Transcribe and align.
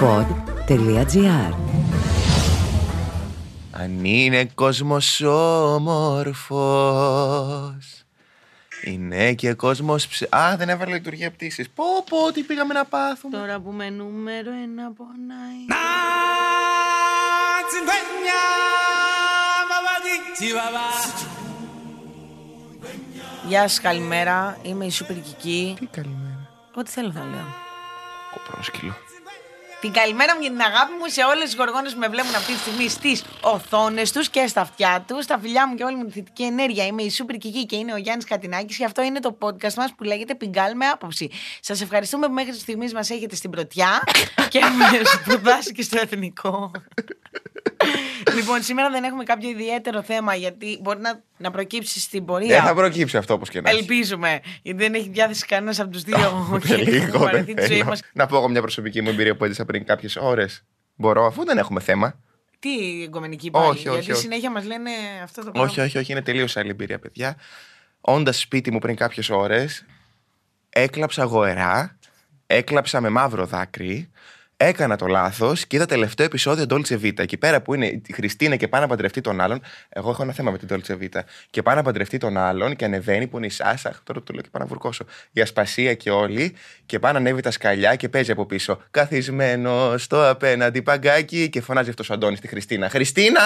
pod.gr 0.00 1.54
Αν 3.70 4.04
είναι 4.04 4.44
κόσμος 4.54 5.20
όμορφος 5.74 6.54
Είναι 8.84 9.34
και 9.34 9.52
κόσμος 9.52 10.08
ψ... 10.08 10.22
Α, 10.22 10.54
δεν 10.56 10.68
έβαλε 10.68 10.92
λειτουργία 10.92 11.30
πτήσης 11.30 11.68
Πω 11.70 11.84
πω, 12.08 12.32
τι 12.32 12.42
πήγαμε 12.42 12.74
να 12.74 12.84
πάθουμε 12.84 13.36
Τώρα 13.36 13.60
που 13.60 13.70
με 13.70 13.90
νούμερο 13.90 14.50
ένα 14.50 14.92
πονάει. 14.92 15.64
Γεια 23.46 23.68
σας, 23.68 23.80
καλημέρα. 23.80 24.58
Είμαι 24.62 24.84
η 24.84 24.90
Σούπερ 24.90 25.20
Κική. 25.20 25.76
Τι 25.78 25.86
καλημέρα 25.86 26.50
Ό,τι 26.74 26.90
θέλω 26.90 27.12
θα 27.12 27.20
λέω. 27.20 27.54
Κοπρόσκυλο 28.32 28.94
Την 29.80 29.92
καλημέρα 29.92 30.34
μου 30.34 30.40
και 30.40 30.48
την 30.48 30.60
αγάπη 30.60 30.92
μου 30.92 31.08
σε 31.08 31.22
όλες 31.22 31.44
τις 31.44 31.54
γοργόνες 31.54 31.92
που 31.92 31.98
με 31.98 32.08
βλέπουν 32.08 32.34
αυτή 32.34 32.52
τη 32.52 32.58
στιγμή 32.58 32.88
στις 32.88 33.24
οθόνες 33.40 34.12
τους 34.12 34.28
και 34.28 34.46
στα 34.46 34.60
αυτιά 34.60 35.04
τους. 35.06 35.24
Στα 35.24 35.38
φιλιά 35.38 35.68
μου 35.68 35.74
και 35.74 35.84
όλη 35.84 35.96
μου 35.96 36.04
τη 36.04 36.12
θετική 36.12 36.42
ενέργεια. 36.42 36.86
Είμαι 36.86 37.02
η 37.02 37.10
Σούπερ 37.10 37.36
Κική 37.36 37.66
και 37.66 37.76
είναι 37.76 37.92
ο 37.92 37.96
Γιάννης 37.96 38.24
Κατινάκης 38.24 38.76
και 38.76 38.84
αυτό 38.84 39.02
είναι 39.02 39.20
το 39.20 39.38
podcast 39.40 39.74
μας 39.74 39.94
που 39.96 40.04
λέγεται 40.04 40.34
Πιγκάλ 40.34 40.76
με 40.76 40.86
άποψη. 40.86 41.30
Σας 41.60 41.80
ευχαριστούμε 41.80 42.26
που 42.26 42.32
μέχρι 42.32 42.54
στιγμής 42.54 42.94
μας 42.94 43.10
έχετε 43.10 43.34
στην 43.34 43.50
πρωτιά 43.50 44.02
και 44.48 44.60
με 44.60 45.04
σπουδάσει 45.04 45.72
και 45.72 45.82
στο 45.82 45.98
εθνικό. 46.00 46.70
Λοιπόν, 48.38 48.62
σήμερα 48.62 48.90
δεν 48.90 49.04
έχουμε 49.04 49.24
κάποιο 49.24 49.48
ιδιαίτερο 49.48 50.02
θέμα 50.02 50.34
γιατί 50.34 50.78
μπορεί 50.82 51.00
να, 51.00 51.22
να 51.36 51.50
προκύψει 51.50 52.00
στην 52.00 52.24
πορεία. 52.24 52.54
Δεν 52.56 52.62
θα 52.64 52.74
προκύψει 52.74 53.16
αυτό 53.16 53.34
όπως 53.34 53.48
και 53.48 53.60
να 53.60 53.70
έχει. 53.70 53.78
Ελπίζουμε. 53.78 54.40
Γιατί 54.62 54.82
δεν 54.82 54.94
έχει 54.94 55.08
διάθεση 55.08 55.46
κανένας 55.46 55.80
από 55.80 55.90
τους 55.90 56.02
δύο. 56.02 56.48
Ούτε 56.52 56.76
λίγο, 56.76 56.94
Έχουμε 56.96 57.10
δεν 57.10 57.20
βαρεθεί 57.20 57.54
τη 57.54 57.60
ζωή 57.66 57.76
θέλω. 57.76 57.84
μας. 57.88 58.00
Να 58.12 58.26
πω 58.26 58.36
εγώ 58.36 58.48
μια 58.48 58.60
προσωπική 58.60 59.02
μου 59.02 59.08
εμπειρία 59.08 59.36
που 59.36 59.44
έζησα 59.44 59.64
πριν 59.64 59.84
κάποιες 59.84 60.16
ώρες 60.16 60.64
Μπορώ, 60.94 61.26
αφού 61.26 61.44
δεν 61.44 61.58
έχουμε 61.58 61.80
θέμα 61.80 62.20
Τι 62.58 63.02
εγκομενική 63.02 63.50
πάλι. 63.50 63.68
Όχι, 63.68 63.88
όχι, 63.88 63.96
γιατί 63.96 64.12
όχι. 64.12 64.20
συνέχεια 64.20 64.50
μας 64.50 64.64
λένε 64.64 64.90
αυτό 65.22 65.44
το 65.44 65.50
πράγμα. 65.50 65.70
Όχι, 65.70 65.80
όχι, 65.80 65.98
όχι, 65.98 66.12
είναι 66.12 66.22
τελείως 66.22 66.56
άλλη 66.56 66.70
εμπειρία, 66.70 66.98
παιδιά. 66.98 67.36
Όντας 68.00 68.38
σπίτι 68.38 68.70
μου 68.70 68.78
πριν 68.78 68.96
κάποιες 68.96 69.30
ώρες, 69.30 69.84
έκλαψα 70.68 71.24
γοερά, 71.24 71.98
έκλαψα 72.46 73.00
με 73.00 73.08
μαύρο 73.08 73.46
δάκρυ, 73.46 74.10
έκανα 74.60 74.96
το 74.96 75.06
λάθος 75.06 75.66
και 75.66 75.76
είδα 75.76 75.86
τελευταίο 75.86 76.26
επεισόδιο 76.26 76.64
Dolce 76.68 77.00
Vita. 77.02 77.18
Εκεί 77.18 77.36
πέρα 77.36 77.60
που 77.62 77.74
είναι 77.74 77.86
η 77.86 78.12
Χριστίνα 78.12 78.56
και 78.56 78.68
πάει 78.68 78.80
να 78.80 78.86
παντρευτεί 78.86 79.20
τον 79.20 79.40
άλλον. 79.40 79.60
Εγώ 79.88 80.10
έχω 80.10 80.22
ένα 80.22 80.32
θέμα 80.32 80.50
με 80.50 80.58
την 80.58 80.68
Dolce 80.70 80.92
Vita. 81.02 81.20
Και 81.50 81.62
πάει 81.62 81.74
να 81.74 81.82
παντρευτεί 81.82 82.18
τον 82.18 82.36
άλλον 82.36 82.76
και 82.76 82.84
ανεβαίνει 82.84 83.26
που 83.26 83.36
είναι 83.36 83.46
η 83.46 83.50
Σάσα. 83.50 83.88
αχ, 83.88 84.00
Τώρα 84.02 84.22
το 84.22 84.32
λέω 84.32 84.42
και 84.42 84.48
πάω 84.52 84.62
να 84.62 84.68
βουρκώσω. 84.68 85.04
Η 85.32 85.40
Ασπασία 85.40 85.94
και 85.94 86.10
όλοι. 86.10 86.54
Και 86.86 86.98
πάει 86.98 87.12
να 87.12 87.18
ανέβει 87.18 87.40
τα 87.40 87.50
σκαλιά 87.50 87.94
και 87.96 88.08
παίζει 88.08 88.30
από 88.30 88.46
πίσω. 88.46 88.82
Καθισμένο 88.90 89.98
στο 89.98 90.28
απέναντι 90.28 90.82
παγκάκι 90.82 91.48
και 91.48 91.60
φωνάζει 91.60 91.88
αυτός 91.90 92.10
ο 92.10 92.12
Αντώνης 92.14 92.38
στη 92.38 92.48
Χριστίνα. 92.48 92.88
Χριστίνα! 92.88 93.40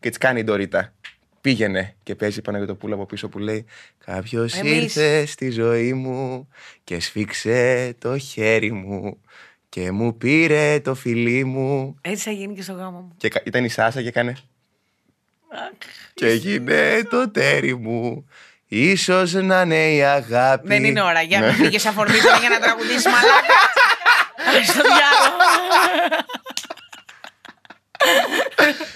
Και 0.00 0.08
της 0.08 0.18
κάνει 0.18 0.40
η 0.40 0.44
Ντορίτα. 0.44 0.92
Πήγαινε 1.40 1.94
και 2.02 2.14
παίζει 2.14 2.42
πάνω 2.42 2.58
για 2.58 2.66
το 2.66 2.74
πουλ 2.74 2.92
από 2.92 3.06
πίσω 3.06 3.28
που 3.28 3.38
λέει 3.38 3.64
Κάποιος 4.04 4.54
Εμείς. 4.58 4.72
ήρθε 4.72 5.26
στη 5.26 5.50
ζωή 5.50 5.92
μου 5.92 6.48
και 6.84 7.00
σφίξε 7.00 7.94
το 7.98 8.18
χέρι 8.18 8.72
μου 8.72 9.18
και 9.72 9.90
μου 9.90 10.16
πήρε 10.16 10.80
το 10.80 10.94
φιλί 10.94 11.44
μου. 11.44 11.94
Έτσι 12.00 12.22
θα 12.24 12.30
γίνει 12.30 12.54
και 12.54 12.62
στο 12.62 12.72
γάμο 12.72 12.98
μου. 13.00 13.14
Και 13.16 13.28
κα- 13.28 13.42
ήταν 13.44 13.64
η 13.64 13.68
Σάσα 13.68 14.02
και 14.02 14.08
έκανε. 14.08 14.36
Και 16.14 16.26
έγινε 16.26 17.02
το 17.10 17.30
τέρι 17.30 17.76
μου. 17.76 18.28
Ίσως 18.66 19.32
να 19.32 19.60
είναι 19.60 19.92
η 19.92 20.02
αγάπη. 20.04 20.66
Δεν 20.68 20.84
είναι 20.84 21.02
ώρα. 21.02 21.22
Για 21.22 21.40
Ναι. 21.40 21.46
να 21.46 21.52
πήγε 21.52 21.88
αφορμή 21.88 22.18
τώρα 22.18 22.36
για 22.38 22.48
να 22.48 22.58
τραγουδήσεις 22.58 23.04
μαλάκα. 23.12 23.54
Στο 24.66 24.80
διάλογο. 24.82 25.36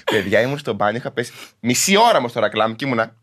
Παιδιά, 0.04 0.40
ήμουν 0.40 0.58
στο 0.58 0.72
μπάνιο, 0.72 0.98
είχα 0.98 1.10
πέσει 1.10 1.32
μισή 1.60 1.96
ώρα 1.96 2.20
μου 2.20 2.28
στο 2.28 2.40
ρακλάμ 2.40 2.74
και 2.76 2.84
ήμουνα. 2.84 3.14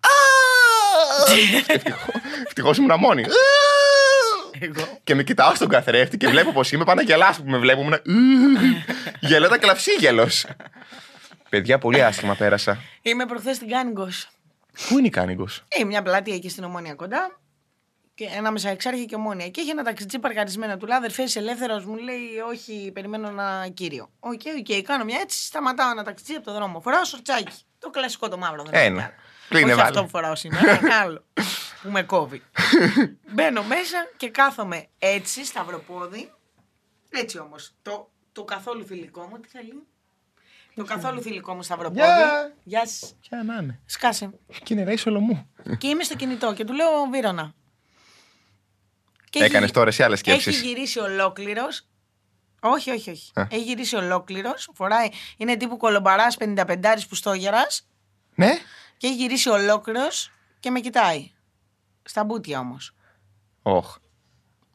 Ευτυχώς 2.45 2.77
ήμουν 2.77 3.00
μόνη. 3.00 3.23
Εγώ. 4.66 5.00
Και 5.04 5.16
με 5.16 5.24
κοιτάω 5.24 5.56
στον 5.56 5.68
καθρέφτη 5.70 6.18
και 6.18 6.28
βλέπω 6.28 6.52
πως 6.52 6.72
είμαι 6.72 6.84
πάνω 6.84 7.02
να 7.02 7.08
γελάσω 7.08 7.44
που 7.44 7.50
με 7.50 7.58
βλέπω. 7.58 7.82
Ήμουνα. 7.82 8.00
Γελάτα 9.20 9.58
κλαυσίγελο. 9.58 10.30
Παιδιά, 11.50 11.78
πολύ 11.78 12.04
άσχημα 12.04 12.36
πέρασα. 12.36 12.78
Είμαι 13.02 13.26
προχθές 13.26 13.56
στην 13.56 13.70
Κάνιγγος. 13.70 14.08
Πού 14.90 14.98
είναι 14.98 15.08
η 15.08 15.10
Κάνιγγος. 15.10 15.48
Ε, 15.68 15.84
μια 15.84 16.02
πλατεία 16.02 16.36
εκεί 16.36 16.50
στην 16.50 16.64
Ομόνια 16.64 16.94
κοντά. 16.94 17.38
Και 18.16 18.28
ανάμεσα 18.38 18.70
εξάρχεια 18.70 19.06
και 19.06 19.16
ομόνια. 19.16 19.48
Και 19.50 19.62
είχε 19.62 19.72
ένα 19.72 19.84
ταξιτζί 19.84 20.20
παρκαρισμένο 20.20 20.78
του. 20.78 20.86
Λέει 20.86 20.98
αδερφέ, 20.98 21.24
ελεύθερος 21.34 21.86
μου 21.86 21.95
λέει: 21.95 22.20
Όχι, 22.50 22.92
περιμένω 22.94 23.28
ένα 23.28 23.68
κύριο. 23.74 24.10
OK, 24.20 24.42
OK, 24.60 24.83
κάνω 24.84 25.04
μια 25.04 25.20
έτσι. 25.22 25.44
Σταματάω 25.45 25.92
ένα 25.92 26.04
ταξιτζί 26.04 26.34
από 26.34 26.45
το 26.45 26.54
δρόμο. 26.54 26.82
Φοράω 26.82 27.04
σορτσάκι. 27.06 27.54
Το 27.80 27.90
κλασικό 27.90 28.30
το 28.30 28.38
μαύρο. 28.38 28.64
Δεν 28.64 28.74
Ένα. 28.74 29.02
έχω 29.02 29.02
άλλο. 29.02 29.14
Κλείνε, 29.50 29.66
Όχι 29.66 29.76
βάλε. 29.76 29.90
αυτό 29.90 30.04
που 30.04 30.10
φοράω 30.10 30.36
σήμερα. 30.36 30.72
Ένα 30.72 30.95
άλλο. 30.95 31.24
που 31.83 31.89
με 31.89 32.04
κόβει. 32.04 32.42
Μπαίνω 33.33 33.64
μέσα 33.64 33.98
και 34.17 34.30
κάθομαι 34.30 34.88
έτσι, 34.99 35.45
σταυροπόδι. 35.45 36.32
Έτσι 37.10 37.39
όμως. 37.39 37.71
Το, 37.82 38.11
το 38.32 38.44
καθόλου 38.44 38.86
θηλυκό 38.86 39.21
μου, 39.30 39.39
τι 39.39 39.48
θέλει. 39.48 39.83
Το 40.76 40.83
καθόλου 40.83 41.21
θηλυκό 41.21 41.54
μου 41.54 41.64
σταυροπόδι. 41.64 41.99
Γεια. 41.99 42.54
Γεια 42.64 42.88
σα. 42.88 43.08
Ποια 43.16 43.44
να 43.44 43.55
είναι; 43.55 43.80
Σκάσε. 43.86 44.30
Και 44.64 44.73
είναι 44.73 44.83
ρέι 44.83 44.98
μου. 45.05 45.49
Και 45.77 45.88
είμαι 45.88 46.04
στο 46.04 46.16
κινητό 46.16 46.54
και 46.54 46.64
του 46.66 46.73
λέω 46.73 46.89
Βίρονα. 47.11 47.54
Και 49.30 49.39
Έκανες 49.44 49.64
έχει- 49.64 49.73
τώρα 49.73 49.88
εσύ 49.88 50.04
άλλες 50.04 50.21
Έχει 50.26 50.42
σκέψει. 50.42 50.65
γυρίσει 50.67 51.00
ολόκληρος. 51.00 51.88
Όχι, 52.60 52.92
όχι, 52.92 53.10
όχι. 53.10 53.32
Α. 53.36 53.48
Έχει 53.50 53.61
γυρίσει 53.64 53.95
ολόκληρος. 53.95 54.70
Φοράει. 54.73 55.10
Είναι 55.38 55.58
τύπου 55.58 55.77
κολομπαράς 55.77 56.38
55 56.38 57.08
που 57.10 57.15
στόγερα. 57.15 57.67
Ναι. 58.36 58.58
Και 58.98 59.08
έχει 59.08 59.15
γυρίσει 59.15 59.50
ολόκληρος 59.50 60.32
και 60.60 60.70
με 60.71 60.80
κοιτάει. 60.80 61.32
Στα 62.03 62.23
μπούτια 62.23 62.59
όμως. 62.59 62.95
Όχ. 63.61 63.95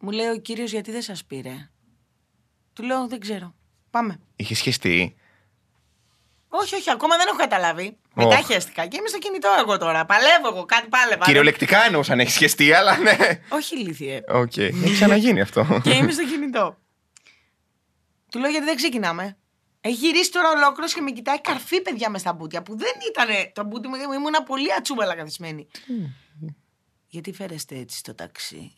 Μου 0.01 0.11
λέει 0.11 0.29
ο 0.29 0.37
κύριος 0.37 0.71
γιατί 0.71 0.91
δεν 0.91 1.03
σας 1.03 1.25
πήρε; 1.25 1.71
Του 2.73 2.83
λέω 2.83 3.07
δεν 3.07 3.21
ξέρω. 3.21 3.55
Πάμε. 3.91 4.21
Είχε 4.37 4.55
χεστεί. 4.55 5.17
Όχι, 6.49 6.75
όχι, 6.75 6.91
ακόμα 6.91 7.17
δεν 7.17 7.27
έχω 7.29 7.37
καταλάβει. 7.37 7.97
Μετά 8.15 8.39
Οχ. 8.39 8.47
χέστηκα 8.47 8.87
και 8.87 8.97
είμαι 8.97 9.09
στο 9.09 9.19
κινητό 9.19 9.49
εγώ 9.61 9.79
τώρα. 9.79 10.05
Παλεύω 10.05 10.49
εγώ, 10.49 10.65
κάτι 10.65 10.89
πάλευα. 10.89 11.25
Κυριολεκτικά 11.25 11.85
εννοούσα 11.85 12.13
αν 12.13 12.21
έχει 12.21 12.31
χεστεί, 12.31 12.73
αλλά 12.73 12.99
ναι. 12.99 13.17
Όχι 13.49 13.77
ηλίθιε. 13.81 14.21
Οκ. 14.29 14.57
Έχει 14.57 14.93
ξαναγίνει 14.93 15.41
αυτό. 15.41 15.81
και 15.83 15.95
είμαι 15.95 16.13
στο 16.13 16.25
κινητό. 16.27 16.77
Του 18.31 18.39
λέω 18.39 18.51
γιατί 18.51 18.65
δεν 18.67 18.77
ξεκινάμε; 18.77 19.37
Έχει 19.81 19.95
γυρίσει 19.95 20.31
τώρα 20.31 20.51
ολόκληρος 20.51 20.95
και 20.95 21.01
με 21.01 21.11
κοιτάει 21.11 21.41
καρφί 21.41 21.83
παιδιά 21.83 22.11
μες 22.11 22.21
στα 22.21 22.33
μπούτια 22.33 22.63
που 22.63 22.77
δεν 22.77 22.93
ήταν 23.11 23.53
το 23.53 23.65
μπούτι 23.65 23.89
μου, 23.89 23.95
ήμουν 23.95 24.35
πολύ 24.47 24.73
ατσούμπαλα 24.73 25.15
καθισμένη. 25.15 25.69
Γιατί 27.09 27.33
φέρεστε 27.33 27.77
έτσι 27.77 27.99
στο 27.99 28.15
ταξί; 28.15 28.73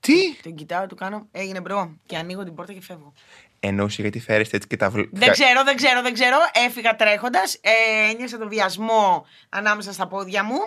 Τι; 0.00 0.34
Τον 0.42 0.54
κοιτάω, 0.54 0.86
του 0.86 0.94
κάνω, 0.94 1.28
έγινε 1.32 1.60
bro 1.60 1.96
και 2.06 2.16
ανοίγω 2.16 2.44
την 2.44 2.54
πόρτα 2.54 2.72
και 2.72 2.80
φεύγω. 2.80 3.12
Εννοούσες 3.60 3.98
γιατί 3.98 4.20
φέρεστε 4.20 4.56
έτσι 4.56 4.68
και 4.68 4.76
τα 4.76 4.90
βλέπει. 4.90 5.10
Δεν 5.12 5.30
ξέρω, 5.30 5.64
δεν 5.64 5.76
ξέρω, 5.76 6.02
δεν 6.02 6.12
ξέρω. 6.14 6.36
Έφυγα 6.66 6.96
τρέχοντας. 6.96 7.54
Ε, 7.60 8.10
ένιωσα 8.10 8.38
τον 8.38 8.48
βιασμό 8.48 9.26
ανάμεσα 9.48 9.92
στα 9.92 10.06
πόδια 10.06 10.44
μου. 10.44 10.58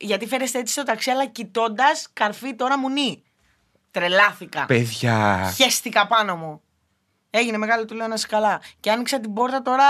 Γιατί 0.00 0.26
φέρεστε 0.26 0.58
έτσι 0.58 0.72
στο 0.72 0.82
ταξί, 0.82 1.10
αλλά 1.10 1.26
κοιτώντας 1.26 2.08
καρφί 2.12 2.54
τώρα 2.54 2.78
μουνί. 2.78 3.22
Τρελάθηκα. 3.90 4.64
Παιδιά. 4.66 5.52
Χέστηκα 5.56 6.06
πάνω 6.06 6.36
μου. 6.36 6.60
Έγινε 7.30 7.56
μεγάλε, 7.56 7.84
του 7.84 7.94
λέω 7.94 8.06
να 8.06 8.14
είσαι 8.14 8.26
καλά. 8.26 8.60
Και 8.80 8.90
άνοιξα 8.90 9.20
την 9.20 9.32
πόρτα 9.32 9.62
τώρα. 9.62 9.84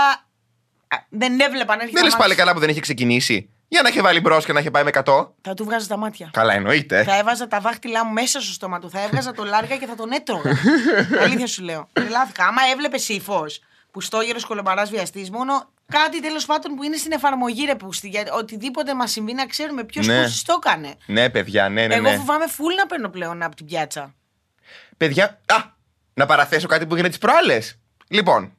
α, 0.87 0.97
Δεν 1.09 1.39
έβλεπα 1.39 1.75
να 1.75 1.81
έρχεται. 1.81 1.91
Δεν 1.93 2.03
λες 2.03 2.11
τα 2.11 2.17
πάλι 2.17 2.29
μάτια. 2.29 2.43
καλά 2.43 2.53
που 2.53 2.59
δεν 2.59 2.69
είχε 2.69 2.79
ξεκινήσει. 2.79 3.49
Για 3.73 3.81
να 3.81 3.89
είχε 3.89 4.01
βάλει 4.01 4.19
μπρος 4.19 4.45
και 4.45 4.53
να 4.53 4.59
είχε 4.59 4.71
πάει 4.71 4.83
με 4.83 4.89
100. 4.93 5.27
Θα 5.41 5.53
του 5.53 5.63
βγάζα 5.63 5.87
τα 5.87 5.97
μάτια. 5.97 6.29
Καλά, 6.33 6.53
εννοείται. 6.53 7.03
Θα 7.03 7.17
έβαζα 7.17 7.47
τα 7.47 7.59
δάχτυλά 7.59 8.05
μου 8.05 8.13
μέσα 8.13 8.41
στο 8.41 8.53
στόμα 8.53 8.79
του. 8.79 8.89
Θα 8.89 9.01
έβγαζα 9.01 9.31
το 9.31 9.43
λάργα 9.43 9.77
και 9.77 9.85
θα 9.85 9.95
τον 9.95 10.11
έτρωγα. 10.11 10.51
Αλήθεια 11.23 11.47
σου 11.47 11.63
λέω. 11.63 11.89
Τρελάθηκα. 11.93 12.45
Άμα 12.45 12.61
έβλεπε 12.71 12.97
ύφος 13.07 13.59
που 13.91 14.01
στόγερο 14.01 14.39
κολομπαράς 14.47 14.89
βιαστής, 14.89 15.29
μόνο 15.29 15.69
κάτι 15.91 16.21
τέλος 16.21 16.45
πάντων 16.45 16.75
που 16.75 16.83
είναι 16.83 16.97
στην 16.97 17.11
εφαρμογή 17.11 17.65
ρε 17.65 17.75
πούστη. 17.75 18.07
Γιατί 18.07 18.29
οτιδήποτε 18.31 18.95
μας 18.95 19.11
συμβεί 19.11 19.33
να 19.33 19.45
ξέρουμε 19.45 19.83
ποιος 19.83 20.07
Ναι. 20.07 20.19
ναι. 20.19 20.27
το 20.45 20.59
έκανε. 20.63 20.95
Ναι, 21.05 21.29
παιδιά, 21.29 21.69
ναι, 21.69 21.87
ναι. 21.87 21.95
Εγώ 21.95 22.09
ναι. 22.09 22.15
φοβάμαι 22.15 22.47
φουλ 22.47 22.73
να 22.75 22.85
παίρνω 22.85 23.09
πλέον 23.09 23.43
από 23.43 23.55
την 23.55 23.65
πιάτσα. 23.65 24.13
Παιδιά, 24.97 25.39
α, 25.45 25.55
να 26.13 26.25
παραθέσω 26.25 26.67
κάτι 26.67 26.85
που 26.85 26.93
έγινε 26.93 27.09
τις 27.09 27.17
προάλλες. 27.17 27.79
Λοιπόν, 28.07 28.53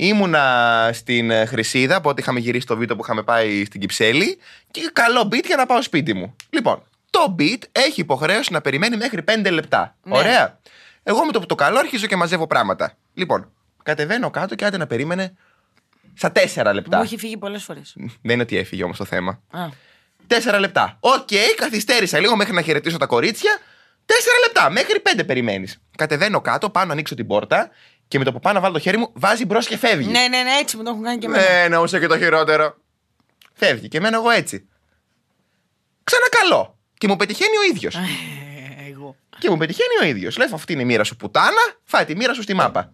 ήμουνα 0.00 0.90
στην 0.92 1.30
ε, 1.30 1.44
Χρυσίδα, 1.44 1.96
από 1.96 2.08
ό,τι 2.08 2.20
είχαμε 2.22 2.40
γυρίσει 2.40 2.66
το 2.66 2.76
βίντεο 2.76 2.96
που 2.96 3.02
είχαμε 3.04 3.22
πάει 3.22 3.64
στην 3.64 3.80
Κυψέλη 3.80 4.38
και 4.70 4.90
καλώ 4.92 5.28
Beat 5.32 5.44
για 5.44 5.56
να 5.56 5.66
πάω 5.66 5.82
σπίτι 5.82 6.14
μου. 6.14 6.36
Λοιπόν, 6.50 6.82
το 7.10 7.34
Beat 7.38 7.58
έχει 7.72 8.00
υποχρέωση 8.00 8.52
να 8.52 8.60
περιμένει 8.60 8.96
μέχρι 8.96 9.24
5 9.44 9.50
λεπτά. 9.50 9.96
Ναι. 10.02 10.16
Ωραία. 10.16 10.58
Εγώ 11.02 11.24
με 11.24 11.32
το 11.32 11.40
που 11.40 11.46
το 11.46 11.54
καλώ 11.54 11.78
αρχίζω 11.78 12.06
και 12.06 12.16
μαζεύω 12.16 12.46
πράγματα. 12.46 12.92
Λοιπόν, 13.14 13.52
κατεβαίνω 13.82 14.30
κάτω 14.30 14.54
και 14.54 14.64
άντε 14.64 14.76
να 14.76 14.86
περίμενε 14.86 15.34
στα 16.14 16.32
4 16.54 16.72
λεπτά. 16.74 16.96
Μου 16.96 17.02
έχει 17.02 17.18
φύγει 17.18 17.36
πολλές 17.36 17.62
φορές. 17.62 17.92
Δεν 17.96 18.32
είναι 18.32 18.42
ότι 18.42 18.56
έφυγε 18.56 18.84
όμως 18.84 18.96
το 18.96 19.04
θέμα. 19.04 19.40
Α. 19.50 19.68
Τέσσερα 20.26 20.58
λεπτά. 20.58 20.96
Οκ, 21.00 21.28
καθυστέρησα 21.56 22.18
λίγο 22.18 22.36
μέχρι 22.36 22.54
να 22.54 22.62
χαιρετήσω 22.62 22.96
τα 22.96 23.06
κορίτσια. 23.06 23.58
Τέσσερα 24.04 24.36
λεπτά. 24.46 24.70
Μέχρι 24.70 25.00
πέντε 25.00 25.24
περιμένεις. 25.24 25.80
Κατεβαίνω 25.96 26.40
κάτω, 26.40 26.70
πάω 26.70 26.84
να 26.84 26.92
ανοίξω 26.92 27.14
την 27.14 27.26
πόρτα 27.26 27.70
Και 28.10 28.18
με 28.18 28.24
το 28.24 28.32
που 28.32 28.40
πάω 28.40 28.52
να 28.52 28.60
βάλω 28.60 28.72
το 28.72 28.78
χέρι 28.78 28.96
μου, 28.96 29.10
βάζει 29.14 29.44
μπρος 29.44 29.66
και 29.66 29.76
φεύγει. 29.76 30.10
Ναι, 30.10 30.20
ναι, 30.20 30.42
ναι, 30.42 30.50
έτσι 30.60 30.76
μου 30.76 30.82
το 30.82 30.90
έχουν 30.90 31.02
κάνει 31.02 31.18
και 31.18 31.26
εμένα. 31.26 31.42
Ναι, 31.42 31.62
εννοούσα 31.62 32.00
και 32.00 32.06
το 32.06 32.18
χειρότερο. 32.18 32.76
Φεύγει 33.52 33.88
και 33.88 34.00
μένω 34.00 34.16
εγώ 34.16 34.30
έτσι. 34.30 34.68
Ξανακαλώ. 36.04 36.78
Και 36.98 37.08
μου 37.08 37.16
πετυχαίνει 37.16 37.56
ο 37.56 37.62
ίδιος. 37.62 37.94
Ε, 37.94 38.00
Εγώ. 38.90 39.16
και 39.38 39.50
μου 39.50 39.56
πετυχαίνει 39.56 39.94
ο 40.02 40.04
ίδιος. 40.04 40.36
Λέω, 40.36 40.48
αυτή 40.52 40.72
είναι 40.72 40.82
η 40.82 40.84
μοίρα 40.84 41.04
σου 41.04 41.16
πουτάνα, 41.16 41.74
φάει 41.84 42.04
τη 42.04 42.16
μοίρα 42.16 42.34
σου 42.34 42.42
στη 42.42 42.54
μάπα. 42.54 42.92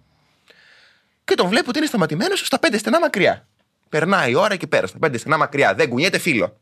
Και 1.25 1.35
τον 1.35 1.49
βλέπω 1.49 1.69
ότι 1.69 1.79
είναι 1.79 1.87
σταματημένος 1.87 2.47
στα 2.47 2.59
πέντε 2.59 2.79
στενά 2.79 3.01
μακριά. 3.01 3.49
Περνάει 3.89 4.31
η 4.31 4.35
ώρα 4.35 4.55
εκεί 4.55 4.67
πέρα, 4.67 4.87
στα 4.87 4.99
πέντε 4.99 5.19
στενά 5.19 5.37
μακριά. 5.37 5.75
Δεν 5.75 5.89
κουνιέται 5.89 6.19
φίλο. 6.19 6.61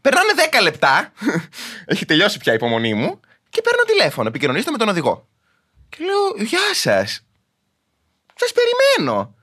Περνάνε 0.00 0.32
10 0.52 0.62
λεπτά. 0.62 1.12
Έχει 1.92 2.04
τελειώσει 2.04 2.38
πια 2.38 2.52
η 2.52 2.56
υπομονή 2.56 2.94
μου. 2.94 3.20
Και 3.48 3.60
παίρνω 3.60 3.82
τηλέφωνο. 3.82 4.28
Επικοινωνήστε 4.28 4.70
με 4.70 4.78
τον 4.78 4.88
οδηγό. 4.88 5.28
Και 5.96 6.04
λέω, 6.04 6.44
Γεια 6.46 6.74
σας. 6.74 7.24
Σας 8.34 8.52
περιμένω. 8.52 9.34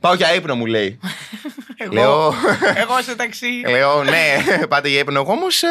Πάω 0.00 0.14
για 0.14 0.34
ύπνο, 0.34 0.54
μου 0.54 0.66
λέει. 0.66 0.98
Εγώ, 1.78 1.92
Λέω- 1.92 2.34
εγώ 2.82 3.02
στο 3.02 3.16
ταξί. 3.16 3.62
Λέω, 3.70 4.04
ναι, 4.04 4.36
πάτε 4.68 4.88
για 4.88 4.98
ύπνο. 4.98 5.20
Εγώ 5.20 5.32
όμως 5.32 5.62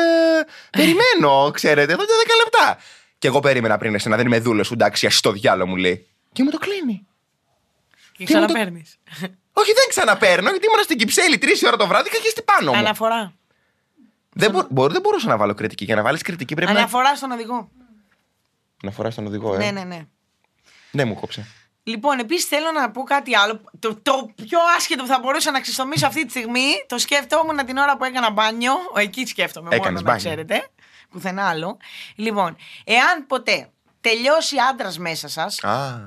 περιμένω, 0.72 1.52
ξέρετε, 1.54 1.94
εδώ 1.94 2.02
και 2.06 2.12
10 2.26 2.30
λεπτά. 2.44 2.78
Και 3.18 3.28
εγώ 3.28 3.40
περίμενα 3.40 3.78
πριν 3.78 3.96
εσένα, 3.96 4.16
δεν 4.16 4.26
είμαι 4.26 4.40
δούλος, 4.40 4.68
σου 4.68 4.74
εντάξει, 4.74 5.06
ας 5.06 5.20
το 5.20 5.32
διάλογο 5.32 5.70
μου 5.70 5.76
λέει. 5.76 6.08
Και 6.34 6.44
μου 6.44 6.50
το 6.50 6.58
κλείνει. 6.58 7.08
Και 8.18 8.26
Τι 8.26 8.34
μου 8.34 8.40
το- 8.40 8.46
ξαναπαίρνεις. 8.46 8.98
Όχι, 9.54 9.74
δεν 9.74 9.86
ξαναπαίρνω, 9.90 10.50
γιατί 10.50 10.66
ήμουν 10.66 10.84
στην 10.84 10.98
Κυψέλη 10.98 11.38
3 11.42 11.48
ώρα 11.68 11.78
το 11.78 11.88
βράδυ 11.88 12.10
και 12.10 12.18
είχε 12.24 12.42
πάνω 12.42 12.72
μου. 12.72 12.78
Αναφορά. 12.78 13.34
Δεν, 14.34 14.52
μπο- 14.52 14.68
μπορώ- 14.70 14.92
δεν 14.94 15.02
μπορούσα 15.02 15.28
να 15.28 15.38
βάλω 15.38 15.54
κριτική. 15.54 15.84
Για 15.86 15.96
να 15.96 16.02
βάλεις 16.02 16.22
κριτική 16.22 16.56
πρέπει 16.56 16.72
να. 16.72 16.78
Αναφορά 16.78 17.16
στον 17.16 17.32
οδηγό. 17.32 17.70
Αναφορά 18.86 19.12
στον 19.12 19.26
οδηγό, 19.26 19.54
ε. 19.54 19.58
Ναι, 19.58 19.72
ναι, 19.72 19.84
ναι. 19.84 20.06
Ναι, 20.92 21.06
μου 21.06 21.14
κόψε. 21.16 21.48
Λοιπόν, 21.84 22.20
επίσης 22.20 22.46
θέλω 22.46 22.72
να 22.72 22.92
πω 22.92 23.04
κάτι 23.04 23.36
άλλο. 23.36 23.62
Το, 23.80 23.96
το 23.96 24.30
πιο 24.46 24.60
άσχετο 24.78 25.02
που 25.04 25.10
θα 25.10 25.20
μπορούσα 25.20 25.52
να 25.52 25.60
ξεστομίσω 25.62 26.08
αυτή 26.08 26.26
τη 26.26 26.30
στιγμή, 26.30 26.68
το 26.88 26.98
σκέφτομαι 26.98 27.64
την 27.64 27.78
ώρα 27.78 27.98
που 27.98 28.04
έκανα 28.04 28.32
μπάνιο. 28.32 28.74
Ο, 28.96 29.00
εκεί 29.00 29.26
σκέφτομαι 29.26 29.68
Έκανες 29.76 29.86
μόνο, 29.86 29.96
να 30.00 30.02
μπάνιο. 30.02 30.18
ξέρετε. 30.30 30.68
Πουθενά 31.10 31.50
άλλο. 31.50 31.78
Λοιπόν, 32.16 32.56
εάν 32.84 33.26
ποτέ 33.28 33.70
τελειώσει 34.02 34.56
άντρας 34.72 34.98
μέσα 34.98 35.28
σας, 35.28 35.64
Α. 35.64 36.00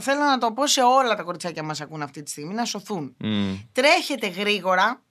θέλω 0.00 0.24
να 0.24 0.38
το 0.38 0.52
πω 0.52 0.66
σε 0.66 0.82
όλα 0.82 1.14
τα 1.16 1.22
κοριτσάκια 1.22 1.62
μας 1.62 1.80
ακούν 1.80 2.02
αυτή 2.02 2.22
τη 2.22 2.30
στιγμή, 2.30 2.54
να 2.54 2.64
σωθούν. 2.64 3.14
μμ. 3.18 3.54
Τρέχετε 3.72 4.26
γρήγορα 4.26 5.02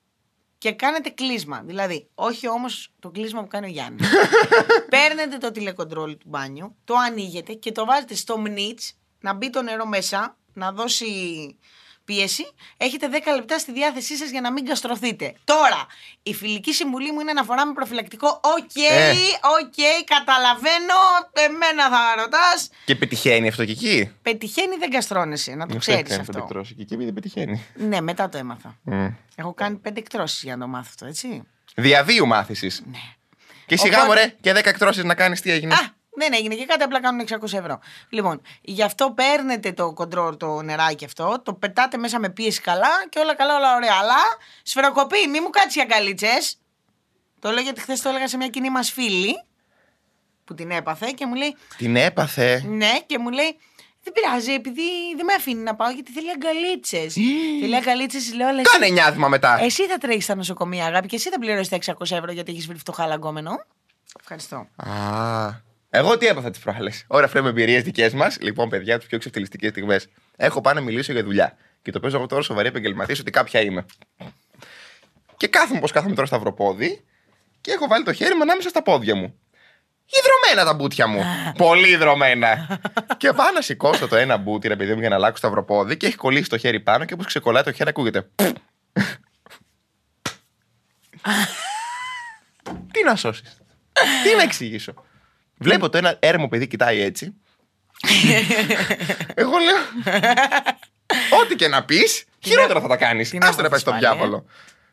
και 0.61 0.71
κάνετε 0.71 1.09
κλύσμα. 1.09 1.61
Δηλαδή, 1.65 2.09
όχι 2.15 2.47
όμως 2.47 2.93
το 2.99 3.09
κλύσμα 3.09 3.41
που 3.41 3.47
κάνει 3.47 3.65
ο 3.65 3.69
Γιάννης. 3.69 4.07
Παίρνετε 4.89 5.37
το 5.37 5.51
τηλεκοντρόλ 5.51 6.17
του 6.17 6.25
μπάνιου, 6.29 6.75
το 6.83 6.95
ανοίγετε 6.95 7.53
και 7.53 7.71
το 7.71 7.85
βάζετε 7.85 8.15
στο 8.15 8.37
μουνί 8.37 8.79
να 9.19 9.33
μπει 9.33 9.49
το 9.49 9.61
νερό 9.61 9.85
μέσα, 9.85 10.37
να 10.53 10.71
δώσει 10.71 11.05
πίεση. 12.13 12.45
Έχετε 12.77 13.07
10 13.11 13.35
λεπτά 13.35 13.57
στη 13.59 13.71
διάθεσή 13.71 14.15
σας 14.17 14.29
για 14.29 14.41
να 14.41 14.51
μην 14.51 14.65
γκαστρωθείτε. 14.65 15.33
Τώρα, 15.43 15.85
η 16.23 16.33
φιλική 16.33 16.73
συμβουλή 16.73 17.11
μου 17.11 17.19
είναι 17.19 17.33
να 17.33 17.43
φοράμε 17.43 17.73
προφυλακτικό. 17.73 18.27
Οκ, 18.57 18.75
Ε. 18.75 19.11
οκ, 19.61 19.79
καταλαβαίνω. 20.05 20.99
Εμένα 21.33 21.89
θα 21.89 22.21
ρωτάς. 22.21 22.69
Και 22.85 22.95
πετυχαίνει 22.95 23.47
αυτό 23.47 23.65
και 23.65 23.71
εκεί; 23.71 24.11
Πετυχαίνει, 24.21 24.75
δεν 24.75 24.89
καστρώνεσαι, 24.89 25.55
να 25.55 25.65
το 25.65 25.73
Γι' 25.73 25.79
ξέρεις 25.79 25.99
έκανε 25.99 26.19
αυτό. 26.19 26.31
πέντε 26.31 26.43
εκτρώσεις 26.45 26.75
και 26.75 26.81
εκεί 26.81 26.95
δεν 26.95 27.13
πετυχαίνει. 27.13 27.65
Ναι, 27.75 28.01
μετά 28.01 28.29
το 28.29 28.37
έμαθα. 28.37 28.77
Μμ. 28.83 29.07
Έχω 29.35 29.53
κάνει 29.53 29.75
πέντε 29.75 29.99
εκτρώσεις 29.99 30.43
για 30.43 30.55
να 30.55 30.61
το 30.65 30.67
μάθω 30.71 30.87
αυτό, 30.89 31.05
έτσι. 31.05 31.43
Διαβίου 31.75 32.27
μάθησης. 32.27 32.83
Ναι. 32.91 32.97
Και 33.65 33.77
σιγά 33.77 34.03
Οπότε- 34.03 34.07
μωρέ, 34.19 34.35
και 34.41 34.53
10 34.53 34.69
εκτρώσεις 34.69 35.03
να 35.03 35.15
κάνεις 35.15 35.41
τι 35.41 35.51
έγινε. 35.51 35.73
Α, 35.73 35.77
δεν 36.15 36.33
έγινε 36.33 36.55
και 36.55 36.65
κάτι, 36.65 36.83
απλά 36.83 36.99
κάνουν 37.01 37.25
600 37.29 37.43
ευρώ. 37.57 37.79
Λοιπόν, 38.09 38.41
γι' 38.61 38.83
αυτό 38.83 39.11
παίρνετε 39.11 39.71
το 39.71 39.93
κοντρόλ, 39.93 40.37
το 40.37 40.61
νεράκι 40.61 41.05
αυτό, 41.05 41.41
το 41.43 41.53
πετάτε 41.53 41.97
μέσα 41.97 42.19
με 42.19 42.29
πίεση 42.29 42.61
καλά 42.61 42.89
και 43.09 43.19
όλα 43.19 43.35
καλά, 43.35 43.55
όλα 43.55 43.75
ωραία. 43.75 43.93
Αλλά 44.01 44.15
σφαιροκοπή, 44.63 45.27
μη 45.29 45.39
μου 45.39 45.49
κάτσεις 45.49 45.75
για 45.75 45.85
καλίτσες. 45.85 46.57
Το 47.39 47.51
λέω 47.51 47.63
γιατί 47.63 47.81
χθες 47.81 48.01
το 48.01 48.09
έλεγα 48.09 48.27
σε 48.27 48.37
μια 48.37 48.47
κοινή 48.47 48.69
μας 48.69 48.91
φίλη 48.91 49.43
που 50.45 50.53
την 50.53 50.71
έπαθε 50.71 51.11
και 51.15 51.25
μου 51.25 51.33
λέει, 51.35 51.55
Την 51.77 51.95
έπαθε. 51.95 52.63
ναι, 52.67 52.99
και 53.05 53.17
μου 53.19 53.29
λέει, 53.29 53.57
δεν 54.03 54.13
πειράζει, 54.13 54.51
επειδή 54.53 54.81
δεν 55.15 55.25
με 55.25 55.33
αφήνει 55.33 55.61
να 55.63 55.75
πάω 55.75 55.89
γιατί 55.89 56.11
θέλει 56.11 56.29
αγκαλίτσες. 56.31 57.13
θέλει 57.61 57.75
αγκαλίτσες, 57.75 58.33
λέω, 58.33 58.47
αλλά 58.47 58.59
εσύ- 58.59 58.71
Κάνε 58.71 58.87
νιάθημα 58.87 59.27
μετά. 59.27 59.57
εσύ 59.61 59.87
θα 59.87 59.97
τρέχεις 59.97 60.23
στα 60.23 60.35
νοσοκομεία, 60.35 60.85
αγάπη, 60.85 61.07
και 61.07 61.15
εσύ 61.15 61.29
θα 61.29 61.39
πληρώσεις 61.39 61.67
τα 61.69 61.75
600 61.75 62.15
ευρώ 62.15 62.31
γιατί 62.31 62.51
έχεις 62.51 62.67
βρει 62.67 62.77
φτωχά 62.77 63.05
λαγκόμενο. 63.05 63.51
Ευχαριστώ. 64.19 64.67
Α. 64.75 65.69
Εγώ 65.93 66.17
τι 66.17 66.27
έπαθα 66.27 66.49
τις 66.49 66.59
προάλλες. 66.59 67.03
Ωραία, 67.07 67.27
φέρουμε 67.27 67.49
εμπειρίες 67.49 67.83
δικές 67.83 68.13
μας. 68.13 68.37
Λοιπόν, 68.41 68.69
παιδιά, 68.69 68.97
τις 68.97 69.07
πιο 69.07 69.17
εξευτελιστικές 69.17 69.69
στιγμές. 69.69 70.07
Έχω 70.35 70.61
πάει 70.61 70.73
να 70.73 70.81
μιλήσω 70.81 71.11
για 71.11 71.23
δουλειά. 71.23 71.57
Και 71.81 71.91
το 71.91 71.99
παίζω 71.99 72.17
εγώ 72.17 72.25
τώρα 72.25 72.41
σοβαρή 72.41 72.67
επαγγελματία 72.67 73.15
ότι 73.19 73.31
κάποια 73.31 73.61
είμαι. 73.61 73.85
Και 75.37 75.47
κάθομαι 75.47 75.79
πώ 75.79 75.87
κάθομαι 75.87 76.15
τώρα 76.15 76.27
σταυροπόδι 76.27 77.03
και 77.61 77.71
έχω 77.71 77.87
βάλει 77.87 78.03
το 78.03 78.13
χέρι 78.13 78.35
μου 78.35 78.41
ανάμεσα 78.41 78.69
στα 78.69 78.83
πόδια 78.83 79.15
μου. 79.15 79.39
Ιδρωμένα 80.05 80.71
τα 80.71 80.73
μπούτια 80.73 81.07
μου. 81.07 81.23
Πολύ 81.57 81.89
ιδρωμένα. 81.89 82.79
και 83.17 83.33
πάω 83.33 83.51
να 83.51 83.61
σηκώσω 83.61 84.07
το 84.07 84.15
ένα 84.15 84.37
μπούτι, 84.37 84.67
ρε 84.67 84.75
παιδί 84.75 84.93
μου, 84.93 84.99
για 84.99 85.09
να 85.09 85.15
αλλάξω 85.15 85.37
σταυροπόδι 85.37 85.97
και 85.97 86.05
έχει 86.05 86.15
κολλήσει 86.15 86.49
το 86.49 86.57
χέρι 86.57 86.79
πάνω 86.79 87.05
και 87.05 87.13
όπως 87.13 87.25
ξεκολλάει 87.25 87.63
το 87.63 87.71
χέρι 87.71 87.89
ακούγεται. 87.89 88.29
Τι 92.91 93.03
να 93.05 93.15
σώσεις; 93.15 93.57
Τι 94.23 94.35
να 94.35 94.41
εξηγήσω; 94.41 94.93
Βλέπω 95.61 95.89
το 95.89 95.97
ένα 95.97 96.15
έρμο 96.19 96.47
παιδί 96.47 96.67
κοιτάει 96.67 97.01
έτσι. 97.01 97.33
Εγώ 99.33 99.51
λέω. 99.57 100.13
Ό,τι 101.41 101.55
και 101.55 101.67
να 101.67 101.85
πεις, 101.85 102.25
χειρότερα 102.39 102.81
θα 102.81 102.87
τα 102.87 102.97
κάνεις. 102.97 103.29
τι 103.29 103.37
να 103.37 103.47
Άστο 103.47 103.61
να 103.61 103.69
πάει 103.69 103.79
στο 103.79 103.91
πάθεις 103.91 104.07
πάλι, 104.07 104.19
διάβολο. 104.19 104.45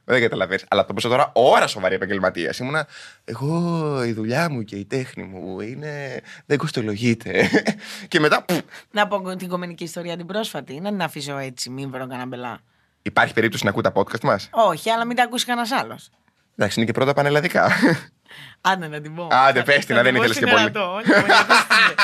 Δεν 0.05 0.20
καταλαβαίνεις. 0.20 0.65
Αλλά 0.69 0.85
το 0.85 0.94
πόσο 0.94 1.09
τώρα 1.09 1.31
ώρα 1.35 1.67
σοβαρή 1.67 1.94
επαγγελματίας. 1.94 2.59
Ήμουνα. 2.59 2.87
Εγώ 3.25 4.03
η 4.05 4.12
δουλειά 4.12 4.50
μου 4.50 4.62
και 4.62 4.76
η 4.76 4.85
τέχνη 4.85 5.25
μου 5.25 5.61
είναι. 5.61 6.20
Δεν 6.47 6.59
κοστολογείται. 6.59 7.49
και 8.09 8.21
μετά. 8.21 8.44
πφ, 8.44 8.59
Να 8.91 9.06
πω 9.09 9.37
την 9.37 9.49
κομμενική 9.49 9.85
ιστορία 9.85 10.17
την 10.17 10.26
πρόσφατη. 10.26 10.81
Να 10.81 10.91
την 10.91 11.03
αφήσω 11.03 11.37
έτσι, 11.37 11.71
μην 11.71 11.91
βρω 11.91 12.06
κανένα 12.06 12.26
μπελά. 12.26 12.61
Υπάρχει 13.03 13.32
περίπτωση 13.32 13.64
να 13.64 13.71
ακούει 13.71 13.82
τα 13.82 13.93
podcast 13.94 14.21
μας; 14.21 14.49
Όχι, 14.50 14.91
αλλά 14.91 15.05
μην 15.05 15.17
τα 15.17 15.23
ακούσει 15.23 15.44
κανένας 15.44 15.73
άλλος. 15.73 16.11
Εντάξει, 16.56 16.79
είναι 16.81 16.87
και 16.87 16.94
πρώτα 16.94 17.12
πανελλαδικά. 17.12 17.71
Άντε 18.61 18.88
να 18.88 19.00
την 19.00 19.14
πω. 19.14 19.29
Άντε, 19.31 19.58
Θα- 19.58 19.64
πες 19.64 19.87
την, 19.87 19.96
θα 19.96 20.02
δεν 20.02 20.14
πω 20.14 20.19
ήθελες 20.23 20.38
και 20.38 20.44
σήμερα 20.46 20.61
πολύ. 20.61 20.73
το, 20.73 20.93
όχι, 20.94 21.11
όχι, 21.12 21.25
γιατί 21.25 21.52
στην- 21.55 21.94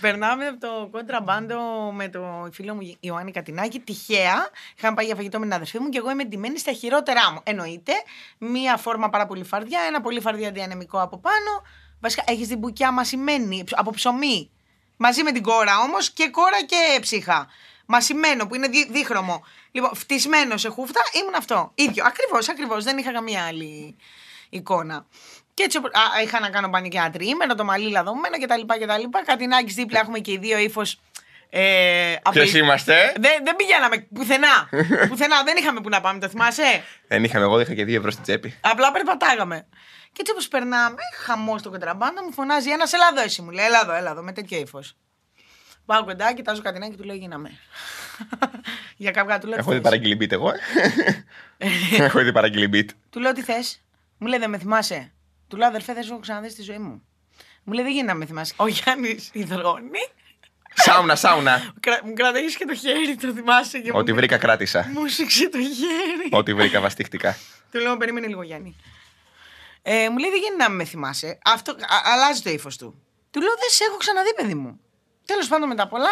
Περνάμε 0.00 0.46
από 0.46 0.60
το 0.60 0.88
κόντραμπάντο 0.90 1.58
με 1.92 2.08
το 2.08 2.48
φίλο 2.52 2.74
μου 2.74 2.96
Ιωάννη 3.00 3.30
Κατινάκη. 3.32 3.78
Τυχαία 3.80 4.48
είχαμε 4.78 4.94
πάει 4.94 5.06
για 5.06 5.14
φαγητό 5.14 5.38
με 5.38 5.44
την 5.44 5.54
αδερφή 5.54 5.78
μου 5.78 5.88
και 5.88 5.98
εγώ 5.98 6.10
είμαι 6.10 6.24
ντυμένη 6.24 6.58
στα 6.58 6.72
χειρότερά 6.72 7.32
μου. 7.32 7.40
Εννοείται, 7.44 7.92
μία 8.38 8.76
φόρμα 8.76 9.08
πάρα 9.08 9.26
πολύ 9.26 9.44
φαρδιά, 9.44 9.80
ένα 9.86 10.00
πολύ 10.00 10.20
φαρδιά 10.20 10.50
διανεμικό 10.50 11.00
από 11.02 11.18
πάνω. 11.18 11.62
Βασικά 12.00 12.22
έχεις 12.26 12.48
την 12.48 12.58
μπουκιά 12.58 12.90
μασημένη 12.92 13.64
από 13.70 13.90
ψωμί. 13.90 14.50
Μαζί 14.96 15.22
με 15.22 15.32
την 15.32 15.42
κόρα 15.42 15.78
όμως 15.78 16.10
και 16.10 16.28
κόρα 16.30 16.64
και 16.66 16.98
ψύχα. 17.00 17.46
Μασημένο 17.86 18.46
που 18.46 18.54
είναι 18.54 18.68
δι, 18.68 18.88
δίχρωμο. 18.90 19.44
Λοιπόν, 19.70 19.94
φτισμένο 19.94 20.56
σε 20.56 20.68
χούφτα 20.68 21.00
ήμουν 21.20 21.34
αυτό. 21.34 21.70
ίδιο. 21.74 22.04
Ακριβώς, 22.06 22.48
ακριβώς. 22.48 22.84
Δεν 22.84 22.98
είχα 22.98 23.12
καμία 23.12 23.44
άλλη 23.46 23.96
εικόνα. 24.50 25.06
Και 25.60 25.66
έτσι, 25.66 25.78
οπο- 25.78 25.88
α, 25.98 26.22
είχα 26.22 26.40
να 26.40 26.50
κάνω 26.50 26.68
μπάνιο 26.68 26.90
και 26.90 26.96
ένα 26.98 27.10
τριήμερο, 27.10 27.54
το 27.54 27.64
μαλλί 27.64 27.90
λαδωμένο 27.90 28.36
κτλ. 28.40 28.60
κτλ. 28.84 29.18
Κάτι 29.26 29.46
να 29.46 29.56
δίπλα 29.66 30.00
έχουμε 30.00 30.18
και 30.18 30.32
οι 30.32 30.38
δύο 30.38 30.58
ύφος. 30.58 31.00
Ε, 31.50 32.14
Ποιος 32.30 32.48
απει- 32.48 32.62
είμαστε; 32.62 33.12
δεν, 33.20 33.32
δεν 33.44 33.56
πηγαίναμε 33.56 34.06
πουθενά. 34.14 34.68
πουθενά, 35.08 35.42
δεν 35.44 35.56
είχαμε 35.56 35.80
που 35.80 35.88
να 35.88 36.00
πάμε, 36.00 36.18
το 36.20 36.28
θυμάσαι; 36.28 36.82
Δεν 37.08 37.24
είχαμε, 37.24 37.44
εγώ 37.44 37.60
είχα 37.60 37.74
και 37.74 37.84
δύο 37.84 37.96
ευρώ 37.98 38.10
στην 38.10 38.22
τσέπη. 38.22 38.58
Απλά 38.60 38.92
περπατάγαμε. 38.92 39.66
Και 40.12 40.16
έτσι 40.20 40.32
όπως 40.32 40.48
περνάμε, 40.48 40.96
χαμός 41.24 41.60
στο 41.60 41.70
κοντραμπάντα, 41.70 42.24
μου 42.24 42.32
φωνάζει 42.32 42.70
ένας, 42.70 42.92
έλα 42.92 43.08
εδώ 43.12 43.22
εσύ 43.22 43.42
μου 43.42 43.50
λέει, 43.50 43.64
έλα 43.64 43.80
εδώ, 43.80 43.92
έλα 43.94 44.10
εδώ, 44.10 44.22
με 44.22 44.32
τέτοιο 44.32 44.58
ύφος. 44.58 44.96
Πάω 45.86 46.04
κοντά, 46.04 46.32
κοιτάζω 46.34 46.62
κάτι 46.62 46.90
και 46.90 46.96
του 46.96 47.04
λέω 47.04 47.16
γίναμε. 47.16 47.50
Για 48.96 49.10
κάποια 49.10 49.38
του 49.38 49.46
λέω. 49.46 49.54
τι 49.56 49.60
Έχω 49.60 49.70
δει 49.70 49.76
θες; 49.76 49.84
παραγγείλει 49.84 50.16
beat 50.20 50.32
εγώ. 50.32 50.50
ε. 51.58 51.68
Έχω 52.04 52.20
δει 52.22 52.32
παραγγείλει 52.32 52.70
beat. 52.72 52.94
Του 53.10 53.20
λέω 53.20 53.32
τι 53.32 53.42
θες; 53.42 53.82
Μου 54.18 54.26
λέει 54.26 54.38
δεν 54.38 54.50
με 54.50 54.58
θυμάσαι. 54.58 55.12
Του 55.50 55.56
λέω 55.56 55.68
αδερφέ, 55.68 55.92
δεν 55.94 56.02
σου 56.02 56.10
έχω 56.12 56.20
ξαναδείς 56.20 56.52
στη 56.52 56.62
ζωή 56.62 56.78
μου. 56.78 57.02
Μου 57.64 57.72
λέει 57.72 57.84
δεν 57.84 57.92
γίνεται 57.92 58.12
να 58.12 58.18
με 58.18 58.26
θυμάσαι. 58.26 58.54
Ο 58.56 58.66
Γιάννης 58.66 59.30
υδρώνει. 59.32 59.98
Σάουνα, 60.74 61.14
σάουνα. 61.16 61.72
Κρα... 61.80 62.00
Μου 62.04 62.12
κρατάει 62.12 62.54
και 62.56 62.64
το 62.64 62.74
χέρι, 62.74 63.16
το 63.16 63.32
θυμάσαι. 63.32 63.78
Και 63.78 63.90
Ό,τι 63.94 64.10
μου... 64.10 64.16
βρήκα 64.16 64.38
κράτησα. 64.38 64.90
μου 64.94 65.06
σήξε 65.06 65.48
το 65.48 65.58
χέρι. 65.58 66.28
Ό,τι 66.30 66.54
βρήκα 66.54 66.80
βαστίχτηκα. 66.80 67.36
Του 67.72 67.78
λέω 67.80 67.96
περίμενε 67.96 68.26
λίγο 68.26 68.42
Γιάννη. 68.42 68.76
Ε, 69.82 70.08
μου 70.08 70.18
λέει 70.18 70.30
δεν 70.30 70.38
γίνεται 70.40 70.62
να 70.62 70.68
με 70.70 70.84
θυμάσαι. 70.84 71.38
Αυτό, 71.44 71.70
α, 71.72 71.76
αλλάζει 72.04 72.40
το 72.42 72.50
ύφος 72.50 72.76
του. 72.76 73.02
Του 73.30 73.40
λέω 73.40 73.50
δεν 73.60 73.68
σε 73.70 73.84
έχω 73.84 73.96
ξαναδεί, 73.96 74.34
παιδί 74.34 74.54
μου. 74.54 74.80
Τέλος 75.26 75.48
πάντων 75.48 75.68
μετά 75.68 75.88
πολλά, 75.88 76.08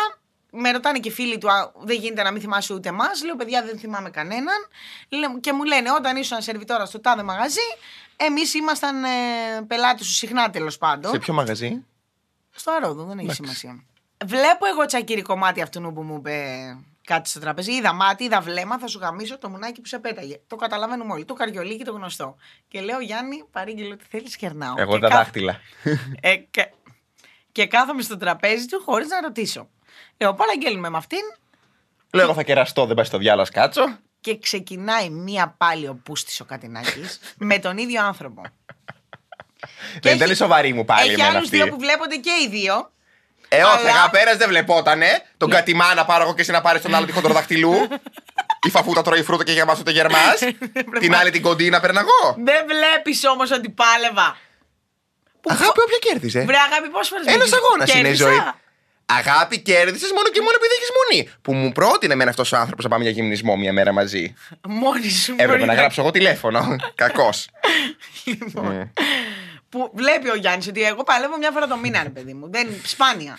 με 0.51 0.71
ρωτάνε 0.71 0.99
και 0.99 1.11
φίλοι 1.11 1.39
του, 1.39 1.51
«Α, 1.51 1.73
δεν 1.85 1.97
γίνεται 2.01 2.23
να 2.23 2.31
μην 2.33 2.41
θυμάσαι 2.41 2.75
ούτε 2.75 2.89
εμάς. 2.89 3.25
Λέω, 3.25 3.37
παιδιά, 3.37 3.63
δεν 3.63 3.79
θυμάμαι 3.79 4.11
κανέναν. 4.11 4.57
Λέω- 5.09 5.41
Και 5.41 5.53
μου 5.53 5.65
λένε, 5.65 5.91
όταν 5.93 6.17
ήσουν 6.17 6.43
σερβιτόρα 6.43 6.85
στο 6.87 7.01
τάδε 7.01 7.23
μαγαζί, 7.23 7.61
εμείς 8.21 8.55
ήμασταν 8.55 9.05
ε, 9.05 9.09
πελάτες 9.67 10.07
σου 10.07 10.13
συχνά 10.13 10.51
τέλος 10.51 10.79
πάντων. 10.79 11.11
Σε 11.13 11.19
ποιο 11.19 11.35
μαγαζί; 11.35 11.85
Στο 12.51 12.73
αρόδο, 12.73 13.03
δεν 13.05 13.19
έχει 13.19 13.31
Εντάξει. 13.31 13.43
σημασία. 13.45 13.83
Βλέπω 14.25 14.67
εγώ 14.67 14.87
τσακίρι 14.87 15.23
κομμάτι 15.23 15.63
αυτού 15.63 15.93
που 15.93 16.03
μου 16.03 16.17
είπε 16.17 16.35
κάτι 17.05 17.29
στο 17.29 17.41
τραπέζι. 17.41 17.73
Είδα 17.73 17.93
μάτι, 17.93 18.25
είδα 18.25 18.41
βλέμμα, 18.41 18.79
θα 18.79 18.87
σου 18.87 18.99
γαμίσω 18.99 19.39
το 19.39 19.49
μουνάκι 19.49 19.81
που 19.81 19.87
σε 19.87 19.99
πέταγε. 19.99 20.41
Το 20.47 20.57
καταλαβαίνουμε 20.57 21.13
όλοι. 21.13 21.25
Το 21.25 21.35
καριολίκι 21.35 21.85
το 21.85 21.93
γνωστό. 21.93 22.37
Και 22.69 22.81
λέω 22.81 23.01
Γιάννη, 23.01 23.45
παρήγγειλε 23.51 23.93
ό,τι 23.93 24.05
θέλεις, 24.09 24.37
κερνάω. 24.37 24.75
Εγώ 24.79 24.95
Και 24.95 25.01
τα 25.01 25.09
κα- 25.09 25.17
δάχτυλα. 25.17 25.61
Ε, 26.21 26.37
και, 26.37 26.73
και 27.53 27.67
κάθομαι 27.67 28.03
στο 28.03 28.17
τραπέζι 28.17 28.67
του 28.67 28.83
χωρίς 28.85 29.09
να 29.09 29.21
ρωτήσω. 29.21 29.69
Λέω, 30.17 30.35
παραγγέλνουμε 30.35 30.89
με 30.91 30.97
αυτήν 30.97 31.21
Λέω, 32.13 32.25
εγώ 32.25 32.35
θα 32.35 32.43
κεραστώ, 32.43 32.87
δεν 32.87 32.97
πάει 32.97 33.05
στο 33.05 33.19
διάλογο, 33.19 33.49
κάτσω. 33.53 33.99
Και 34.21 34.39
ξεκινάει 34.39 35.11
μία 35.11 35.55
πάλι 35.59 35.87
ο 35.89 36.01
Πούστης 36.03 36.41
ο 36.41 36.45
Κατινάκης 36.45 37.21
με 37.39 37.59
τον 37.59 37.79
ίδιο 37.79 38.05
άνθρωπο. 38.05 38.43
Δεν 40.03 40.13
έχει- 40.13 40.23
ήταν 40.23 40.37
σοβαρή 40.37 40.73
μου 40.73 40.85
πάλι 40.85 41.03
Έχει 41.03 41.13
εμένα 41.13 41.29
άλλους 41.29 41.43
αυτή. 41.45 41.57
δύο 41.57 41.69
που 41.69 41.79
βλέπονται 41.79 42.17
και 42.17 42.31
οι 42.45 42.49
δύο. 42.49 42.91
Ε, 43.49 43.63
όχι, 43.63 43.77
Αλλά- 43.79 43.91
αγαπέρα 43.91 44.37
δεν 44.37 44.49
βλεπότανε. 44.49 45.07
Τον 45.37 45.51
κατημά 45.51 45.95
να 45.95 46.05
πάρω 46.05 46.23
εγώ 46.23 46.35
και 46.35 46.41
εσύ 46.41 46.51
να 46.51 46.61
πάρεις 46.61 46.83
τον 46.83 46.95
άλλο 46.95 47.07
τη 47.07 47.13
χοντροδαχτυλού. 47.13 47.73
Η 48.67 48.71
φαφούτα 48.71 49.03
τρώει 49.03 49.23
φρούτα 49.23 49.45
και 49.45 49.53
γεμάσο 49.53 49.83
το 49.83 49.91
γερμάς. 49.91 50.39
την 51.01 51.15
άλλη 51.15 51.31
την 51.31 51.43
κοντή 51.43 51.71
να 51.71 51.81
παίρνω 51.81 52.01
εγώ. 52.01 52.35
Δεν 52.45 52.65
βλέπεις 52.67 53.25
όμως 53.25 53.51
ότι 53.51 53.71
πάλευα. 53.71 54.37
Που 55.41 55.51
Αγάπη, 55.53 55.81
όποια 55.81 55.99
κέρδιζε. 56.01 56.45
Βρε 56.45 56.57
αγάπη, 56.71 56.89
πόσες 56.89 57.09
φορές 57.09 57.27
Ένας 57.35 57.53
αγώνας 57.53 57.95
είναι 57.95 58.09
η 58.09 58.15
ζωή. 58.15 58.37
Αγάπη, 59.11 59.59
κέρδισες 59.59 60.13
μόνο 60.13 60.29
και 60.29 60.41
μόνο 60.41 60.57
επειδή 60.57 60.73
έχεις 60.79 60.91
μονή. 60.99 61.39
Που 61.43 61.53
μου 61.53 61.73
πρότεινε 61.73 62.13
εμένα 62.13 62.31
αυτός 62.31 62.53
ο 62.53 62.57
άνθρωπος 62.57 62.85
να 62.85 62.91
πάμε 62.91 63.03
για 63.03 63.13
γυμνισμό 63.13 63.57
μια 63.57 63.73
μέρα 63.73 63.93
μαζί. 63.93 64.35
Μόνη 64.69 65.11
σου. 65.11 65.33
Έπρεπε 65.33 65.53
μπορεί 65.53 65.65
να 65.65 65.75
γράψω 65.75 66.01
εγώ 66.01 66.11
τηλέφωνο. 66.11 66.77
Κακός. 66.95 67.49
Λοιπόν, 68.25 68.93
Που 69.69 69.91
βλέπει 69.95 70.31
ο 70.31 70.35
Γιάννης 70.35 70.67
ότι 70.69 70.83
εγώ 70.83 71.03
παλεύω 71.03 71.39
μια 71.39 71.51
φορά 71.51 71.67
το 71.67 71.77
μήνα, 71.77 72.03
ρε 72.03 72.09
παιδί 72.09 72.35
μου. 72.35 72.51
Δεν, 72.51 72.69
σπάνια. 72.85 73.39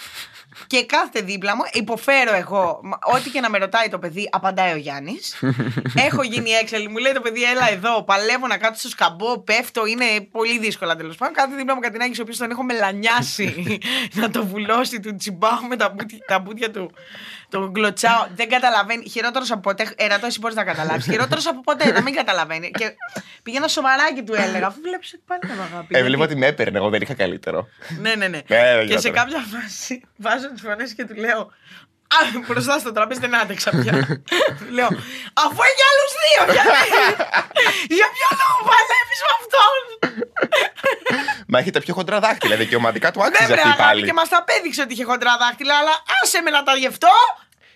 Και 0.67 0.86
κάθεται 0.86 1.21
δίπλα 1.21 1.55
μου, 1.55 1.62
υποφέρω 1.74 2.33
εγώ. 2.36 2.79
Μα, 2.83 3.00
Ό,τι 3.13 3.29
και 3.29 3.39
να 3.39 3.50
με 3.50 3.57
ρωτάει 3.57 3.89
το 3.89 4.00
παιδί, 4.00 4.29
απαντάει 4.31 4.74
ο 4.74 4.75
Γιάννης. 4.75 5.43
Έχω 6.07 6.24
γίνει 6.24 6.50
έξαλλη. 6.50 6.88
Μου 6.88 6.98
λέει 6.98 7.13
το 7.13 7.21
παιδί, 7.21 7.43
έλα 7.43 7.71
εδώ. 7.71 8.03
Παλεύω 8.03 8.48
να 8.48 8.57
κάτσω 8.57 8.79
στο 8.79 8.89
σκαμπό, 8.89 9.39
πέφτω. 9.39 9.86
Είναι 9.86 10.05
πολύ 10.31 10.59
δύσκολα 10.59 10.95
τέλος 10.95 11.15
πάντων. 11.15 11.36
Κάθε 11.36 11.55
δίπλα 11.55 11.75
μου 11.75 11.81
κατηνάκι, 11.81 12.19
ο 12.19 12.24
οποίο 12.24 12.38
τον 12.38 12.51
έχω 12.51 12.63
μελανιάσει 12.63 13.77
να 14.21 14.29
το 14.29 14.45
βουλώσει, 14.45 15.00
του 15.00 15.15
τσιμπάω 15.15 15.62
με 15.69 15.75
τα 15.75 15.89
μπούτια, 15.89 16.17
τα 16.27 16.39
μπούτια 16.39 16.71
του. 16.71 16.91
Τον 17.49 17.73
κλωτσάω. 17.73 18.27
Δεν 18.35 18.49
καταλαβαίνει. 18.49 19.09
Χειρότερος 19.09 19.51
από 19.51 19.59
ποτέ. 19.61 19.93
Ερατό, 19.95 20.25
εσύ 20.25 20.39
μπορείς 20.39 20.55
να 20.55 20.63
καταλάβεις. 20.63 21.05
Χειρότερος 21.05 21.47
από 21.47 21.61
ποτέ, 21.61 21.91
να 21.91 22.01
μην 22.01 22.13
καταλαβαίνει. 22.15 22.71
Και 22.71 22.95
πήγαινα 23.43 23.67
σοβαρά 23.67 24.13
και 24.13 24.21
του 24.21 24.33
έλεγα, 24.33 24.67
αφού 24.67 24.81
βλέπεις 24.81 25.13
ότι 25.13 25.23
πάλι 25.27 25.41
δεν 25.43 25.59
αγάπη. 25.61 25.97
Έβλεπα 25.97 26.17
γιατί- 26.17 26.31
ότι 26.31 26.35
με 26.39 26.45
έπαιρνε, 26.45 26.77
εγώ 26.77 26.89
δεν 26.89 27.01
είχα 27.01 27.13
καλύτερο. 27.13 27.67
ναι, 27.99 28.15
ναι, 28.15 28.27
ναι. 28.27 28.37
Ε, 28.47 28.75
δεν 28.75 28.87
και 28.87 28.97
σε 28.97 29.09
γινόταν. 29.09 29.13
κάποια 29.13 29.45
φάση 29.59 30.01
βάζω 30.17 30.51
τις 30.51 30.61
φωνές 30.61 30.93
και 30.93 31.05
του 31.05 31.15
λέω. 31.15 31.51
Α, 32.17 32.39
μπροστά 32.47 32.79
στο 32.79 32.91
τραπέζι 32.91 33.19
δεν 33.19 33.35
άντεξα 33.35 33.69
πια. 33.69 33.93
του 34.59 34.65
λέω, 34.69 34.87
αφού 35.45 35.59
έχει 35.69 35.83
άλλους 35.89 36.11
δύο, 36.23 36.41
γιατί. 36.55 36.79
Για 37.97 38.07
ποιο 38.15 38.27
λόγο 38.41 38.57
παλεύεις 38.69 39.19
με 39.25 39.31
αυτόν; 39.39 39.75
Μα 41.47 41.59
έχει 41.59 41.71
τα 41.71 41.79
πιο 41.79 41.93
χοντρά 41.93 42.19
δάχτυλα. 42.19 42.55
Δικαιωματικά 42.55 43.11
του 43.11 43.19
Ναι, 43.19 43.25
άξιζε 43.25 43.45
βρε, 43.45 43.55
αυτή 43.61 43.67
αγάπη, 43.71 43.83
πάλι. 43.83 44.05
και 44.05 44.13
μας 44.13 44.29
τα 44.29 44.37
απέδειξε 44.37 44.81
ότι 44.81 44.93
είχε 44.93 45.03
χοντρά 45.03 45.37
δάχτυλα, 45.37 45.77
αλλά 45.77 45.91
άσε 46.23 46.41
με 46.41 46.49
να 46.49 46.63
τα 46.63 46.73
γευτώ. 46.75 47.07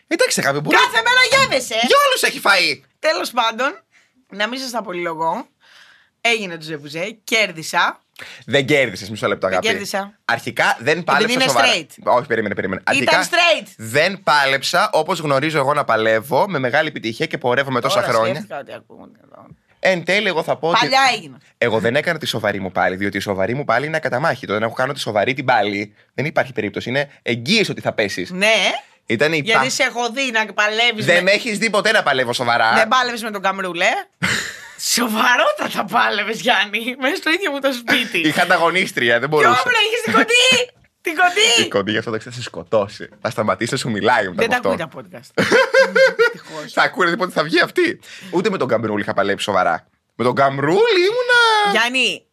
Εντάξει, 0.08 0.40
αγάπη, 0.40 0.60
μπορεί. 0.60 0.78
Κάθε 0.78 1.02
μέρα 1.08 1.22
γεύεσαι. 1.32 1.80
Για 1.88 1.98
όλους 2.08 2.22
έχει 2.24 2.40
φαεί. 2.40 2.84
Τέλος 3.00 3.32
πάντων, 3.32 3.84
να 4.30 4.48
μην 4.48 4.60
σας 4.60 4.74
απολυλογώ. 4.74 5.48
Έγινε 6.22 6.56
το 6.58 6.64
ζεβουζέ, 6.64 7.18
κέρδισα. 7.24 8.03
Δεν 8.46 8.66
κέρδισες 8.66 9.10
μισό 9.10 9.28
λεπτό, 9.28 9.48
αγάπη. 9.48 9.68
κέρδισα. 9.68 10.20
Αρχικά 10.26 10.78
δεν 10.80 11.04
πάλεψα 11.04 11.34
είναι 11.34 11.44
σοβαρά. 11.44 11.68
straight. 11.74 11.88
Όχι, 12.18 12.28
περίμενε, 12.28 12.56
περίμενε. 12.56 12.82
Αρχικά 12.86 13.12
Ήταν 13.12 13.24
straight. 13.24 13.68
δεν 13.78 14.20
πάλεψα 14.24 14.90
όπως 14.94 15.20
γνωρίζω 15.20 15.58
εγώ 15.58 15.74
να 15.74 15.84
παλεύω 15.84 16.46
με 16.50 16.60
μεγάλη 16.60 16.88
επιτυχία 16.88 17.26
και 17.26 17.38
πορεύομαι 17.38 17.82
τόσα 17.82 18.00
Τώρα 18.02 18.12
χρόνια. 18.14 18.34
σκέφτηκα 18.34 18.60
ότι 18.60 18.74
ακούγονται 18.74 19.20
εδώ. 19.24 19.46
Εν 19.80 20.04
τέλει, 20.04 20.28
εγώ 20.28 20.44
θα 20.44 20.58
πω 20.58 20.68
ότι. 20.68 20.80
Παλιά 20.80 21.00
έγινα. 21.16 21.38
Εγώ 21.58 21.80
δεν 21.80 21.96
έκανα 21.96 22.20
τη 22.20 22.26
σοβαρή 22.26 22.60
μου 22.60 22.72
πάλι, 22.72 22.96
διότι 22.96 23.18
η 23.18 23.20
σοβαρή 23.20 23.54
μου 23.54 23.64
πάλι 23.64 23.86
είναι 23.86 23.98
ακαταμάχητο. 23.98 24.54
Δεν 24.54 24.64
έχω 24.64 24.74
κάνω 24.74 24.94
τη 24.94 25.00
σοβαρή 25.00 25.34
την 25.34 25.46
πάλι. 25.46 25.94
Δεν 26.14 26.26
υπάρχει 26.26 26.54
περίπτωση. 26.54 26.90
Είναι 26.90 27.10
εγγύηση 27.22 27.72
ότι 27.72 27.82
θα 27.82 27.94
πέσεις. 27.94 28.32
Ναι, 28.32 28.54
Ήταν 29.06 29.34
η 29.34 29.38
γιατί 29.44 29.64
πα- 29.66 29.70
σε 29.70 29.84
έχω 29.84 30.10
δει 30.12 30.32
να 30.32 30.54
παλεύεις. 30.54 31.06
Δεν 31.06 31.24
με 31.24 31.32
έχεις 31.32 31.58
δει 31.58 31.70
ποτέ 31.70 31.92
να 31.92 32.04
παλεύω 32.04 32.34
σοβαρά. 32.34 32.74
Δεν 32.74 32.88
πάλευες 32.88 33.24
με 33.24 33.32
τον 33.32 33.42
Καμρούλε. 33.42 33.86
Σοβαρότατα 34.92 35.86
πάλευες, 35.92 36.40
Γιάννη, 36.42 36.96
μέσα 37.00 37.16
στο 37.16 37.30
ίδιο 37.30 37.52
μου 37.52 37.60
το 37.60 37.74
σπίτι. 37.74 38.20
Είχα 38.20 38.42
ανταγωνίστρια, 38.42 39.20
δεν 39.20 39.30
Κι 39.30 39.36
μπορούσα. 39.36 39.60
όπλα 39.60 39.78
είχες 39.88 40.02
την 40.04 40.14
κοντή! 40.14 40.72
Την 41.02 41.12
Η 41.14 41.16
κοντή! 41.16 41.68
κοντή 41.70 41.92
γι' 41.92 41.98
αυτό 41.98 42.12
δεν 42.12 42.20
θα 42.22 42.32
σε 42.32 42.42
σκοτώσει. 42.42 43.10
Θα 43.22 43.30
σταματήσει 43.30 43.72
να 43.72 43.78
σου 43.78 43.90
μιλάει 43.90 44.28
μετά 44.28 44.36
Δεν 44.42 44.50
τα 44.50 44.58
από 44.58 44.70
ακούει 44.70 44.82
αυτό. 44.84 45.02
τα 45.02 45.20
podcast. 45.20 45.44
Ευτυχώς. 46.34 46.74
Θα 46.74 46.82
ακούνε 46.82 47.18
πότε 47.18 47.32
θα 47.32 47.44
βγει 47.44 47.60
αυτή. 47.60 48.00
Ούτε 48.32 48.50
με 48.50 48.58
τον 48.58 48.68
Καμπρούλη 48.68 49.02
είχα 49.02 49.14
παλέψει 49.14 49.44
σοβαρά. 49.46 49.88
Με 50.16 50.24
τον 50.24 50.36
Καμπρούλη 50.36 51.00
ήμουνα. 51.10 51.72
Γιάννη, 51.80 52.26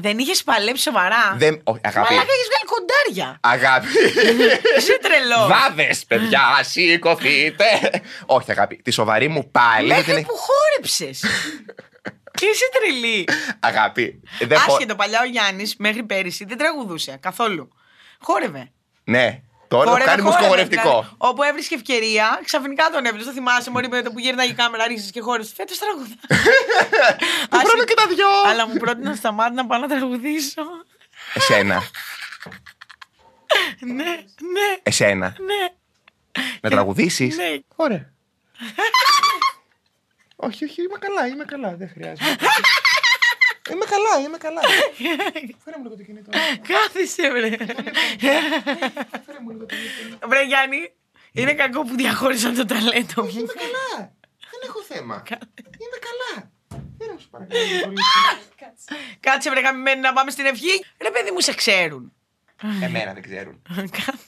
δεν 0.00 0.18
είχες 0.18 0.42
παλέψει 0.42 0.82
σοβαρά; 0.82 1.34
Δεν... 1.36 1.60
Όχι, 1.64 1.80
αγάπη. 1.84 2.12
Μαλάκα 2.14 2.32
έχεις 2.32 2.48
βγάλει 2.50 2.68
κοντάρια. 2.74 3.38
Αγάπη. 3.40 3.86
Είσαι 4.78 4.98
τρελός. 5.02 5.48
Βάδε, 5.48 5.94
παιδιά, 6.08 6.40
σηκωθείτε. 6.62 7.64
Όχι, 8.26 8.50
αγάπη. 8.50 8.76
Τη 8.76 8.90
σοβαρή 8.90 9.28
μου 9.28 9.50
πάλι. 9.50 9.88
δεν 9.88 9.96
την 9.96 9.96
Μέχρι 9.96 10.12
έχει- 10.12 10.24
που 10.26 10.36
χόρεψες. 10.36 11.22
Είσαι 12.40 12.64
τρελή. 12.72 13.24
Αγάπη. 13.60 14.20
δεν 14.38 14.58
χω- 14.58 14.72
Άσχετο 14.74 14.94
παλιά 14.94 15.20
ο 15.20 15.24
Γιάννης 15.24 15.76
μέχρι 15.78 16.02
πέρυσι 16.02 16.44
δεν 16.44 16.58
τραγουδούσε 16.58 17.16
καθόλου. 17.20 17.68
Χόρευε. 18.20 18.70
Ναι, 19.04 19.40
τώρα 19.70 19.84
το 19.84 19.90
Χόρευε, 19.90 20.10
κάνει 20.10 20.22
χόρευε, 20.22 20.36
μουσικογορευτικό. 20.38 20.82
δηλαδή. 20.90 21.08
Όπου 21.18 21.42
έβρισκε 21.42 21.74
ευκαιρία, 21.74 22.40
ξαφνικά 22.44 22.90
τον 22.92 23.04
έβρισκε. 23.04 23.28
Το 23.28 23.34
θυμάσαι, 23.34 23.70
Μωρή, 23.70 23.88
με 23.88 24.02
το 24.02 24.10
που 24.12 24.18
γύρναγε 24.18 24.50
η 24.50 24.54
κάμερα, 24.54 24.82
άρχισε 24.84 25.10
και 25.10 25.20
χόρευε. 25.20 25.48
Φέτος 25.56 25.78
τραγουδά. 25.78 26.14
Του 27.50 27.56
χρόνου 27.58 27.84
και 27.84 27.94
τα 27.94 28.06
δυο. 28.06 28.28
Αλλά 28.46 28.66
μου 28.68 28.74
πρότεινε 28.76 29.14
σταμάτη 29.14 29.54
να 29.54 29.66
πάω 29.66 29.78
να 29.78 29.88
τραγουδήσω. 29.88 30.62
Εσένα. 31.34 31.82
ναι, 33.96 34.04
ναι, 34.04 34.76
Εσένα. 34.82 35.34
ναι. 35.38 35.68
Να 36.60 36.70
τραγουδήσεις; 36.70 37.36
Ναι. 37.36 37.56
Ωραία. 37.76 38.12
όχι, 40.46 40.64
όχι, 40.64 40.82
είμαι 40.82 40.98
καλά, 41.00 41.26
είμαι 41.26 41.44
καλά. 41.44 41.76
Δεν 41.76 41.90
χρειάζεται. 41.94 42.36
Είμαι 43.72 43.84
καλά, 43.94 44.24
είμαι 44.24 44.38
καλά. 44.38 44.60
Φέρε 45.64 45.76
μου 45.76 45.82
λίγο 45.82 45.96
το 45.96 46.02
κινητό. 46.02 46.30
Κάθισε, 46.68 47.30
βρε. 47.30 47.48
Φέρε 49.26 49.38
μου 49.42 49.50
λίγο 49.50 49.66
το 49.66 49.74
κινητό. 49.74 50.28
βρε, 50.28 50.44
Γιάννη, 50.44 50.92
είναι 51.32 51.54
κακό 51.54 51.82
που 51.82 51.94
διαχώρισαν 51.94 52.54
το 52.54 52.64
ταλέντο 52.64 53.22
μου. 53.22 53.28
Είμαι 53.28 53.52
καλά. 53.62 54.12
Δεν 54.50 54.60
έχω 54.66 54.82
θέμα. 54.82 55.22
Είμαι 55.84 55.98
καλά. 56.08 56.50
Φέρε 56.98 57.12
μου 57.12 57.18
σου 57.20 57.30
παρακαλώ. 57.30 57.60
λίγο 57.64 57.84
πολύ. 57.84 57.96
Κάτσε, 59.20 59.50
βρε, 59.50 59.60
γαμημένη, 59.60 60.00
να 60.00 60.12
πάμε 60.12 60.30
στην 60.30 60.46
ευχή. 60.46 60.84
Ρε, 61.02 61.10
παιδί 61.10 61.30
μου, 61.30 61.40
σε 61.40 61.54
ξέρουν. 61.54 62.12
Εμένα 62.82 63.12
δεν 63.12 63.22
ξέρουν. 63.22 63.62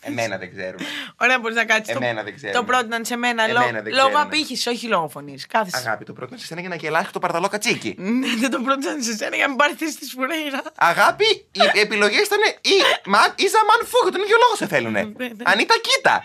Εμένα 0.01 0.39
δεν 0.39 0.51
ξέρουν. 0.55 0.81
Ωραία, 1.17 1.39
μπορεί 1.39 1.55
να 1.55 1.65
κάτσεις. 1.65 1.95
Εμένα 1.95 2.23
δεν 2.23 2.35
ξέρουν. 2.35 2.57
Το 2.57 2.65
πρότειναν 2.65 3.05
σε 3.05 3.17
μένα. 3.17 3.43
Εμένα 3.43 3.61
Λόγω, 3.61 3.83
δεν 3.83 3.93
λόγω 3.93 4.09
ξέρουν. 4.09 4.27
απήχησης, 4.27 4.67
όχι 4.67 4.87
λόγω 4.87 5.09
φωνής. 5.09 5.47
Κάθισε. 5.47 5.77
Αγάπη, 5.77 6.05
το 6.05 6.13
πρώτο 6.13 6.37
σε 6.39 6.47
σένα 6.47 6.61
για 6.61 6.69
να 6.69 6.75
γελάσει 6.75 7.13
το 7.13 7.19
παρδαλό 7.19 7.49
κατσίκι. 7.49 7.95
Ναι, 8.23 8.27
δεν 8.37 8.51
το 8.51 8.61
πρότειναν 8.61 9.03
σε 9.03 9.17
σένα 9.17 9.35
για 9.37 9.45
να 9.45 9.49
μην 9.49 9.59
πάρεις 9.59 9.77
θέση 9.79 9.97
τη 9.99 10.07
Φουρέιρα. 10.07 10.63
Αγάπη, 10.75 11.25
οι 11.53 11.79
επιλογές 11.85 12.27
ήταν 12.27 12.39
ή 12.61 13.09
Ματ 13.11 13.41
ή 13.41 13.47
Ζαμάν 13.47 13.87
Φούγ. 13.87 14.11
Τον 14.13 14.21
ίδιο 14.23 14.37
λόγο 14.43 14.55
σε 14.57 14.67
θέλουνε. 14.67 15.03
Ναι, 15.03 15.27
ναι. 15.27 15.33
Ανίτα, 15.43 15.75
κοίτα. 15.81 16.23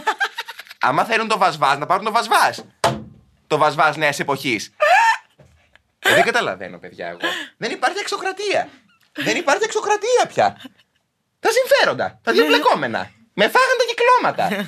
Άμα 0.88 1.04
θέλουν 1.04 1.28
το 1.28 1.38
βασβάς, 1.38 1.78
να 1.78 1.86
πάρουν 1.86 2.04
το 2.04 2.12
βασβάς. 2.12 2.64
Το 3.46 3.56
βασβάς 3.58 3.96
νέας 3.96 4.18
εποχής. 4.18 4.72
Δεν 5.98 6.24
καταλαβαίνω, 6.24 6.78
παιδιά, 6.78 7.06
εγώ. 7.06 7.18
Δεν 7.56 7.70
υπάρχει 7.70 7.98
εξωκρατία. 7.98 8.68
Δεν 9.12 9.36
υπάρχει 9.36 9.64
εξωκρατία 9.64 10.26
πια. 10.28 10.56
Τα 11.42 11.48
συμφέροντα. 11.50 12.18
Τα 12.22 12.32
δύο 12.32 12.46
μπλεκόμενα. 12.46 13.10
Με 13.34 13.48
φάγαν 13.48 13.76
τα 13.78 13.84
κυκλώματα. 13.88 14.66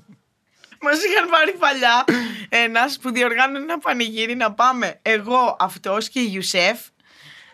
Μας 0.82 1.04
είχαν 1.04 1.28
πάρει 1.30 1.52
παλιά 1.52 2.04
ένας 2.48 2.98
που 2.98 3.10
διοργάνωνε 3.10 3.58
ένα 3.58 3.78
πανηγύρι 3.78 4.34
να 4.34 4.52
πάμε 4.52 4.98
εγώ, 5.02 5.56
αυτός 5.58 6.08
και 6.08 6.20
η 6.20 6.30
Ιουσέφ 6.32 6.80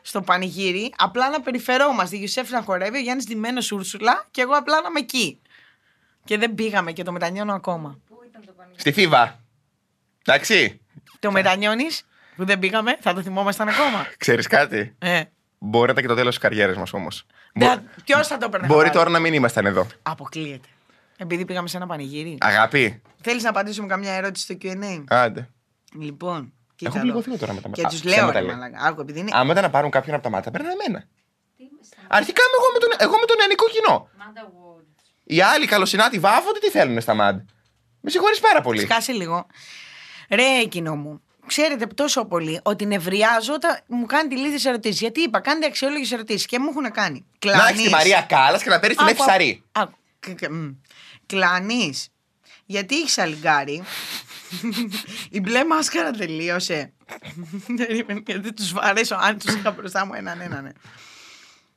στο 0.02 0.22
πανηγύρι. 0.22 0.94
Απλά 0.96 1.30
να 1.30 1.40
περιφερόμαστε. 1.40 2.16
Η 2.16 2.18
Ιουσέφ 2.22 2.50
να 2.50 2.62
χορεύει, 2.62 2.96
ο 2.96 3.00
Γιάννης 3.00 3.24
Δημένο 3.24 3.62
Ούρσουλα 3.72 4.26
και 4.30 4.40
εγώ 4.40 4.52
απλά 4.52 4.80
να 4.80 4.88
είμαι 4.88 4.98
εκεί. 4.98 5.40
Και 6.24 6.38
δεν 6.38 6.54
πήγαμε 6.54 6.92
και 6.92 7.02
το 7.02 7.12
μετανιώνω 7.12 7.52
ακόμα. 7.52 7.98
Στη 8.76 8.92
Φίβα. 8.92 9.40
Εντάξει. 10.24 10.80
Το 11.18 11.30
μετανιώνεις 11.30 12.06
που 12.36 12.44
δεν 12.44 12.58
πήγαμε, 12.58 12.96
θα 13.00 13.14
το 13.14 13.22
θυμόμασταν 13.22 13.68
ακόμα. 13.68 14.06
Ξέρεις 14.16 14.46
κάτι; 14.46 14.94
Ε. 14.98 15.22
Μπορεί 15.68 15.86
να 15.86 15.90
ήταν 15.92 16.02
και 16.02 16.08
το 16.08 16.14
τέλος 16.14 16.34
της 16.34 16.42
καριέρας 16.42 16.76
μας 16.76 16.92
όμως. 16.92 17.26
Ποιος 18.04 18.26
θα 18.26 18.36
το 18.38 18.44
έπαιρνε. 18.46 18.66
Μπορεί 18.66 18.78
χαμπάρι; 18.78 18.98
τώρα 18.98 19.10
να 19.10 19.18
μην 19.18 19.32
ήμασταν 19.34 19.66
εδώ. 19.66 19.86
Αποκλείεται. 20.02 20.68
Επειδή 21.16 21.44
πήγαμε 21.44 21.68
σε 21.68 21.76
ένα 21.76 21.86
πανηγύρι. 21.86 22.38
Αγάπη. 22.40 23.02
Θέλεις 23.20 23.42
να 23.42 23.48
απαντήσουμε 23.50 23.86
καμιά 23.86 24.12
ερώτηση 24.12 24.44
στο 24.44 24.54
QA. 24.62 25.04
Άντε. 25.08 25.48
Λοιπόν. 26.00 26.52
κοίτα 26.76 26.90
Έχω 26.90 26.98
εδώ. 26.98 27.06
πληγωθεί 27.06 27.38
τώρα 27.38 27.52
με 27.52 27.60
τα 27.60 27.68
Και 27.72 27.82
μάτια. 27.82 27.98
τους 27.98 28.00
Α, 28.00 28.04
λέω, 28.04 28.14
ψέματα 28.14 28.40
ρε 28.40 28.46
λέει. 28.46 28.54
μαλάκα. 28.56 28.84
Άκου, 28.86 29.00
επειδή 29.00 29.18
είναι. 29.20 29.30
Άμα 29.34 29.50
ήταν 29.52 29.62
να 29.64 29.70
πάρουν 29.70 29.90
κάποιον 29.90 30.14
από 30.14 30.24
τα 30.24 30.30
μάτια, 30.30 30.50
παίρνανε 30.50 30.74
εμένα. 30.84 31.04
Αρχικά 32.08 32.40
είμαι 32.42 32.56
εγώ 32.60 32.72
με 32.72 32.78
τον, 32.78 33.06
εγώ 33.08 33.18
με 33.20 33.26
τον 33.26 33.36
νεανικό 33.36 33.64
κοινό. 33.68 34.08
Οι 35.24 35.40
άλλοι 35.40 35.66
καλοσυνάτοι 35.66 36.18
βάφονται, 36.18 36.58
τι 36.58 36.70
θέλουν 36.70 37.00
στα 37.00 37.14
μαντ. 37.14 37.40
Με 38.00 38.10
συγχωρείς 38.10 38.40
πάρα 38.40 38.60
πολύ. 38.60 38.80
Σκάσε 38.80 39.12
λίγο. 39.12 39.46
Ρε, 40.30 40.64
κοινό 40.68 40.96
μου. 40.96 41.20
Ξέρετε 41.46 41.86
τόσο 41.86 42.24
πολύ 42.24 42.60
ότι 42.62 42.86
νευριάζω 42.86 43.52
όταν 43.52 43.80
μου 43.86 44.06
κάνει 44.06 44.28
τη 44.28 44.36
λύθη 44.36 44.68
ερωτήσεις. 44.68 45.00
Γιατί 45.00 45.20
είπα, 45.20 45.40
κάντε 45.40 45.66
αξιόλογες 45.66 46.12
ερωτήσεις 46.12 46.46
και 46.46 46.58
μου 46.58 46.68
έχουν 46.68 46.90
κάνει. 46.92 47.24
Να 47.44 47.68
έχεις 47.68 47.82
τη 47.82 47.88
Μαρία 47.90 48.20
Κάλλας 48.28 48.62
και 48.62 48.70
να 48.70 48.80
παίρνεις 48.80 48.98
την 48.98 49.06
Εφησαρή. 49.06 49.62
Κλανείς. 51.26 52.08
Γιατί 52.66 52.96
έχεις 52.96 53.18
αλιγκάρι. 53.18 53.82
Η 55.30 55.40
μπλε 55.40 55.64
μάσκαρα 55.64 56.10
τελείωσε. 56.10 56.92
Γιατί 58.26 58.52
τους 58.52 58.74
αρέσω, 58.76 59.14
αν 59.14 59.38
τους 59.38 59.54
είχα 59.54 59.70
μπροστά 59.70 60.06
μου 60.06 60.14
έναν 60.14 60.40
έναν. 60.40 60.62
Ναι. 60.62 60.70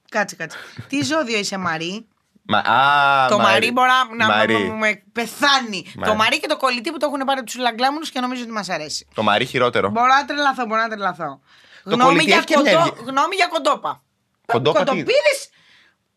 Κάτσε, 0.10 0.36
κάτσε. 0.36 0.58
Τι 0.88 1.02
ζώδιο 1.02 1.40
είσαι, 1.40 1.58
Μαρή; 1.58 2.08
Μα, 2.52 2.58
α, 2.58 3.28
το 3.28 3.38
Μαρή, 3.38 3.52
Μαρή 3.54 3.72
μπορεί 3.72 3.90
να, 4.18 4.28
να 4.28 4.36
Μαρή. 4.36 4.56
μου- 4.58 4.78
με 4.78 5.04
πεθάνει. 5.12 5.92
Μαρή. 5.96 6.10
Το 6.12 6.16
Μαρή 6.16 6.40
και 6.40 6.48
το 6.48 6.58
κολλητή 6.58 6.92
που 6.92 6.98
το 6.98 7.06
έχουν 7.06 7.20
πάρει 7.26 7.40
από 7.40 7.44
τους 7.50 7.56
λαγκλάμουνου 7.56 8.06
και 8.06 8.20
νομίζω 8.20 8.42
ότι 8.44 8.52
μας 8.52 8.70
αρέσει. 8.70 9.08
Το 9.14 9.24
Μαρί 9.24 9.46
χειρότερο. 9.46 9.90
Μπορώ 9.90 10.08
να 10.08 10.26
τρελαθώ, 10.26 10.66
μπορώ 10.66 10.82
να 10.82 10.90
τρελαθώ. 10.90 11.40
Το 11.84 11.90
Γνώμη 11.90 12.04
κολλητή 12.04 12.26
για, 12.26 12.36
έχει 12.36 12.46
και 12.46 12.54
κοντό, 12.54 12.70
μια- 12.70 12.94
γνώμη 13.06 13.36
για 13.36 13.48
κοντόπα. 13.48 14.04
Κοντόπα 14.46 14.80
τι; 14.80 14.86
Κοντοπίδης, 14.86 15.50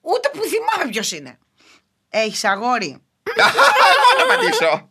ούτε 0.00 0.28
που 0.32 0.40
θυμάμαι 0.42 0.90
ποιος 0.90 1.12
είναι. 1.12 1.38
Έχεις 2.08 2.44
αγόρι. 2.44 3.02
Να 4.18 4.26
πατήσω. 4.34 4.90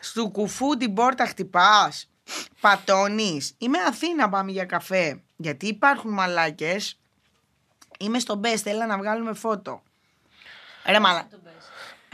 Στου 0.00 0.30
κουφού 0.30 0.76
την 0.76 0.94
πόρτα 0.94 1.26
χτυπάς. 1.26 2.08
Πατώνεις. 2.60 3.54
Είμαι 3.58 3.78
Αθήνα, 3.88 4.28
πάμε 4.28 4.50
για 4.50 4.64
καφέ. 4.64 5.22
Γιατί 5.36 5.66
υπάρχουν 5.66 6.12
μαλάκες. 6.12 6.98
Είμαι 7.98 8.18
στο 8.18 8.40
best, 8.44 8.60
έλα 8.66 8.86
να 8.86 8.98
βγάλουμε 8.98 9.32
φώτο. 9.34 9.82
Ρε 10.86 10.98
μαλά. 11.00 11.26
Το 11.30 11.38
πες; 11.44 11.52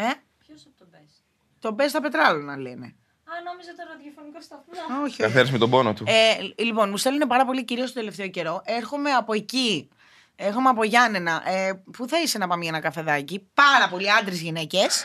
Ε, 0.06 0.10
Ποιος 0.46 0.62
από 0.66 0.78
τον 0.78 0.88
πες; 0.90 1.22
το 1.58 1.74
best 1.78 1.88
στα 1.88 2.00
πετράλωνα 2.00 2.56
λένε. 2.56 2.86
Α, 3.30 3.30
νόμιζα 3.44 3.74
το 3.74 3.82
ραδιοφωνικό 3.92 4.40
σταθμό. 4.40 4.72
Όχι. 4.94 5.02
όχι. 5.02 5.16
Καθένα 5.22 5.50
με 5.50 5.58
τον 5.58 5.70
πόνο 5.70 5.92
του. 5.94 6.04
Ε, 6.06 6.62
λοιπόν, 6.62 6.90
μου 6.90 6.96
στέλνουν 6.96 7.28
πάρα 7.28 7.44
πολύ 7.44 7.64
κυρίως 7.64 7.92
το 7.92 7.98
τελευταίο 7.98 8.28
καιρό. 8.28 8.62
Έρχομαι 8.64 9.10
από 9.10 9.32
εκεί. 9.32 9.88
Έρχομαι 10.36 10.68
από 10.68 10.84
Γιάννενα. 10.84 11.42
Ε, 11.50 11.82
πού 11.96 12.08
θα 12.08 12.20
είσαι 12.20 12.38
να 12.38 12.46
πάμε 12.48 12.62
για 12.62 12.70
ένα 12.72 12.80
καφεδάκι; 12.80 13.50
Πάρα 13.54 13.88
πολλοί 13.88 14.12
άντρες 14.12 14.40
γυναίκες. 14.40 15.04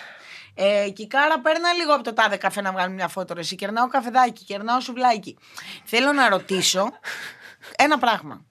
Ε, 0.55 0.89
και 0.89 1.01
η 1.01 1.07
Κάρα 1.07 1.39
παίρνα 1.39 1.73
λίγο 1.73 1.93
από 1.93 2.03
το 2.03 2.13
τάδε 2.13 2.37
καφέ 2.37 2.61
να 2.61 2.71
βγάλουμε 2.71 2.95
μια 2.95 3.07
φώτο. 3.07 3.33
ρε 3.33 3.39
Εσύ 3.39 3.55
κερνάω 3.55 3.87
καφεδάκι, 3.87 4.43
κερνάω 4.43 4.79
σουβλάκι. 4.79 5.37
Θέλω 5.83 6.11
να 6.13 6.29
ρωτήσω 6.29 6.89
ένα 7.75 7.97
πράγμα. 7.97 8.45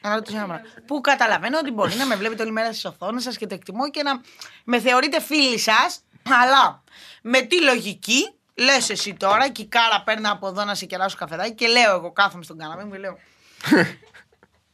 Να 0.00 0.14
ρωτήσω 0.14 0.36
ένα 0.36 0.46
πράγμα. 0.46 0.66
Που 0.86 1.00
καταλαβαίνω 1.00 1.58
ότι 1.58 1.70
μπορεί 1.70 1.94
να 1.94 2.06
με 2.06 2.16
βλέπετε 2.16 2.42
όλη 2.42 2.52
μέρα 2.52 2.68
στις 2.68 2.84
οθόνες 2.84 3.22
σας 3.22 3.36
και 3.36 3.46
το 3.46 3.54
εκτιμώ 3.54 3.90
και 3.90 4.02
να 4.02 4.20
με 4.64 4.80
θεωρείτε 4.80 5.20
φίλοι 5.20 5.58
σας, 5.58 6.00
αλλά 6.42 6.82
με 7.22 7.40
τι 7.40 7.62
λογική 7.62 8.32
λες 8.54 8.90
εσύ 8.90 9.14
τώρα 9.14 9.48
και 9.48 9.62
η 9.62 9.66
κάρα 9.66 10.02
παίρνει 10.04 10.28
από 10.28 10.48
εδώ 10.48 10.64
να 10.64 10.74
σε 10.74 10.86
κεράσω 10.86 11.16
καφεδάκι 11.16 11.54
και 11.54 11.66
λέω 11.66 11.94
εγώ 11.94 12.12
κάθομαι 12.12 12.42
στον 12.42 12.58
καναπέ 12.58 12.84
μου 12.84 12.90
και 12.90 12.98
λέω. 12.98 13.18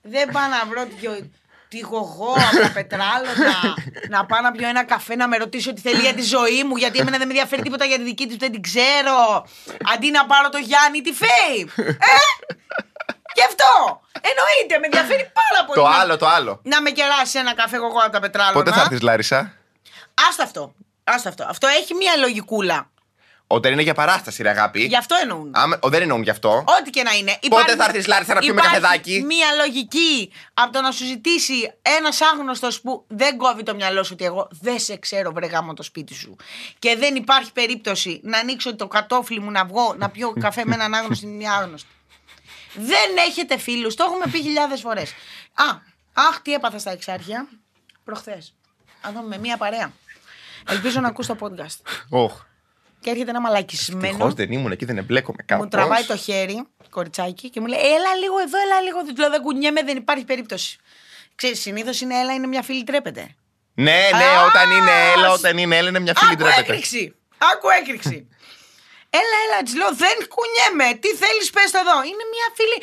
Δεν 0.02 0.30
πάω 0.30 0.48
να 0.48 0.64
βρω 0.66 0.84
τη, 0.84 1.30
τη 1.68 1.78
γογό 1.78 2.32
από 2.32 2.60
τα 2.62 2.70
πετράλωνα 2.72 3.74
να 4.08 4.26
πάω 4.26 4.40
να 4.40 4.52
πιω 4.52 4.68
ένα 4.68 4.84
καφέ 4.84 5.16
να 5.16 5.28
με 5.28 5.36
ρωτήσει 5.36 5.68
ό,τι 5.68 5.80
θέλει 5.80 6.00
για 6.00 6.14
τη 6.14 6.22
ζωή 6.22 6.64
μου 6.64 6.76
γιατί 6.76 6.98
εμένα 6.98 7.18
δεν 7.18 7.26
με 7.26 7.32
ενδιαφέρει 7.32 7.62
τίποτα 7.62 7.84
για 7.84 7.96
τη 7.96 8.02
δική 8.02 8.24
της 8.24 8.32
που 8.34 8.40
δεν 8.40 8.52
την 8.52 8.62
ξέρω 8.62 9.46
αντί 9.94 10.10
να 10.10 10.26
πάρω 10.26 10.48
το 10.48 10.58
Γιάννη 10.58 11.00
τη 11.00 11.12
Φέη 11.12 11.70
ε! 11.86 11.92
Και 13.34 13.42
αυτό 13.50 14.00
εννοείται 14.30 14.74
με 14.80 14.86
ενδιαφέρει 14.90 15.30
πάρα 15.40 15.60
πολύ 15.66 15.80
Το 15.80 15.86
να- 15.88 16.00
άλλο, 16.00 16.16
το 16.16 16.26
άλλο. 16.26 16.60
να 16.62 16.80
με 16.82 16.90
κεράσει 16.90 17.38
ένα 17.38 17.54
καφέ 17.54 17.76
εγώ 17.76 17.86
από 17.86 18.10
τα 18.12 18.20
πετράλωνα 18.20 18.52
Πότε 18.52 18.70
θα 18.72 18.80
έρθεις, 18.80 19.00
Λάρισα; 19.00 19.52
Άστα 20.28 20.42
αυτό 20.42 20.74
Άστα 21.04 21.28
αυτό. 21.28 21.44
Αυτό 21.48 21.66
έχει 21.66 21.94
μία 21.94 22.16
λογικούλα. 22.16 22.88
Όταν 23.46 23.72
είναι 23.72 23.82
για 23.82 23.94
παράσταση, 23.94 24.42
ρε 24.42 24.48
αγάπη. 24.48 24.84
Γι' 24.84 24.96
αυτό 24.96 25.16
εννοούν. 25.22 25.50
Άμα, 25.54 25.78
ο, 25.82 25.88
δεν 25.88 26.02
εννοούν 26.02 26.22
γι' 26.22 26.30
αυτό. 26.30 26.64
Ό,τι 26.78 26.90
και 26.90 27.02
να 27.02 27.12
είναι. 27.12 27.38
Πότε 27.48 27.76
θα 27.76 27.84
έρθεις, 27.84 28.06
Λάρισα, 28.06 28.34
να 28.34 28.40
πιούμε 28.40 28.60
υπάρχει 28.60 28.80
καφεδάκι; 28.80 29.22
Μία 29.26 29.46
λογική 29.56 30.32
από 30.54 30.72
το 30.72 30.80
να 30.80 30.90
σου 30.90 31.04
ζητήσει 31.04 31.72
ένας 31.82 32.20
άγνωστος 32.20 32.80
που 32.80 33.04
δεν 33.08 33.36
κόβει 33.36 33.62
το 33.62 33.74
μυαλό 33.74 34.02
σου 34.02 34.10
ότι 34.12 34.24
εγώ 34.24 34.48
δεν 34.60 34.78
σε 34.78 34.96
ξέρω, 34.96 35.32
βρε 35.32 35.46
γάμο 35.46 35.74
το 35.74 35.82
σπίτι 35.82 36.14
σου. 36.14 36.36
Και 36.78 36.96
δεν 36.96 37.14
υπάρχει 37.14 37.52
περίπτωση 37.52 38.20
να 38.22 38.38
ανοίξω 38.38 38.76
το 38.76 38.86
κατόφλι 38.86 39.40
μου 39.40 39.50
να 39.50 39.64
βγω 39.64 39.94
να 39.98 40.10
πιω 40.10 40.32
καφέ 40.40 40.62
με 40.64 40.74
έναν 40.74 40.94
άγνωστο 40.94 41.26
ή 41.26 41.30
μια 41.30 41.52
άγνωστη. 41.52 41.88
Δεν 42.74 43.16
έχετε 43.28 43.58
φίλους. 43.58 43.94
Το 43.94 44.04
έχουμε 44.08 44.24
πει 44.30 44.40
χιλιάδες 44.42 44.80
φορές. 44.80 45.10
Α, 45.54 45.64
αχ, 46.12 46.40
τι 46.42 46.52
έπαθα 46.54 46.78
στα 46.78 46.90
εξάρχεια 46.90 47.48
προχθές. 48.04 48.54
Α 49.00 49.10
δω 49.14 49.20
με 49.20 49.38
μία 49.38 49.56
παρέα. 49.56 49.92
Ελπίζω 50.68 51.00
να 51.00 51.08
ακούς 51.08 51.26
το 51.26 51.36
podcast. 51.40 51.78
Οχ. 52.08 52.42
Και 53.00 53.10
έρχεται 53.10 53.30
ένα 53.30 53.40
μαλακισμένο. 53.40 54.06
Ευτυχώς 54.06 54.34
δεν 54.34 54.52
ήμουν 54.52 54.72
εκεί, 54.72 54.84
δεν 54.84 54.98
εμπλέκομαι 54.98 55.42
κάπου. 55.46 55.62
Μου 55.62 55.68
τραβάει 55.68 56.04
το 56.04 56.16
χέρι, 56.16 56.66
κοριτσάκι, 56.90 57.50
και 57.50 57.60
μου 57.60 57.66
λέει: 57.66 57.78
Έλα 57.80 58.14
λίγο 58.20 58.38
εδώ, 58.38 58.58
έλα 58.60 58.80
λίγο. 58.80 58.98
Του 59.04 59.14
λέω: 59.20 59.30
Δεν 59.30 59.40
κουνιέμαι, 59.42 59.82
δεν 59.82 59.96
υπάρχει 59.96 60.24
περίπτωση. 60.24 60.78
Ξέρεις, 61.34 61.60
συνήθως 61.60 62.00
είναι 62.00 62.18
έλα, 62.18 62.32
είναι 62.32 62.46
μια 62.46 62.62
φίλη 62.62 62.84
τρέπεται. 62.84 63.34
Ναι, 63.74 64.08
ναι, 64.16 64.24
Α, 64.24 64.44
όταν 64.44 64.70
είναι 64.70 64.90
έλα, 65.16 65.28
σ- 65.28 65.38
όταν 65.38 65.58
είναι 65.58 65.76
έλα, 65.76 65.88
είναι 65.88 65.98
μια 65.98 66.14
φίλη 66.16 66.30
Άκου 66.32 66.42
τρέπεται. 66.42 66.60
έκρηξη. 66.72 67.14
Άκου 67.38 67.68
έκρηξη. 67.80 68.28
Έλα, 69.20 69.36
έλα, 69.44 69.58
της 69.64 69.74
λέω: 69.78 69.90
Δεν 70.04 70.16
κουνιέμαι. 70.34 70.88
Τι 71.02 71.10
θέλεις, 71.22 71.48
πες 71.54 71.70
το 71.74 71.78
εδώ. 71.84 71.96
Είναι 72.10 72.24
μια 72.34 72.46
φίλη. 72.56 72.78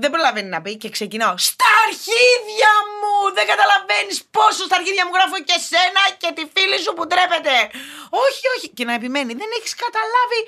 Δεν 0.00 0.10
προλαβαίνει 0.14 0.50
να 0.56 0.60
πει 0.64 0.72
και 0.82 0.90
ξεκινάω. 0.96 1.34
Στα 1.50 1.70
αρχίδια 1.86 2.72
μου! 2.98 3.14
Δεν 3.36 3.46
καταλαβαίνεις 3.52 4.18
πόσο 4.36 4.62
στα 4.68 4.76
αρχίδια 4.80 5.04
μου 5.06 5.12
γράφω 5.16 5.38
και 5.48 5.56
σένα 5.70 6.02
και 6.20 6.30
τη 6.36 6.44
φίλη 6.54 6.78
σου 6.84 6.92
που 6.96 7.04
τρέπεται. 7.12 7.54
Όχι, 8.24 8.44
όχι. 8.54 8.68
Και 8.76 8.84
να 8.88 8.94
επιμένει. 9.00 9.32
Δεν 9.42 9.50
έχεις 9.58 9.74
καταλάβει. 9.84 10.40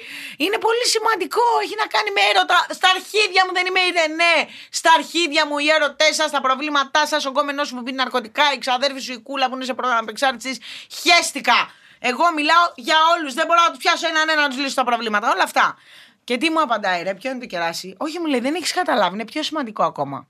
Είναι 0.44 0.58
πολύ 0.66 0.86
σημαντικό. 0.94 1.44
Έχει 1.64 1.76
να 1.82 1.86
κάνει 1.94 2.10
με 2.16 2.22
έρωτα. 2.30 2.58
Στα 2.78 2.88
αρχίδια 2.94 3.42
μου 3.46 3.52
δεν 3.56 3.64
είμαι 3.68 3.82
η 3.88 3.90
Ρενέ. 3.96 4.36
Στα 4.78 4.90
αρχίδια 4.98 5.42
μου 5.48 5.56
οι 5.64 5.68
έρωτές 5.76 6.12
σας, 6.20 6.28
τα 6.36 6.40
προβλήματά 6.46 7.02
σας, 7.12 7.20
ο 7.28 7.30
γκόμενό 7.32 7.62
σου 7.64 7.74
που 7.76 7.82
πίνει 7.86 7.98
ναρκωτικά, 8.02 8.46
η 8.56 8.58
ξαδέρφη 8.64 9.00
σου 9.06 9.12
η 9.18 9.20
κούλα 9.28 9.44
που 9.48 9.54
είναι 9.56 9.68
σε 9.70 9.74
πρόγραμμα 9.78 10.02
απεξάρτηση. 10.06 10.52
Χέστηκα. 11.00 11.58
Εγώ 11.98 12.32
μιλάω 12.34 12.72
για 12.74 12.96
όλους. 13.18 13.34
Δεν 13.34 13.46
μπορώ 13.46 13.60
να 13.66 13.70
του 13.72 13.78
πιάσω 13.78 14.08
έναν 14.08 14.28
ένα 14.28 14.42
να 14.42 14.48
τους 14.48 14.58
λύσω 14.58 14.74
τα 14.74 14.84
προβλήματα. 14.84 15.30
Όλα 15.32 15.42
αυτά. 15.42 15.76
Και 16.24 16.36
τι 16.36 16.50
μου 16.50 16.60
απαντάει, 16.60 17.02
ρε, 17.02 17.14
ποιο 17.14 17.30
είναι 17.30 17.40
το 17.40 17.46
κεράσι; 17.46 17.94
Όχι, 17.98 18.18
μου 18.18 18.26
λέει, 18.26 18.40
δεν 18.40 18.54
έχεις 18.54 18.72
καταλάβει, 18.72 19.14
είναι 19.14 19.24
πιο 19.24 19.42
σημαντικό 19.42 19.82
ακόμα. 19.84 20.28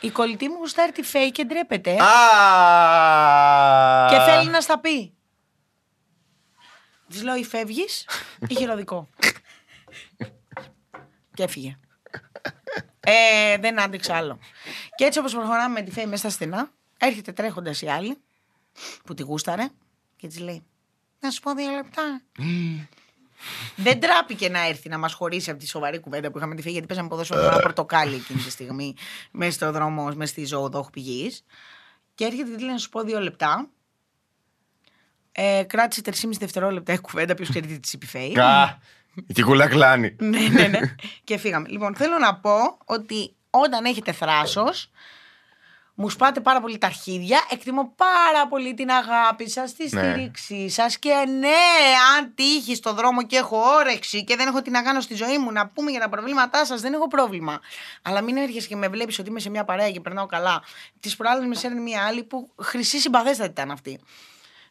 Η 0.00 0.10
κολλητή 0.10 0.48
μου 0.48 0.56
γουστάρει 0.58 0.92
τη 0.92 1.02
φέη 1.02 1.30
και 1.30 1.44
ντρέπεται. 1.44 1.90
ε, 1.90 1.96
Α! 2.02 2.08
και 4.10 4.18
θέλει 4.30 4.50
να 4.50 4.60
στα 4.60 4.78
πει. 4.78 5.14
Της 7.08 7.22
λέω, 7.22 7.34
ή 7.36 7.44
φεύγεις 7.44 8.06
ή 8.48 8.54
χειροδικό. 8.54 9.08
και 11.34 11.42
έφυγε. 11.42 11.78
Ε, 13.00 13.56
δεν 13.58 13.80
άντεξα 13.80 14.16
άλλο. 14.16 14.38
Και 14.94 15.04
έτσι 15.04 15.18
όπως 15.18 15.32
προχωράμε 15.32 15.72
με 15.80 15.82
τη 15.82 15.90
φέη 15.90 16.04
μέσα 16.04 16.16
στα 16.16 16.30
στενά, 16.30 16.70
έρχεται 16.98 17.32
τρέχοντας 17.32 17.82
η 17.82 17.88
άλλη 17.88 18.18
που 19.04 19.14
τη 19.14 19.22
γούσταρε 19.22 19.68
και 20.24 20.30
της 20.30 20.38
λέει: 20.38 20.62
Να 21.20 21.30
σου 21.30 21.40
πω 21.40 21.54
δύο 21.54 21.70
λεπτά. 21.70 22.22
Δεν 23.76 24.00
τράπηκε 24.00 24.48
να 24.48 24.66
έρθει 24.66 24.88
να 24.88 24.98
μας 24.98 25.12
χωρίσει 25.12 25.50
από 25.50 25.58
τη 25.58 25.66
σοβαρή 25.66 25.98
κουβέντα 25.98 26.30
που 26.30 26.38
είχαμε 26.38 26.54
τη 26.54 26.60
φύγει, 26.62 26.72
γιατί 26.72 26.86
παίζαμε 26.86 27.08
ποδόσφαιρο 27.08 27.40
με 27.40 27.46
ένα 27.46 27.58
πορτοκάλι 27.58 28.14
εκείνη 28.14 28.40
τη 28.40 28.50
στιγμή, 28.50 28.94
μέσα 29.30 29.52
στο 29.52 29.72
δρόμο, 29.72 30.04
μέσα 30.04 30.32
στη 30.32 30.44
ζωοδόχου 30.44 30.90
πηγής. 30.90 31.44
Και 32.14 32.24
έρχεται 32.24 32.50
και 32.50 32.56
τη 32.56 32.62
λέει 32.62 32.72
να 32.72 32.78
σου 32.78 32.88
πω 32.88 33.02
δύο 33.02 33.20
λεπτά. 33.20 33.68
Ε, 35.32 35.62
κράτησε 35.66 36.02
3,5 36.04 36.12
δευτερόλεπτα 36.38 36.92
η 36.92 36.98
κουβέντα, 36.98 37.34
ποιος 37.34 37.48
ξέρει 37.48 37.66
τι 37.66 37.80
της 37.80 37.92
είπε 37.92 38.04
η 38.04 38.08
Φέη. 38.08 38.38
Α! 38.38 38.78
Η 39.26 39.32
κυκούλα 39.32 39.68
κλάνει. 39.68 40.16
ναι, 40.20 40.48
ναι, 40.48 40.66
ναι. 40.66 40.94
και 41.24 41.36
φύγαμε. 41.36 41.68
Λοιπόν, 41.68 41.94
θέλω 41.94 42.18
να 42.18 42.34
πω 42.34 42.78
ότι 42.84 43.34
όταν 43.50 43.84
έχετε 43.84 44.12
θράσος, 44.12 44.90
μου 45.94 46.08
σπάτε 46.10 46.40
πάρα 46.40 46.60
πολύ 46.60 46.78
τα 46.78 46.86
αρχίδια. 46.86 47.38
Εκτιμώ 47.50 47.92
πάρα 47.96 48.46
πολύ 48.48 48.74
την 48.74 48.90
αγάπη 48.90 49.48
σας, 49.50 49.74
τη 49.74 49.82
Ναι. 49.82 49.88
στήριξή 50.12 50.68
σας. 50.68 50.98
Και 50.98 51.12
ναι, 51.38 51.48
αν 52.18 52.32
τύχει 52.34 52.74
στο 52.74 52.92
δρόμο 52.94 53.22
και 53.22 53.36
έχω 53.36 53.56
όρεξη 53.58 54.24
και 54.24 54.36
δεν 54.36 54.46
έχω 54.46 54.62
τι 54.62 54.70
να 54.70 54.82
κάνω 54.82 55.00
στη 55.00 55.14
ζωή 55.14 55.38
μου, 55.38 55.52
να 55.52 55.66
πούμε 55.68 55.90
για 55.90 56.00
τα 56.00 56.08
προβλήματά 56.08 56.64
σας, 56.64 56.80
δεν 56.80 56.92
έχω 56.92 57.08
πρόβλημα. 57.08 57.60
Αλλά 58.02 58.20
μην 58.22 58.36
έρχεσαι 58.36 58.68
και 58.68 58.76
με 58.76 58.88
βλέπεις 58.88 59.18
ότι 59.18 59.28
είμαι 59.28 59.40
σε 59.40 59.50
μια 59.50 59.64
παρέα 59.64 59.90
και 59.90 60.00
περνάω 60.00 60.26
καλά. 60.26 60.62
Τις 61.00 61.16
προάλλες 61.16 61.46
με 61.46 61.54
σέρνει 61.54 61.80
μια 61.80 62.04
άλλη 62.06 62.24
που 62.24 62.50
χρυσή 62.60 62.98
συμπαθέστατη 63.00 63.50
ήταν 63.50 63.70
αυτή. 63.70 64.00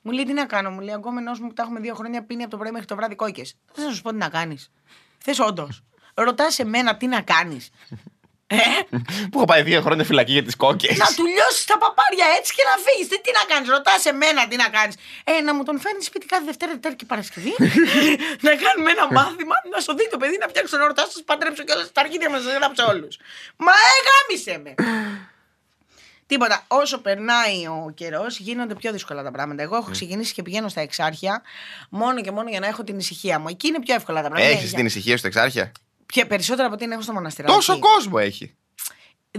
Μου 0.01 0.11
λέει 0.11 0.23
τι 0.25 0.33
να 0.33 0.45
κάνω, 0.45 0.69
μου 0.69 0.79
λέει 0.79 0.93
αγκόμενό 0.93 1.31
μου 1.41 1.47
που 1.47 1.53
τα 1.53 1.63
έχουμε 1.63 1.79
δύο 1.79 1.95
χρόνια 1.95 2.23
πίνει 2.23 2.41
από 2.41 2.51
το 2.51 2.57
πρωί 2.57 2.71
μέχρι 2.71 2.87
το 2.87 2.95
βράδυ 2.95 3.15
κόκκες. 3.15 3.55
Δεν 3.75 3.85
θα 3.85 3.93
σου 3.93 4.01
πω 4.01 4.09
τι 4.09 4.15
να 4.17 4.29
κάνεις. 4.29 4.71
Θες 5.17 5.39
όντως. 5.39 5.83
Ρωτάς 6.13 6.59
εμένα 6.59 6.97
τι 6.97 7.07
να 7.07 7.21
κάνεις. 7.21 7.69
Ε, 8.53 8.65
Που 9.29 9.35
έχω 9.37 9.45
πάει 9.45 9.61
δύο 9.69 9.81
χρόνια 9.81 10.03
φυλακή 10.05 10.31
για 10.31 10.43
τις 10.43 10.55
κόκκες. 10.55 10.97
να 10.97 11.05
του 11.17 11.25
λιώσεις 11.33 11.65
τα 11.65 11.77
παπάρια 11.83 12.25
έτσι 12.37 12.53
και 12.57 12.63
να 12.69 12.75
φύγεις. 12.85 13.07
Τι, 13.11 13.17
τι 13.25 13.31
να 13.39 13.43
κάνεις, 13.51 13.69
ρωτάς 13.69 14.05
εμένα 14.05 14.47
τι 14.47 14.55
να 14.63 14.67
κάνεις. 14.77 14.95
Ε, 15.23 15.41
να 15.47 15.51
μου 15.55 15.63
τον 15.63 15.79
φέρνεις 15.83 16.05
σπίτι 16.05 16.25
κάθε 16.25 16.43
Δευτέρα, 16.49 16.71
Δευτέρα 16.71 16.95
και 16.99 17.05
Παρασκευή. 17.05 17.53
να 18.47 18.51
κάνουμε 18.63 18.89
ένα 18.95 19.05
μάθημα, 19.17 19.55
να 19.73 19.79
σου 19.85 19.91
δει 19.97 20.05
το 20.13 20.17
παιδί 20.21 20.37
να 20.43 20.47
φτιάξω 20.51 20.75
ένα 20.77 20.85
ρωτάς, 20.91 21.07
σα 21.13 21.23
παντρέψω 21.29 21.63
και 21.63 21.73
όλα 21.75 21.85
τα 21.95 22.01
αρχίδια 22.01 22.29
μας, 22.29 22.41
σα 22.43 22.51
γράψω 22.59 22.83
όλους. 22.93 23.13
Μα 23.65 23.71
ε, 23.91 23.95
γάμισε 24.07 24.53
με. 24.63 24.71
Τίποτα. 26.27 26.63
Όσο 26.67 26.97
περνάει 27.01 27.65
ο 27.67 27.91
καιρός, 27.95 28.37
γίνονται 28.39 28.75
πιο 28.75 28.91
δύσκολα 28.91 29.23
τα 29.23 29.31
πράγματα. 29.31 29.61
Εγώ 29.63 29.75
έχω 29.75 29.91
ξεκινήσει 29.91 30.33
και 30.33 30.41
πηγαίνω 30.41 30.67
στα 30.69 30.81
εξάρχεια 30.81 31.41
μόνο 31.89 32.21
και 32.21 32.31
μόνο 32.31 32.49
για 32.49 32.59
να 32.59 32.67
έχω 32.67 32.83
την 32.83 32.97
ησυχία 32.97 33.39
μου. 33.39 33.47
Εκεί 33.47 33.67
είναι 33.67 33.79
πιο 33.79 33.95
εύκολα 33.95 34.21
τα 34.21 34.27
πράγματα. 34.29 34.51
Έχεις 34.57 34.71
Ναι, 34.71 34.77
την 34.77 34.85
ησυχία 34.85 35.17
στο 35.17 35.27
εξάρχεια; 35.27 35.71
Πιο 36.13 36.25
περισσότερα 36.25 36.65
από 36.67 36.75
ό,τι 36.75 36.85
έχω 36.91 37.01
στο 37.01 37.13
μοναστηράκι. 37.13 37.53
Τόσο 37.53 37.79
κόσμο 37.79 38.13
έχει. 38.19 38.55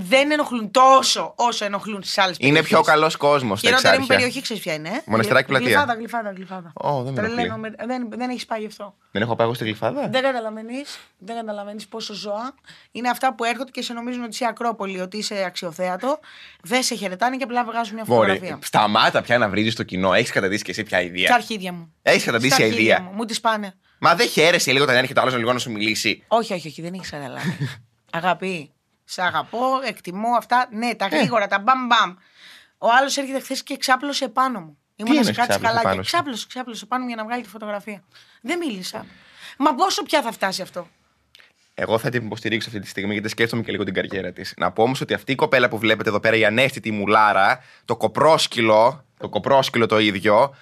Δεν 0.01 0.31
ενοχλούν 0.31 0.71
τόσο 0.71 1.33
όσο 1.37 1.65
ενοχλούν 1.65 2.03
στις 2.03 2.19
άλλες 2.19 2.37
περιοχέ. 2.37 2.59
Είναι 2.59 2.67
πιο 2.69 2.81
καλός 2.83 3.17
κόσμος 3.17 3.59
στα 3.59 3.69
Χειρότερη 3.69 3.97
μου 3.97 4.03
εξάρχεια. 4.03 4.17
περιοχή, 4.17 4.43
ξέρεις 4.43 4.63
ποια 4.63 4.75
είναι. 4.75 4.89
ε; 4.89 5.03
Μοναστηράκι 5.07 5.47
Γλυ- 5.53 5.59
πλατεία. 5.61 5.77
Γλυφάδα, 5.79 5.95
γλυφάδα, 5.99 6.31
γλυφάδα. 6.37 6.73
Ω, 6.75 7.03
δεν 7.03 7.13
με 7.13 7.21
Τρελαίνομαι. 7.21 7.67
ενοχλεί. 7.79 7.87
Δεν, 7.87 8.19
δεν 8.19 8.31
έχεις 8.31 8.47
πάει 8.47 8.61
γι' 8.61 8.67
αυτό. 8.67 8.95
Δεν 9.11 9.23
έχω 9.23 9.37
πάει 9.37 9.47
εγώ 9.47 9.55
στη 9.57 9.65
γλυφάδα; 9.65 10.09
Δεν 10.09 10.23
καταλαβαίνεις 10.23 10.99
δεν 11.19 11.37
καταλαβαίνεις 11.37 11.87
πόσο 11.87 12.15
ζώα 12.15 12.55
είναι 12.93 13.09
αυτά 13.09 13.35
που 13.35 13.45
έρχονται 13.45 13.71
και 13.71 13.83
σε 13.83 13.93
νομίζουν 13.93 14.23
ότι 14.23 14.31
είσαι 14.33 14.47
Ακρόπολη, 14.47 15.01
ότι 15.01 15.17
είσαι 15.17 15.45
αξιοθέατο. 15.47 16.19
Δεν 16.63 16.83
σε 16.83 16.95
χαιρετάνε 16.95 17.37
και 17.37 17.45
απλά 17.45 17.65
βγάζουν 17.65 17.95
μια 17.95 18.05
Μωρέ, 18.07 18.29
φωτογραφία. 18.33 18.59
σταμάτα 18.63 19.23
πια 19.23 19.39
να 19.39 19.49
βρίζεις 19.49 19.75
το 19.75 19.83
κοινό. 19.83 20.13
Έχεις 20.13 20.31
καταντήσει 20.31 20.65
και 20.65 20.71
εσύ 20.71 20.83
πια 20.83 20.99
Στα 20.99 21.07
ιδέα. 21.07 21.35
αρχίδια 21.35 21.73
μου. 21.73 21.93
Έχεις 22.03 22.25
καταντήσει 22.25 22.55
Στα 22.55 22.65
αρχίδια 22.65 22.85
ιδέα. 22.85 23.01
μου. 23.01 23.11
Μου 23.15 23.25
τις 23.25 23.41
πάνε. 23.41 23.75
Μα 23.99 24.15
δεν 24.15 24.29
χαίρεσαι 24.29 24.73
λίγο 24.73 24.85
όταν 24.85 24.97
έρχεται 24.97 25.19
ο 25.21 25.23
άλλος 25.23 25.37
λίγο 25.37 25.53
να 25.53 25.59
σου 25.59 25.71
μιλήσει. 25.71 26.25
Όχι, 26.29 26.53
όχι, 26.53 26.69
όχι, 26.69 26.83
δεν 26.83 26.95
έχει 26.95 27.11
καταλάβει. 27.11 27.57
Αγάπη. 28.13 28.71
Σε 29.05 29.23
αγαπώ, 29.23 29.59
εκτιμώ 29.85 30.29
αυτά. 30.37 30.69
Ναι, 30.73 30.87
Ε. 30.89 30.95
τα 30.95 31.07
γρήγορα, 31.07 31.47
τα 31.47 31.59
μπαμ 31.59 31.87
μπαμ. 31.87 32.15
Ο 32.79 32.89
άλλος 32.99 33.17
έρχεται 33.17 33.41
χθες 33.41 33.63
και 33.63 33.77
ξάπλωσε 33.77 34.29
πάνω 34.29 34.61
μου. 34.61 34.79
Ήμουν 34.97 35.15
είναι 35.15 35.23
σε 35.25 35.33
κάτι 35.33 35.49
ξάπλωσε 35.49 35.59
σκαλάκια. 35.73 35.91
πάνω 35.91 36.03
σου; 36.03 36.11
Ξάπλωσε, 36.11 36.47
ξάπλωσε 36.49 36.87
πάνω 36.87 37.03
μου 37.03 37.09
για 37.09 37.17
να 37.17 37.25
βγάλει 37.25 37.43
τη 37.43 37.49
φωτογραφία. 37.49 38.05
Δεν 38.43 38.59
μίλησα. 38.59 39.07
Μα 39.59 39.75
πόσο 39.75 40.03
πια 40.03 40.23
θα 40.23 40.33
φτάσει 40.33 40.63
αυτό; 40.63 40.89
Εγώ 41.75 41.99
θα 41.99 42.11
την 42.11 42.25
υποστηρίξω 42.27 42.69
αυτή 42.69 42.81
τη 42.81 42.89
στιγμή 42.89 43.13
γιατί 43.13 43.29
σκέφτομαι 43.29 43.63
και 43.63 43.71
λίγο 43.71 43.85
την 43.85 43.95
καριέρα 43.95 44.33
της. 44.33 44.55
Να 44.57 44.73
πω 44.73 44.83
όμως 44.83 45.01
ότι 45.01 45.15
αυτή 45.15 45.33
η 45.33 45.35
κοπέλα 45.35 45.69
που 45.69 45.79
βλέπετε 45.79 46.09
εδώ 46.09 46.21
πέρα, 46.21 46.37
η 46.37 46.45
ανέστητη 46.45 46.91
μουλάρα, 46.91 47.61
το 47.85 47.97
κοπρόσκυλο, 47.97 49.05
το 49.19 49.29
κοπρόσκυλο 49.29 49.87
το 49.87 49.99
ίδιο, 49.99 50.55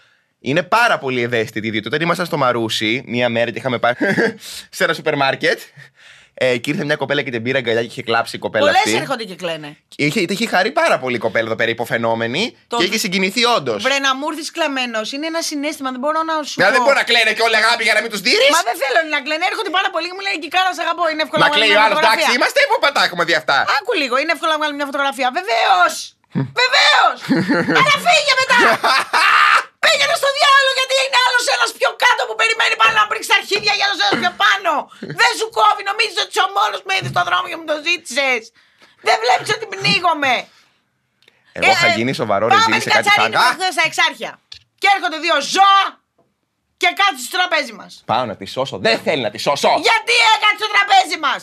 είναι 0.43 0.63
πάρα 0.63 0.99
πολύ 0.99 1.23
ευαίσθητη. 1.23 1.71
Διότι 1.71 1.87
όταν 1.87 2.01
ήμασταν 2.01 2.27
στο 2.27 2.37
Μαρούσι, 2.37 3.03
μία 3.07 3.29
μέρα 3.29 3.51
και 3.51 3.59
είχαμε 3.59 3.79
πάει 3.79 3.93
σε 4.77 4.85
ένα 4.85 4.93
σούπερ 4.93 5.17
μάρκετ, 5.17 5.59
ε, 6.35 6.57
και 6.63 6.71
ήρθε 6.71 6.85
μια 6.85 6.97
κοπέλα 7.03 7.23
και 7.23 7.31
την 7.35 7.43
πήρε 7.43 7.59
αγκαλιά 7.59 7.81
και 7.81 7.91
είχε 7.95 8.03
κλάψει 8.11 8.37
η 8.37 8.39
κοπέλα 8.45 8.65
Πολλές 8.65 8.81
αυτή. 8.85 8.97
έρχονται 9.03 9.25
και 9.31 9.37
κλαίνε. 9.43 9.71
Και 9.89 10.05
Είχε, 10.09 10.21
είχε 10.29 10.47
χαρεί 10.55 10.71
πάρα 10.83 10.97
πολύ 11.03 11.17
η 11.21 11.25
κοπέλα 11.27 11.47
εδώ 11.51 11.57
πέρα, 11.61 11.71
υποφαινόμενη, 11.79 12.43
Το- 12.73 12.77
και 12.79 12.85
είχε 12.89 12.99
συγκινηθεί 13.05 13.43
όντως. 13.57 13.79
Βρε 13.87 13.99
να 14.07 14.11
μου 14.19 14.25
έρθεις 14.31 14.49
κλαμμένος. 14.57 15.07
Είναι 15.15 15.27
ένα 15.33 15.41
συνέστημα. 15.51 15.89
Δεν 15.95 16.01
μπορώ 16.05 16.21
να 16.31 16.35
σου. 16.49 16.55
Δηλαδή 16.61 16.73
πω. 16.73 16.77
δεν 16.77 16.83
μπορεί 16.87 16.97
να 17.03 17.07
κλαίνε 17.11 17.31
και 17.37 17.43
όλοι 17.49 17.57
αγάπη 17.63 17.83
για 17.89 17.95
να 17.97 18.01
μην 18.05 18.11
τους 18.13 18.21
δίνει. 18.27 18.47
Μα 18.57 18.63
δεν 18.69 18.77
θέλω 18.83 18.99
να 19.15 19.21
κλαίνε. 19.25 19.45
Έρχονται 19.53 19.73
πάρα 19.79 19.89
πολύ 19.95 20.07
και 20.11 20.15
μου 20.19 20.23
λένε 20.27 20.37
Κικάρα, 20.45 20.71
σε 20.77 20.83
αγαπώ. 20.87 21.05
Είναι 21.13 21.23
εύκολο 21.27 21.41
Να 21.43 21.47
βγάλουμε 21.49 21.59
κλαίει 21.59 21.71
ο 21.73 21.77
μια 21.79 21.85
άλλος, 21.87 21.99
εντάξει, 21.99 22.11
φωτογραφία. 22.15 22.37
είμαστε 22.39 22.59
ή 22.65 22.67
πού 22.71 22.77
πατά 22.85 23.01
έχουμε 23.09 23.23
δει 23.29 23.35
αυτά. 23.43 23.57
Άκου 23.77 23.93
λίγο, 24.03 24.15
είναι 24.23 24.33
εύκολο 24.37 24.51
να 24.55 24.59
βγάλουμε 24.61 24.79
μια 24.81 24.89
φωτογραφία. 24.91 25.29
Βεβαίως! 25.39 25.95
Βεβαίως! 26.63 27.19
Άρα 27.81 27.95
φύγε 28.07 28.35
μετά! 28.41 28.59
Πήγαινε 29.93 30.17
στο 30.23 30.31
διάλογο 30.39 30.73
γιατί 30.81 30.95
είναι 31.05 31.19
άλλος 31.27 31.45
ένας 31.57 31.71
πιο 31.79 31.91
κάτω 32.05 32.21
που 32.29 32.35
περιμένει 32.41 32.75
πάνω 32.81 32.93
να 33.01 33.05
πρίξει 33.11 33.29
τα 33.33 33.37
αρχίδια 33.41 33.73
για 33.79 33.85
άλλο 33.87 33.97
ένα 34.07 34.15
πιο 34.23 34.33
πάνω. 34.45 34.73
Δεν 35.21 35.31
σου 35.39 35.47
κόβει, 35.59 35.83
νομίζεις 35.91 36.17
ότι 36.23 36.31
είσαι 36.33 36.43
ο 36.49 36.51
μόνος 36.59 36.81
με 36.87 36.93
είδε 36.97 37.09
στον 37.15 37.25
δρόμο 37.29 37.47
και 37.51 37.57
μου 37.61 37.67
το 37.73 37.77
ζήτησες. 37.87 38.41
Δεν 39.07 39.17
βλέπεις 39.25 39.49
ότι 39.57 39.65
πνίγομαι. 39.75 40.35
Εγώ 41.59 41.71
είχα 41.75 41.87
Ε, 41.93 41.97
γίνει 41.99 42.13
σοβαρό 42.23 42.47
πάμε 42.53 42.61
ρεζίλ 42.65 42.75
σε 42.83 42.87
την 42.87 42.93
κάτι 42.97 43.05
Κατσαρίνη 43.09 43.35
φαγά. 43.37 43.45
που 43.49 43.55
χθες 43.59 43.73
στα 43.77 43.85
εξάρχεια. 43.91 44.31
Και 44.83 44.89
έρχονται 44.95 45.19
δύο 45.27 45.37
ζώα 45.57 45.83
και 46.81 46.89
κάτσουν 47.01 47.25
στο 47.29 47.37
τραπέζι 47.39 47.73
μας. 47.81 47.93
Πάω 48.11 48.25
να 48.31 48.37
τη 48.41 48.47
σώσω. 48.55 48.77
Δεν 48.87 48.97
θέλει 49.07 49.23
να 49.27 49.31
τη 49.35 49.39
σώσω. 49.47 49.71
Γιατί 49.89 50.15
έκατσε 50.35 50.59
στο 50.63 50.69
τραπέζι 50.75 51.17
μας. 51.27 51.43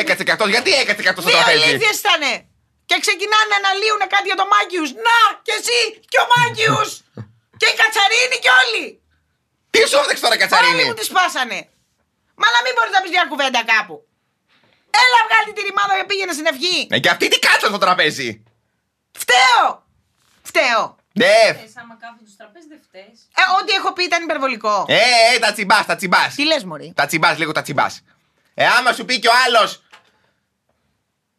Έκατσε 0.00 0.24
και 0.26 0.32
αυτός. 0.34 0.48
Γιατί 0.54 0.70
έκατσε 0.82 1.02
και 1.02 1.08
αυτός 1.12 1.24
στο 1.24 1.32
Δύο 1.32 1.42
τραπέζι; 1.42 1.68
ηλίθιες 1.68 1.98
ήτανε. 1.98 2.47
Και 2.88 2.96
ξεκινάνε 3.04 3.46
να 3.52 3.56
αναλύουν 3.62 4.02
κάτι 4.14 4.26
για 4.30 4.38
το 4.42 4.46
Μάκιους. 4.52 4.90
Να, 5.06 5.18
και 5.46 5.54
εσύ 5.60 5.80
και 6.12 6.18
ο 6.24 6.26
Μάκιους. 6.32 6.90
και 7.60 7.66
η 7.72 7.74
Κατσαρίνη 7.80 8.36
και 8.44 8.50
όλοι. 8.62 8.84
Τι 9.72 9.80
σου 9.88 9.96
έδειξε 10.02 10.22
τώρα, 10.24 10.34
Όλοι 10.36 10.42
Κατσαρίνη. 10.42 10.82
μου 10.88 10.94
τη 10.98 11.04
σπάσανε. 11.10 11.58
Μα 12.40 12.46
να 12.54 12.60
μην 12.64 12.72
μπορείς 12.74 12.92
να 12.96 13.00
πεις 13.02 13.12
μια 13.16 13.24
κουβέντα 13.32 13.60
κάπου. 13.72 13.96
Έλα 15.04 15.18
βγάλει 15.26 15.50
τη 15.56 15.60
ρημάδα 15.68 15.92
και 15.98 16.06
πήγαινε 16.10 16.32
στην 16.38 16.46
ευχή. 16.52 16.76
Ε, 16.94 16.98
και 17.02 17.10
αυτή 17.14 17.24
τι 17.32 17.38
κάτσαν 17.46 17.68
στο 17.72 17.80
τραπέζι; 17.84 18.28
Φταίω. 19.22 19.66
Φταίω. 20.50 20.82
Ναι. 21.22 21.40
Θες 21.60 21.76
άμα 21.80 21.94
κάθονται 22.02 22.30
στο 22.32 22.36
τραπέζι 22.42 22.66
δεν 22.72 22.80
φταίς. 22.86 23.16
Ε, 23.40 23.42
ό,τι 23.58 23.70
έχω 23.78 23.90
πει 23.96 24.02
ήταν 24.10 24.20
υπερβολικό. 24.22 24.74
Ε, 24.88 24.98
ε, 25.34 25.38
τα 25.44 25.52
τσιμπάς, 25.52 25.84
τα 25.86 25.96
τσιμπάς. 25.96 26.34
Τι 26.34 26.44
λες 26.50 26.64
μωρή; 26.64 26.92
Τα 26.96 27.06
τσιμπάς, 27.06 27.38
λίγο 27.38 27.52
τα 27.52 27.62
τσιμπάς. 27.62 27.94
Ε, 28.54 28.66
άμα 28.66 28.92
σου 28.92 29.04
πει 29.04 29.18
και 29.18 29.28
ο 29.28 29.32
άλλος. 29.46 29.82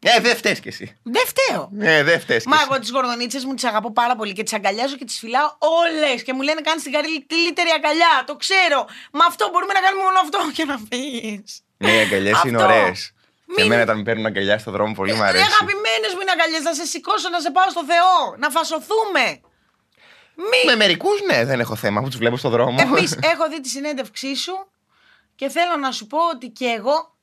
Ε, 0.02 0.20
δεν 0.20 0.36
φταίεις 0.36 0.60
κι 0.60 0.68
εσύ. 0.68 0.98
Δεν 1.04 1.24
φταίω. 1.26 1.70
Ε, 1.80 2.04
δεν 2.04 2.20
φταίεις 2.20 2.44
κι 2.44 2.50
Μα 2.50 2.56
εσύ. 2.56 2.66
εγώ 2.70 2.80
τις 2.80 2.90
γορδονίτσε 2.92 3.40
μου 3.48 3.54
τις 3.54 3.64
αγαπώ 3.64 3.92
πάρα 3.92 4.16
πολύ 4.16 4.34
και 4.34 4.44
τις 4.44 4.54
αγκαλιάζω 4.54 4.96
και 4.96 5.06
τις 5.06 5.18
φυλάω 5.20 5.50
όλες. 5.82 6.24
Και 6.24 6.34
μου 6.34 6.42
λένε 6.42 6.62
κάνεις 6.62 6.84
την 6.84 6.92
καλύτερη 6.92 7.70
αγκαλιά. 7.76 8.24
Το 8.26 8.36
ξέρω. 8.36 8.88
Μα 9.12 9.26
αυτό 9.26 9.50
μπορούμε 9.52 9.74
να 9.74 9.80
κάνουμε 9.80 10.04
μόνο 10.04 10.20
αυτό 10.26 10.40
και 10.58 10.66
να 10.66 10.78
πεις. 10.90 11.62
Ναι, 11.78 11.92
οι 11.92 12.00
αγκαλιές 12.00 12.42
είναι 12.46 12.58
Αυτό. 12.64 12.74
ωραίες. 12.74 13.14
Μην- 13.46 13.58
Και 13.58 13.64
εμένα 13.64 13.82
όταν 13.82 13.98
με 13.98 14.04
παίρνουν 14.04 14.26
αγκαλιά 14.26 14.58
στον 14.60 14.74
δρόμο 14.74 14.94
πολύ 14.94 15.14
μου 15.14 15.24
Ε, 15.24 15.28
αρέσει. 15.28 15.44
αγαπημένες 15.44 16.12
μου 16.14 16.22
είναι 16.22 16.32
αγκαλιές. 16.32 16.62
Να 16.62 16.74
σε 16.74 16.86
σηκώσω, 16.86 17.30
να 17.30 17.40
σε 17.40 17.52
πάω 17.52 17.70
στο 17.70 17.84
Θεό. 17.92 18.36
Να 18.38 18.50
φασωθούμε. 18.50 19.26
Μη. 20.36 20.62
Με 20.66 20.76
μερικούς, 20.76 21.22
ναι, 21.32 21.46
δεν 21.46 21.60
έχω 21.60 21.76
θέμα. 21.76 22.00
Αφού 22.00 22.08
τους 22.10 22.18
βλέπω 22.18 22.38
στον 22.38 22.52
δρόμο. 22.52 22.78
Επίση, 22.92 23.20
έχω 23.22 23.50
δει 23.50 23.62
τη 23.62 23.70
συνέντευξή 23.70 24.36
σου 24.36 24.68
και 25.36 25.50
θέλω 25.50 25.76
να 25.76 25.92
σου 25.92 26.08
πω 26.08 26.18
ότι 26.34 26.48
και 26.50 26.66
εγώ. 26.66 27.18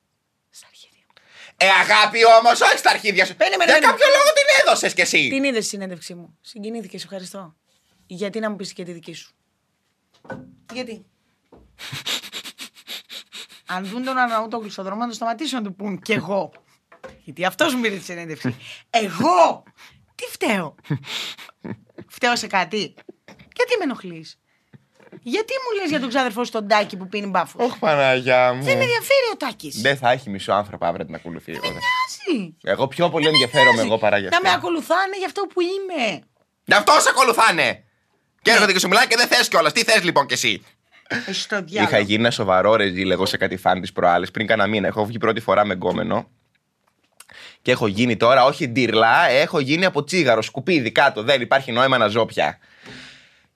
Στα 1.59 1.75
αρχίδια 1.75 1.87
μου. 1.87 1.87
Ε, 1.89 1.95
αγάπη 1.95 2.25
όμως, 2.25 2.61
όχι 2.61 2.79
στα 2.79 2.91
αρχίδια 2.91 3.27
σου. 3.27 3.37
Περίμενε, 3.37 3.71
Για 3.71 3.81
περίμενε. 3.81 3.99
κάποιο 3.99 4.07
λόγο 4.17 4.33
την 4.33 4.67
έδωσες 4.67 4.95
κι 4.95 5.01
εσύ. 5.01 5.29
Την 5.29 5.45
είδες 5.45 5.63
τη 5.63 5.69
συνέντευξή 5.69 6.15
μου. 6.15 6.39
Συγκινήθηκε, 6.41 6.99
σε 6.99 7.05
ευχαριστώ. 7.05 7.57
Γιατί 8.07 8.39
να 8.41 8.51
μου 8.51 8.57
πεις 8.57 8.73
και 8.73 8.85
τη 8.85 8.93
δική 8.93 9.13
σου. 9.15 9.35
Γιατί; 10.73 11.07
Αν 13.75 13.85
δουν 13.87 14.05
τον 14.05 14.19
Αναούτογλου 14.19 14.71
στον 14.71 14.85
δρόμο, 14.85 15.01
να 15.01 15.09
το 15.09 15.15
σταματήσουν 15.15 15.63
να 15.63 15.69
του 15.69 15.75
πούν 15.75 16.01
κι 16.01 16.13
εγώ. 16.13 16.53
Γιατί 17.25 17.45
αυτός 17.45 17.75
μου 17.75 17.81
πήρε 17.81 17.97
τη 17.97 18.05
συνέντευξη. 18.05 18.57
εγώ! 18.91 19.63
Τι 20.15 20.25
φταίω; 20.25 20.75
φταίω 22.17 22.37
σε 22.37 22.47
κάτι. 22.47 22.95
Γιατί 23.27 23.77
με 23.79 23.85
ενοχλείς; 23.85 24.39
Γιατί 25.23 25.53
μου 25.63 25.81
λες 25.81 25.91
για 25.91 26.01
τον 26.01 26.09
ξάδερφό 26.09 26.45
σου 26.45 26.51
τον 26.51 26.69
Τάκη 26.69 26.97
που 26.97 27.09
πίνει 27.09 27.27
μπάφο. 27.27 27.65
Όχι, 27.65 27.79
Παναγιά 27.79 28.53
μου. 28.53 28.63
Δεν 28.63 28.77
με 28.77 28.83
ενδιαφέρει 28.83 29.27
ο 29.33 29.37
Τάκης. 29.37 29.81
Δεν 29.81 29.97
θα 29.97 30.11
έχει 30.11 30.31
μισό 30.31 30.53
άνθρωπο 30.53 30.85
αύριο 30.85 30.99
να 31.01 31.07
την 31.07 31.15
ακολουθεί. 31.15 31.53
Εγώ, 31.53 31.61
δεν. 31.61 31.73
Νοιάζει. 31.73 32.55
εγώ 32.63 32.89
πιο 32.89 33.11
πολύ 33.11 33.27
ενδιαφέρομαι 33.27 33.81
εγώ 33.83 33.99
παρά 33.99 34.19
για 34.19 34.29
Να 34.33 34.41
με 34.41 34.49
αυτό. 34.49 34.59
ακολουθάνε 34.61 35.17
για 35.19 35.27
αυτό 35.27 35.43
που 35.55 35.61
είμαι. 35.61 36.21
Γι' 36.65 36.75
αυτό 36.75 36.93
σε 36.93 37.09
ακολουθάνε. 37.09 37.85
Και 38.43 38.51
έρχονται 38.51 38.73
και 38.73 38.79
σου 38.79 38.89
μιλάνε 38.89 39.07
και 39.07 39.17
δεν 39.17 39.27
θες 39.27 39.49
κιόλας. 39.49 39.73
Τι 39.73 39.83
θες 39.83 40.03
λοιπόν 40.03 40.27
κι 40.27 40.33
εσύ; 40.35 40.65
Εσύ 41.29 41.41
στο 41.41 41.63
διάλογο. 41.63 41.95
Είχα 41.95 41.99
γίνει 42.05 42.21
ένα 42.21 42.31
σοβαρό 42.31 42.75
ρεζίλ 42.77 43.11
εγώ 43.11 43.27
σε 43.27 43.37
κάτι 43.37 43.57
φαν 43.57 43.81
της 43.81 43.93
προάλλης 43.93 44.31
πριν 44.31 44.47
κάνα 44.47 44.67
μήνα. 44.67 44.87
Έχω 44.87 45.05
βγει 45.05 45.19
πρώτη 45.19 45.41
φορά 45.41 45.65
με 45.65 45.75
γκόμενο. 45.75 46.29
Και 47.63 47.71
έχω 47.71 47.87
γίνει 47.87 48.17
τώρα, 48.17 48.45
όχι 48.45 48.69
ντύρλα, 48.69 49.29
έχω 49.29 49.59
γίνει 49.59 49.85
από 49.85 50.05
τσίγαρο, 50.05 50.43
σκουπίδι 50.43 50.93
κάτω. 50.93 51.23
Δεν 51.23 51.41
υπάρχει 51.41 51.73
νόημα 51.73 51.99
να 51.99 52.07
ζω 52.09 52.27
πια. 52.27 52.59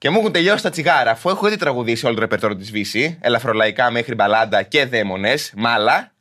Και 0.01 0.11
μου 0.11 0.19
έχουν 0.19 0.33
τελειώσει 0.33 0.63
τα 0.63 0.71
τσιγάρα, 0.71 1.11
αφού 1.11 1.29
έχω 1.29 1.47
ήδη 1.47 1.57
τραγουδήσει 1.57 2.07
όλο 2.07 2.15
το 2.15 2.21
ρεπερτόριο 2.21 2.57
της 2.57 2.71
Βύση, 2.71 3.19
ελαφρολαϊκά 3.21 3.91
μέχρι 3.91 4.15
μπαλάντα 4.15 4.63
και 4.63 4.85
δαίμονες, 4.87 5.53
μάλα. 5.57 6.13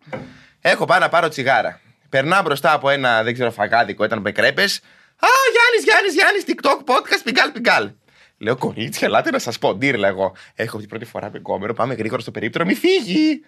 Έχω 0.61 0.85
πάει 0.85 0.99
να 0.99 1.09
πάρω 1.09 1.27
τσιγάρα. 1.27 1.79
Περνάω 2.09 2.41
μπροστά 2.41 2.73
από 2.73 2.89
ένα, 2.89 3.23
δεν 3.23 3.33
ξέρω, 3.33 3.51
φαγάδικο, 3.51 4.03
ήταν 4.03 4.21
μπεκρέπες. 4.21 4.77
Α, 5.15 5.27
Γιάννης, 5.53 5.83
Γιάννης, 5.83 6.13
Γιάννης, 6.13 6.43
TikTok, 6.47 6.93
podcast, 6.93 7.21
πιγκάλ, 7.23 7.51
πιγκάλ. 7.51 7.91
Λέω 8.37 8.55
κορίτσια, 8.55 9.07
ελάτε 9.07 9.31
να 9.31 9.39
σας 9.39 9.59
πω, 9.59 9.75
ντύρλα 9.75 10.07
εγώ. 10.07 10.35
Έχω 10.55 10.77
την 10.77 10.87
πρώτη 10.87 11.05
φορά 11.05 11.29
με 11.31 11.39
κόμερο, 11.39 11.73
πάμε 11.73 11.93
γρήγορα 11.93 12.21
στο 12.21 12.31
περίπτερο, 12.31 12.65
μη 12.65 12.73
φύγει. 12.73 13.41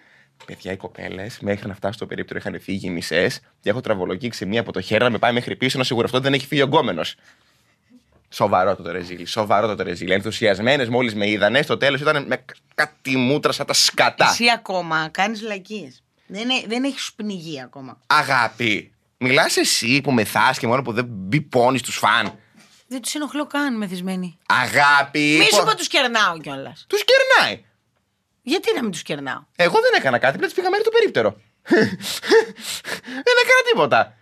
Παιδιά, 0.46 0.72
οι 0.72 0.76
κοπέλες 0.76 1.38
μέχρι 1.40 1.68
να 1.68 1.74
φτάσω 1.74 1.94
στο 1.94 2.06
περίπτερο 2.06 2.38
είχαν 2.38 2.60
φύγει 2.60 2.90
μισές 2.90 3.40
και 3.60 3.70
έχω 3.70 3.80
τραβολογήξει 3.80 4.46
μία 4.46 4.60
από 4.60 4.72
το 4.72 4.80
χέρι 4.80 5.04
να 5.04 5.10
με 5.10 5.18
πάει 5.18 5.32
μέχρι 5.32 5.56
πίσω 5.56 5.78
να 5.78 5.84
σιγουρευτώ 5.84 6.16
ότι 6.16 6.26
δεν 6.26 6.34
έχει 6.34 6.46
φύγει 6.46 6.62
ο 6.62 6.66
γκόμενο. 6.66 7.02
Σοβαρό 8.34 8.76
το 8.76 8.90
ρεζίλι, 8.90 9.26
σοβαρό 9.26 9.74
το 9.74 9.82
ρεζίλι. 9.82 10.12
Ενθουσιασμένες 10.12 10.88
μόλις 10.88 11.14
με 11.14 11.28
είδανε, 11.28 11.62
στο 11.62 11.76
τέλος 11.76 12.00
ήταν 12.00 12.26
με 12.26 12.44
κάτι 12.74 13.16
μούτρα 13.16 13.52
σαν 13.52 13.66
τα 13.66 13.72
σκατά. 13.72 14.28
Εσύ 14.30 14.44
ακόμα 14.54 15.08
κάνεις 15.10 15.42
λακίε. 15.42 15.92
Δεν, 16.26 16.48
ε- 16.50 16.66
δεν 16.66 16.84
έχεις 16.84 17.12
πνιγεί 17.16 17.62
ακόμα. 17.62 17.98
Αγάπη, 18.06 18.92
μιλάς 19.18 19.56
εσύ 19.56 20.00
που 20.00 20.12
μεθάς 20.12 20.58
και 20.58 20.66
μόνο 20.66 20.82
που 20.82 20.92
δεν 20.92 21.04
μπει 21.08 21.40
πόνη 21.40 21.78
στου 21.78 21.92
φαν; 21.92 22.38
Δεν 22.86 23.02
τους 23.02 23.14
ενοχλώ 23.14 23.46
καν 23.46 23.76
μεθυσμένοι. 23.76 24.38
Αγάπη. 24.46 25.36
Μη 25.38 25.44
σου 25.44 25.64
πω 25.64 25.76
τους 25.76 25.88
κερνάω 25.88 26.38
κιόλας. 26.38 26.84
Τους 26.88 27.04
κερνάει. 27.04 27.64
Γιατί 28.42 28.74
να 28.74 28.82
μην 28.82 28.90
τους 28.90 29.02
κερνάω; 29.02 29.40
Εγώ 29.56 29.80
δεν 29.80 29.92
έκανα 29.96 30.18
κάτι, 30.18 30.36
απλά 30.36 30.48
του 30.48 30.54
πήγα 30.54 30.70
μέχρι 30.70 30.84
το 30.84 30.90
περίπτερο. 30.90 31.30
δεν 33.26 33.36
έκανα 33.42 33.62
τίποτα. 33.72 34.16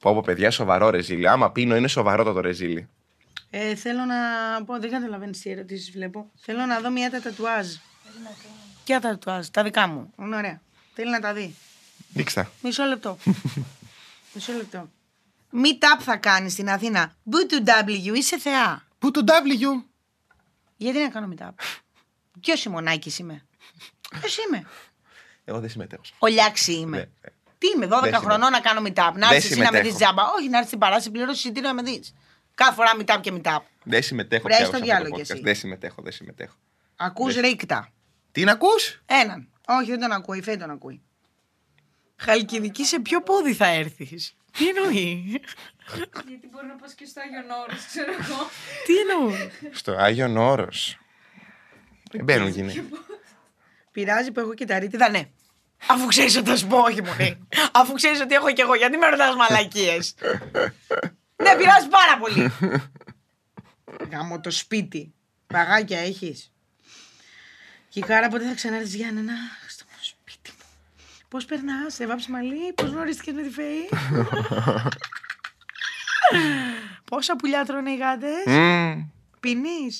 Πω 0.00 0.14
πω 0.14 0.22
παιδιά, 0.22 0.50
σοβαρό 0.50 0.90
ρεζίλι. 0.90 1.28
Άμα 1.28 1.50
πίνω 1.52 1.76
είναι 1.76 1.88
σοβαρό 1.88 2.32
το 2.32 2.40
ρεζίλι. 2.40 2.88
Ε, 3.50 3.74
θέλω 3.74 4.04
να 4.04 4.16
πω, 4.64 4.78
δεν 4.78 4.90
καταλαβαίνεις 4.90 5.40
τι 5.40 5.50
ερωτήσεις 5.50 5.90
βλέπω. 5.90 6.30
Θέλω 6.40 6.66
να 6.66 6.80
δω 6.80 6.90
μια 6.90 7.10
τα 7.10 7.20
τατουάζ. 7.20 7.66
Ποια 8.84 9.00
τα 9.00 9.08
τατουάζ, 9.08 9.46
τα 9.46 9.62
δικά 9.62 9.86
μου. 9.86 10.12
Είναι 10.18 10.36
ωραία. 10.36 10.60
Θέλει 10.94 11.10
να 11.10 11.20
τα 11.20 11.32
δει. 11.32 11.54
Δείξτε. 12.12 12.48
Μισό 12.62 12.84
λεπτό. 12.84 13.18
Μισό 14.34 14.52
λεπτό. 14.52 14.88
Meet 15.52 15.84
up 15.84 16.00
θα 16.00 16.16
κάνεις 16.16 16.52
στην 16.52 16.70
Αθήνα. 16.70 17.12
B2W, 17.30 18.14
είσαι 18.14 18.38
θεά. 18.38 18.86
Πού 18.98 19.10
το 19.10 19.20
W. 19.26 19.82
Γιατί 20.76 20.98
να 20.98 21.08
κάνω 21.08 21.34
meet 21.36 21.42
up. 21.46 21.50
Ποιος 22.40 22.60
Σιμονάκη 22.60 23.12
είμαι; 23.20 23.46
Ποιος 24.20 24.36
είμαι; 24.36 24.66
Εγώ 25.44 25.60
δεν 25.60 25.70
συμμετέχω. 25.70 26.02
Ο 26.18 26.26
Λιάξι 26.26 26.72
είμαι. 26.72 26.96
Ναι. 26.96 27.04
Τι 27.58 27.66
είμαι, 27.74 27.86
12 27.86 28.00
Δεν 28.02 28.14
χρονών 28.14 28.50
να 28.50 28.60
κάνω 28.60 28.80
meet 28.84 28.88
up. 29.08 29.12
Να 29.14 29.28
Δεν 29.28 29.36
έρθεις 29.36 29.50
εσύ 29.50 29.60
να 29.60 29.72
με 29.72 29.80
δεις 29.80 29.92
συμμετέχω. 29.92 29.96
τζάμπα. 30.14 30.22
Όχι, 30.32 30.44
να 30.48 30.56
έρθεις 30.56 30.66
στην 30.66 30.78
παράσταση, 30.78 31.10
πληρώσεις 31.10 31.38
εισιτήριο 31.44 31.68
να 31.68 31.74
με 31.74 31.82
δεις. 31.82 32.14
Κάθε 32.58 32.74
φορά 32.74 32.90
meet 32.98 33.16
up 33.16 33.20
και 33.20 33.32
meet 33.34 33.46
up. 33.56 33.58
Δεν 33.84 34.02
συμμετέχω 34.02 34.42
Βρες 34.42 34.56
πια 34.56 34.66
το 34.66 34.70
σε 34.72 34.76
αυτό 34.76 34.86
διάλογο 34.86 35.10
το 35.10 35.16
κι 35.16 35.22
podcast. 35.26 35.34
εσύ. 35.34 35.42
Δεν 35.42 35.54
συμμετέχω, 35.54 36.02
δεν 36.02 36.12
συμμετέχω. 36.12 36.54
Ακούς 36.96 37.34
Δεν- 37.34 37.42
ρίκτα. 37.44 37.92
Τι 38.32 38.44
να 38.44 38.52
ακούς; 38.52 39.02
Έναν. 39.06 39.48
Όχι, 39.66 39.90
δεν 39.90 40.00
τον 40.00 40.12
ακούει. 40.12 40.38
Η 40.38 40.42
Φέη 40.42 40.56
τον 40.56 40.70
ακούει. 40.70 41.02
Χαλκιδική, 42.16 42.84
σε 42.84 43.00
ποιο 43.00 43.22
πόδι 43.22 43.54
θα 43.54 43.66
έρθεις; 43.66 44.34
Τι 44.58 44.68
εννοεί; 44.68 45.40
Γιατί 46.28 46.48
μπορεί 46.50 46.66
να 46.66 46.74
πας 46.74 46.94
και 46.94 47.04
στο 47.04 47.20
Άγιον 47.20 47.50
Όρος, 47.62 47.86
ξέρω 47.86 48.12
εγώ. 48.12 48.48
Τι 48.86 48.96
εννοεί. 48.98 49.50
Στο 49.72 49.92
Άγιον 49.92 50.36
Όρος. 50.36 50.98
Δεν 52.10 52.24
μπαίνουν 52.24 52.48
γυναίκες. 52.48 52.82
Πειράζει 53.92 54.32
που 54.32 54.40
έχω 54.40 54.54
και 54.54 54.64
τα 54.64 54.78
ρίτιδα, 54.78 55.08
ναι. 55.10 55.28
Αφού 55.86 56.06
ξέρεις 56.06 56.36
ότι 56.36 56.50
θα 56.50 56.56
σου 56.56 56.66
πω, 56.66 56.78
όχι 56.78 57.02
μωρή. 57.02 57.38
Αφού 57.72 57.92
ξέρεις 57.92 58.20
ότι 58.20 58.34
έχω 58.34 58.52
και 58.52 58.62
εγώ, 58.62 58.74
γιατί 58.74 58.96
με 58.96 59.08
ρωτάς 59.08 59.34
μαλακίες; 59.34 60.14
ναι, 61.42 61.56
πειράζει 61.56 61.88
πάρα 61.88 62.18
πολύ. 62.18 62.52
Γάμο 64.10 64.40
το 64.40 64.50
σπίτι. 64.50 65.14
Παγάκια 65.46 65.98
έχεις. 65.98 66.52
Και 67.88 67.98
η 67.98 68.02
Κάρα 68.02 68.28
πότε 68.28 68.46
θα 68.48 68.54
ξανάρθεις 68.54 68.94
Γιάννενα; 68.94 69.32
Στο 69.68 69.84
σπίτι 70.00 70.50
μου. 70.58 70.64
Πώς 71.28 71.44
περνάς, 71.44 71.94
σε 71.94 72.06
βάψεις 72.06 72.28
μαλλί, 72.28 72.72
πώς 72.74 72.90
γνωρίστηκες 72.90 73.34
με 73.34 73.42
τη 73.42 73.50
Φέη; 73.50 73.88
Πόσα 77.10 77.36
πουλιά 77.36 77.64
τρώνε 77.64 77.90
οι 77.90 77.96
γάτες; 77.96 78.44
Μμμ, 78.46 79.10
Πίνει. 79.40 79.96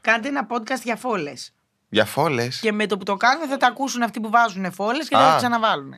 Κάντε 0.00 0.28
ένα 0.28 0.46
podcast 0.50 0.80
για 0.82 0.96
φόλες. 0.96 1.52
Για 1.88 2.04
φόλες. 2.04 2.60
Και 2.60 2.72
με 2.72 2.86
το 2.86 2.96
που 2.98 3.04
το 3.04 3.16
κάνουν 3.16 3.48
θα 3.48 3.56
τα 3.56 3.66
ακούσουν 3.66 4.02
αυτοί 4.02 4.20
που 4.20 4.30
βάζουν 4.30 4.72
φόλες 4.72 5.08
και 5.08 5.16
θα 5.16 5.22
Α. 5.26 5.30
τα 5.30 5.36
ξαναβάλουν. 5.36 5.94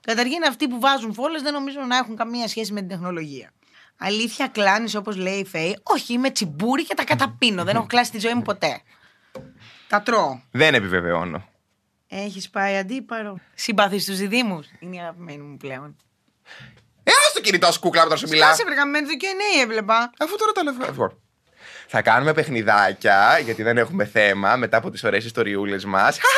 Καταρχήν, 0.00 0.44
αυτοί 0.48 0.68
που 0.68 0.80
βάζουν 0.80 1.14
φόλες 1.14 1.42
δεν 1.42 1.52
νομίζω 1.52 1.80
να 1.80 1.96
έχουν 1.96 2.16
καμία 2.16 2.48
σχέση 2.48 2.72
με 2.72 2.80
την 2.80 2.88
τεχνολογία. 2.88 3.52
Αλήθεια, 3.98 4.48
κλάνεις 4.48 4.94
όπως 4.94 5.16
λέει 5.16 5.38
η 5.38 5.44
Φέη. 5.44 5.78
Όχι, 5.82 6.12
είμαι 6.12 6.30
τσιμπούρι 6.30 6.84
και 6.84 6.94
τα 6.94 7.04
καταπίνω. 7.04 7.64
δεν 7.64 7.76
έχω 7.76 7.86
κλάσει 7.86 8.10
τη 8.10 8.18
ζωή 8.18 8.34
μου 8.34 8.42
ποτέ. 8.42 8.80
Τα 9.88 10.02
τρώω. 10.02 10.40
Δεν 10.50 10.74
επιβεβαιώνω. 10.74 11.48
Έχεις 12.08 12.50
πάει 12.50 12.76
αντίπαρο. 12.76 13.38
Συμπαθείς 13.54 14.04
τους 14.04 14.16
διδήμου. 14.16 14.64
Είναι 14.78 14.96
η 14.96 14.98
αγαπημένη 14.98 15.42
μου 15.42 15.56
πλέον. 15.56 15.96
Ε, 17.02 17.10
ας 17.26 17.32
το 17.34 17.40
κινητό 17.40 17.72
σου 17.72 17.80
κούκλα 17.80 18.04
όταν 18.04 18.18
σου 18.18 18.28
μιλάς. 18.28 18.48
Κάσε 18.48 18.64
βρε 18.64 18.74
γαμμένο, 18.74 19.06
το 19.06 19.12
Q&A 19.20 19.62
έβλεπα. 19.62 20.12
Αφού 20.18 20.36
τώρα 20.36 20.52
τα 20.52 20.62
λέω. 20.62 21.22
Λοιπόν. 21.84 22.02
Θα 22.02 22.02
κάνουμε 22.02 22.32
παιχνιδάκια, 22.32 23.38
γιατί 23.44 23.62
δεν 23.62 23.78
έχουμε 23.78 24.04
θέμα, 24.04 24.56
μετά 24.56 24.76
από 24.76 24.90
τις 24.90 25.04
ωραίες 25.04 25.24
ιστοριούλες 25.24 25.84
μας. 25.84 26.18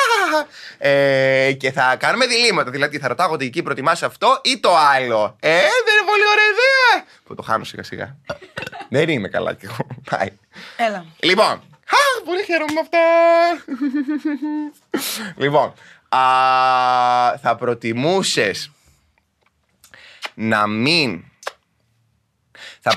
Ε, 0.78 1.52
και 1.52 1.72
θα 1.72 1.96
κάνουμε 1.96 2.26
διλήμματα. 2.26 2.70
Δηλαδή, 2.70 2.98
θα 2.98 3.08
ρωτάω 3.08 3.30
ότι 3.30 3.44
εκεί 3.44 3.62
προτιμά 3.62 3.90
αυτό 3.90 4.40
ή 4.44 4.58
το 4.58 4.76
άλλο. 4.76 5.36
Ε, 5.40 5.50
δεν 5.58 5.94
είναι 5.98 6.06
πολύ 6.06 6.22
ωραία 6.32 6.44
ιδέα. 6.44 7.06
Που 7.24 7.34
το 7.34 7.42
χάνω 7.42 7.64
σιγά 7.64 7.82
σιγά. 7.82 8.16
δεν 8.88 9.08
είμαι 9.08 9.28
καλά 9.28 9.54
κι 9.54 9.64
εγώ. 9.64 9.86
Πάει. 10.10 10.32
Έλα. 10.76 11.06
Λοιπόν. 11.20 11.52
Α, 11.86 12.22
πολύ 12.24 12.42
χαίρομαι 12.42 12.72
με 12.72 12.80
αυτά. 12.80 12.98
λοιπόν. 15.42 15.74
Α, 16.08 17.38
θα 17.42 17.56
προτιμούσες 17.58 18.70
να 20.34 20.66
μην... 20.66 21.24
Θα, 22.80 22.96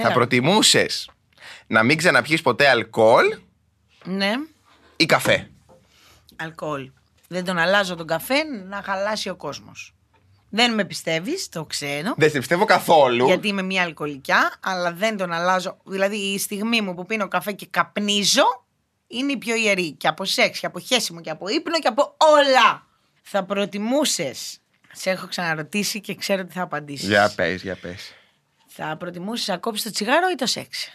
προτι... 0.00 0.06
θα 0.06 0.06
Έλα. 0.08 0.12
προτιμούσες 0.12 1.10
να 1.66 1.82
μην 1.82 1.96
ξαναπιείς 1.96 2.42
ποτέ 2.42 2.68
αλκοόλ 2.68 3.26
Ναι. 4.04 4.32
ή 4.96 5.06
καφέ; 5.06 5.50
Αλκοόλ. 6.36 6.90
Δεν 7.28 7.44
τον 7.44 7.58
αλλάζω 7.58 7.94
τον 7.94 8.06
καφέ 8.06 8.42
να 8.44 8.82
χαλάσει 8.82 9.28
ο 9.28 9.36
κόσμος. 9.36 9.94
Δεν 10.52 10.74
με 10.74 10.84
πιστεύεις, 10.84 11.48
το 11.48 11.64
ξέρω. 11.64 12.14
Δεν 12.16 12.30
σε 12.30 12.38
πιστεύω 12.38 12.64
καθόλου. 12.64 13.26
Γιατί 13.26 13.48
είμαι 13.48 13.62
μια 13.62 13.82
αλκοολικιά, 13.82 14.54
αλλά 14.60 14.92
δεν 14.92 15.16
τον 15.16 15.32
αλλάζω. 15.32 15.76
Δηλαδή 15.84 16.16
η 16.16 16.38
στιγμή 16.38 16.80
μου 16.80 16.94
που 16.94 17.06
πίνω 17.06 17.28
καφέ 17.28 17.52
και 17.52 17.66
καπνίζω 17.70 18.64
είναι 19.06 19.32
η 19.32 19.36
πιο 19.36 19.54
ιερή. 19.54 19.92
Και 19.92 20.08
από 20.08 20.24
σεξ, 20.24 20.58
και 20.60 20.66
από 20.66 20.78
χέσιμο, 20.78 21.20
και 21.20 21.30
από 21.30 21.48
ύπνο, 21.48 21.78
και 21.78 21.88
από 21.88 22.16
όλα. 22.18 22.86
Θα 23.22 23.44
προτιμούσες. 23.44 24.58
Σε 24.92 25.10
έχω 25.10 25.26
ξαναρωτήσει 25.26 26.00
και 26.00 26.14
ξέρω 26.14 26.44
τι 26.44 26.52
θα 26.52 26.62
απαντήσεις. 26.62 27.08
Για 27.08 27.32
πες, 27.36 27.62
για 27.62 27.76
πες. 27.76 28.14
Θα 28.82 28.96
προτιμούσες 28.96 29.48
να 29.48 29.56
κόψεις 29.56 29.84
το 29.84 29.90
τσιγάρο 29.90 30.30
ή 30.30 30.34
το 30.34 30.46
σεξ; 30.46 30.88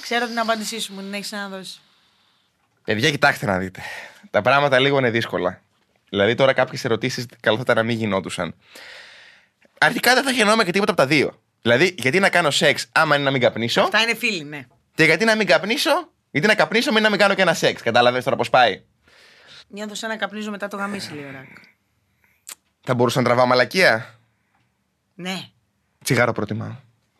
ξέρω 0.00 0.26
την 0.26 0.38
απάντησή 0.38 0.80
σου, 0.80 0.92
μου 0.92 1.00
την 1.00 1.14
έχεις 1.14 1.30
να 1.30 1.48
δώσει. 1.48 1.80
Παιδιά, 2.84 3.10
κοιτάξτε 3.10 3.46
να 3.46 3.58
δείτε. 3.58 3.80
Τα 4.30 4.42
πράγματα 4.42 4.78
λίγο 4.78 4.98
είναι 4.98 5.10
δύσκολα. 5.10 5.62
Δηλαδή, 6.08 6.34
τώρα 6.34 6.52
κάποιες 6.52 6.84
ερωτήσεις 6.84 7.26
καλό 7.40 7.56
θα 7.56 7.62
ήταν 7.62 7.76
να 7.76 7.82
μην 7.82 7.96
γινόντουσαν. 7.96 8.54
Αρχικά 9.78 10.14
δεν 10.14 10.24
θα 10.24 10.30
γεννόμαι 10.30 10.64
και 10.64 10.70
τίποτα 10.70 10.92
από 10.92 11.00
τα 11.00 11.06
δύο. 11.06 11.40
Δηλαδή, 11.62 11.94
γιατί 11.98 12.18
να 12.18 12.30
κάνω 12.30 12.50
σεξ 12.50 12.88
άμα 12.92 13.14
είναι 13.14 13.24
να 13.24 13.30
μην 13.30 13.40
καπνίσω, 13.40 13.80
Αυτά 13.80 14.00
είναι 14.02 14.14
φίλοι, 14.14 14.44
ναι. 14.44 14.66
και 14.94 15.04
γιατί 15.04 15.24
να 15.24 15.36
μην 15.36 15.46
καπνίσω, 15.46 16.10
γιατί 16.30 16.46
να 16.46 16.54
καπνίσω 16.54 16.92
με 16.92 17.00
να 17.00 17.10
μην 17.10 17.18
κάνω 17.18 17.34
και 17.34 17.42
ένα 17.42 17.54
σεξ. 17.54 17.82
Κατάλαβες 17.82 18.24
τώρα 18.24 18.36
πώς 18.36 18.50
πάει. 18.50 18.82
Νιώθω 19.68 19.94
σαν 19.94 20.08
να 20.08 20.16
καπνίζω 20.16 20.50
μετά 20.50 20.68
το 20.68 20.76
γαμίσι 20.76 21.12
λίγο 21.12 21.30
ράκ. 21.32 21.48
Θα 22.82 22.94
μπορούσα 22.94 23.18
να 23.18 23.24
τραβάω 23.24 23.46
μαλακία; 23.46 24.19
Ναι. 25.20 25.40
Τσιγάρο 26.04 26.32
προτιμάω. 26.32 26.74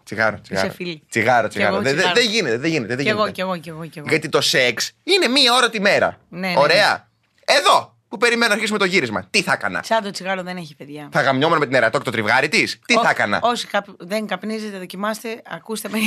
Τσιγάρο, 0.05 0.41
τσιγάρο. 0.41 0.71
φίλη. 0.71 1.03
Τσιγάρο, 1.11 1.49
Κι 1.49 1.59
εγώ 1.59 1.67
τσιγάρο. 1.69 1.83
Δεν 1.83 1.95
τσιγάρο. 1.97 2.15
δεν 2.15 2.31
γίνεται, 2.31 2.59
δεν 2.59 2.71
γίνεται. 2.71 2.95
Δεν 2.97 3.05
Κι 3.05 3.11
εγώ, 3.11 3.19
γίνεται. 3.19 3.33
κι 3.35 3.41
εγώ, 3.41 3.57
κι 3.57 3.69
εγώ, 3.69 3.87
κι 3.87 3.99
εγώ. 3.99 4.07
Γιατί 4.09 4.29
το 4.29 4.41
σεξ 4.41 4.93
είναι 5.03 5.29
μία 5.29 5.55
ώρα 5.55 5.71
τη 5.71 5.81
μέρα. 5.81 6.19
Ναι, 6.29 6.49
ναι, 6.49 6.55
Ωραία. 6.57 7.09
Εδώ 7.45 7.97
που 8.09 8.17
περιμένω 8.17 8.49
να 8.49 8.55
αρχίσουμε 8.55 8.79
το 8.79 8.85
γύρισμα. 8.85 9.27
Τι 9.31 9.43
θα 9.43 9.53
έκανα; 9.53 9.83
Σαν 9.85 10.03
το 10.03 10.11
τσιγάρο 10.11 10.43
δεν 10.43 10.57
έχει 10.57 10.75
παιδιά. 10.77 11.09
Θα 11.13 11.21
γαμιόμουν 11.23 11.59
με 11.59 11.67
την 11.67 11.75
ερατό 11.75 11.99
και 11.99 12.05
το 12.05 12.11
τριβγάρι 12.11 12.49
της; 12.49 12.79
Τι 12.87 12.95
Ό- 12.99 13.03
θα 13.03 13.11
έκανα; 13.11 13.39
Όσοι 13.43 13.67
καπ- 13.67 13.89
δεν 13.99 14.27
καπνίζετε, 14.27 14.79
δοκιμάστε, 14.79 15.43
ακούστε 15.51 15.89
με. 15.89 15.99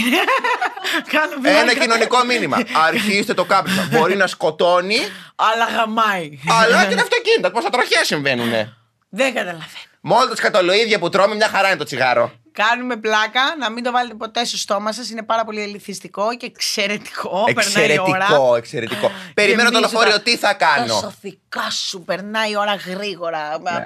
Κάνω 1.12 1.42
πλάκα. 1.42 1.60
Ένα 1.60 1.74
κοινωνικό 1.74 2.24
μήνυμα. 2.26 2.58
Αρχίστε 2.88 3.34
το 3.34 3.46
κάπνισμα. 3.46 3.88
Μπορεί 3.92 4.16
να 4.16 4.28
σκοτώνει, 4.28 4.98
Αλλά 5.52 5.66
γαμάει. 5.66 6.40
αλλά 6.50 6.86
και 6.86 6.96
τα 6.96 7.02
αυτοκίνητα. 7.02 7.52
Πόσα 7.52 7.70
τροχέ 7.70 8.04
συμβαίνουν. 8.04 8.52
Δεν 9.10 9.34
καταλαβαίνω. 9.34 9.92
Με 10.06 10.14
όλα 10.16 10.28
τα 10.28 10.36
σκατολοίδια 10.36 11.00
που 11.00 11.10
τρώμε, 11.10 11.36
μια 11.36 11.48
χαρά 11.48 11.68
είναι 11.68 11.78
το 11.78 11.84
τσιγάρο. 11.84 12.32
Κάνουμε 12.52 12.96
πλάκα, 12.98 13.42
να 13.60 13.70
μην 13.72 13.84
το 13.84 13.92
βάλετε 13.92 14.16
ποτέ 14.16 14.46
στο 14.46 14.58
στόμα 14.58 14.92
σας. 14.92 15.10
Είναι 15.10 15.24
πάρα 15.24 15.44
πολύ 15.46 15.62
ελκυστικό 15.62 16.36
και 16.38 16.46
εξαιρετικό. 16.46 17.44
Περνάει 17.56 17.94
η 17.96 18.00
ώρα. 18.00 18.16
Εξαιρετικό, 18.18 18.56
εξαιρετικό. 18.56 19.12
Περιμένω 19.34 19.70
το 19.70 19.76
Γεμίζω 19.78 19.92
λεωφορείο, 19.94 20.18
τα- 20.18 20.22
τι 20.22 20.38
θα 20.38 20.48
Τα 20.48 20.54
κάνω. 20.66 20.94
σωθικά 21.00 21.70
σου 21.70 22.02
περνάει 22.04 22.52
η 22.52 22.58
ώρα 22.58 22.76
γρήγορα. 22.76 23.60
Μα- 23.62 23.86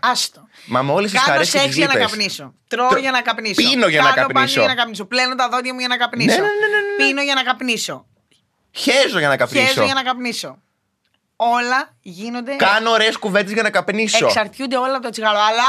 Άστο. 0.00 0.48
Μα 0.66 0.82
με 0.82 0.92
όλε 0.92 1.06
τι 1.06 1.12
Κάνω 1.12 1.26
χαρέ 1.26 1.38
και 1.44 1.50
σεξ 1.50 1.64
τι 1.64 1.70
για 1.72 1.86
να 1.86 1.92
λύπε. 1.92 2.04
καπνίσω. 2.04 2.54
Τρώω 2.68 2.88
Τρο- 2.88 3.00
για 3.00 3.10
να 3.10 3.22
καπνίσω. 3.22 3.54
Πίνω 3.54 3.86
για 3.88 4.02
να 4.02 4.10
Κάνω 4.10 4.16
πάνω 4.26 4.32
καπνίσω. 4.32 4.60
για 4.60 4.68
να 4.68 4.74
καπνίσω. 4.74 5.04
Πλένω 5.04 5.34
τα 5.34 5.48
δόντια 5.48 5.72
μου 5.72 5.78
για 5.78 5.88
να 5.88 5.96
καπνίσω. 5.96 6.28
Ναι, 6.36 6.36
ναι, 6.36 6.42
ναι, 6.42 6.66
ναι, 6.66 7.04
ναι. 7.04 7.06
Πίνω 7.08 7.22
για 7.22 7.34
να 7.34 7.42
καπνίσω. 7.42 8.06
Χέζω 8.72 9.18
για 9.18 9.28
να 9.28 9.36
Χέζω 9.36 9.54
καπνίσω. 9.54 9.84
για 9.84 9.94
να 9.94 10.02
καπνίσω. 10.02 10.58
Όλα 11.40 11.96
γίνονται. 12.00 12.56
Κάνω 12.56 12.90
ωραίες 12.90 13.16
κουβέντες 13.16 13.52
για 13.52 13.62
να 13.62 13.70
καπνίσω. 13.70 14.26
Εξαρτιούνται 14.26 14.76
όλα 14.76 14.94
από 14.94 15.02
το 15.02 15.10
τσιγάρο. 15.10 15.38
Αλλά 15.38 15.62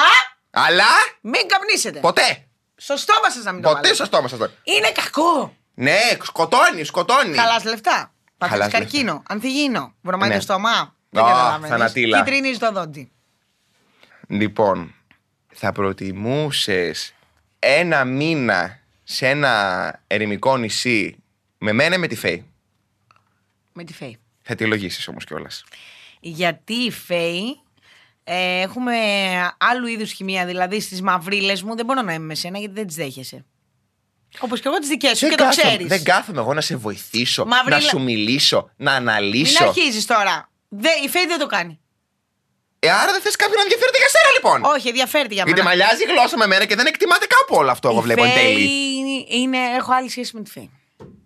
Αλλά 0.51 0.85
μην 1.21 1.47
καπνίσετε. 1.47 1.99
ποτέ. 1.99 2.43
Στο 2.75 2.97
στόμα 2.97 3.29
σα 3.29 3.41
να 3.43 3.51
μην 3.51 3.61
το 3.61 3.67
Ποτέ 3.67 3.81
βάλετε. 3.81 3.93
στο 3.95 4.05
στόμα 4.05 4.27
σα. 4.27 4.35
Είναι 4.73 4.91
κακό. 4.93 5.55
Ναι, 5.73 5.97
σκοτώνεις, 6.23 6.87
σκοτώνεις. 6.87 7.37
Χαλάς 7.39 7.63
λεφτά. 7.63 8.13
Παθείς 8.37 8.53
Χαλάς 8.57 8.71
καρκίνο. 8.71 9.23
Ανθυγίνο. 9.27 9.93
Βρωμάει 10.01 10.29
Ναι. 10.29 10.35
το 10.35 10.41
στόμα. 10.41 10.95
Δεν 11.09 11.23
Α, 11.23 11.27
καταλαβαίνεις. 11.27 11.69
θανατήλα. 11.69 12.17
Κυτρινίζεις 12.23 12.57
το 12.59 12.71
δόντι. 12.71 13.11
Λοιπόν, 14.27 14.95
θα 15.53 15.71
προτιμούσες 15.71 17.13
ένα 17.59 18.03
μήνα 18.05 18.79
σε 19.03 19.27
ένα 19.27 19.93
ερημικό 20.07 20.57
νησί 20.57 21.23
με 21.57 21.71
μένα 21.71 21.95
ή 21.95 21.97
με 21.97 22.07
τη 22.07 22.15
Φέη; 22.15 22.45
Με 23.73 23.83
τη 23.83 23.93
Φέη. 23.93 24.19
Θα 24.51 24.55
τη 24.57 24.65
λογίσει 24.65 25.09
όμως 25.09 25.25
κιόλας. 25.25 25.63
Γιατί 26.19 26.73
η 26.73 26.91
Φέη 26.91 27.59
ε, 28.23 28.61
έχουμε 28.61 28.95
άλλου 29.57 29.87
είδους 29.87 30.11
χημεία. 30.11 30.45
Δηλαδή 30.45 30.79
στις 30.79 31.01
μαυρίλες 31.01 31.63
μου 31.63 31.75
δεν 31.75 31.85
μπορώ 31.85 32.01
να 32.01 32.13
είμαι 32.13 32.25
με 32.25 32.35
σένα 32.35 32.57
γιατί 32.59 32.73
δεν 32.73 32.87
τις 32.87 32.95
δέχεσαι. 32.95 33.45
Όπως 34.39 34.59
και 34.61 34.67
εγώ 34.67 34.77
τις 34.77 34.87
δικές 34.87 35.17
σου 35.17 35.27
και 35.29 35.35
το 35.35 35.47
ξέρεις. 35.49 35.87
δεν 35.87 36.03
κάθομαι 36.03 36.39
εγώ 36.39 36.53
να 36.53 36.61
σε 36.61 36.75
βοηθήσω, 36.75 37.45
Μαύρη 37.45 37.69
να 37.71 37.79
λε- 37.79 37.89
σου 37.89 38.01
μιλήσω, 38.01 38.69
να 38.77 38.91
Μην 38.91 39.09
αναλύσω. 39.09 39.63
αρχίζεις 39.63 40.05
τώρα. 40.05 40.49
Δε, 40.69 40.89
η 41.05 41.07
Φέη 41.09 41.25
δεν 41.27 41.39
το 41.39 41.45
κάνει. 41.45 41.79
Ε, 42.79 42.89
άρα 42.91 43.11
δεν 43.11 43.21
θες 43.21 43.35
κάποιον 43.35 43.55
να 43.57 43.61
ενδιαφέρεται 43.61 43.97
για 43.97 44.07
σένα 44.09 44.29
λοιπόν. 44.35 44.71
Όχι, 44.75 44.87
ενδιαφέρεται 44.87 45.33
για 45.33 45.43
Γιατί 45.45 45.61
μένα. 45.61 45.69
μαλλιάζει 45.75 46.03
η 46.03 46.05
γλώσσα 46.05 46.37
με 46.37 46.47
μένα 46.47 46.65
και 46.65 46.75
δεν 46.75 46.85
εκτιμάται 46.85 47.25
κάπου 47.25 47.55
όλο 47.55 47.71
αυτό, 47.71 47.89
εγώ 47.89 47.99
Η 47.99 48.01
βλέπω 48.01 48.23
εν 48.23 48.31
Φέη 48.31 48.43
τέλει. 48.43 48.69
είναι, 49.41 49.57
έχω 49.77 49.93
άλλη 49.93 50.09
σχέση 50.09 50.35
με 50.35 50.41
τη 50.41 50.51
Φέη. 50.51 50.69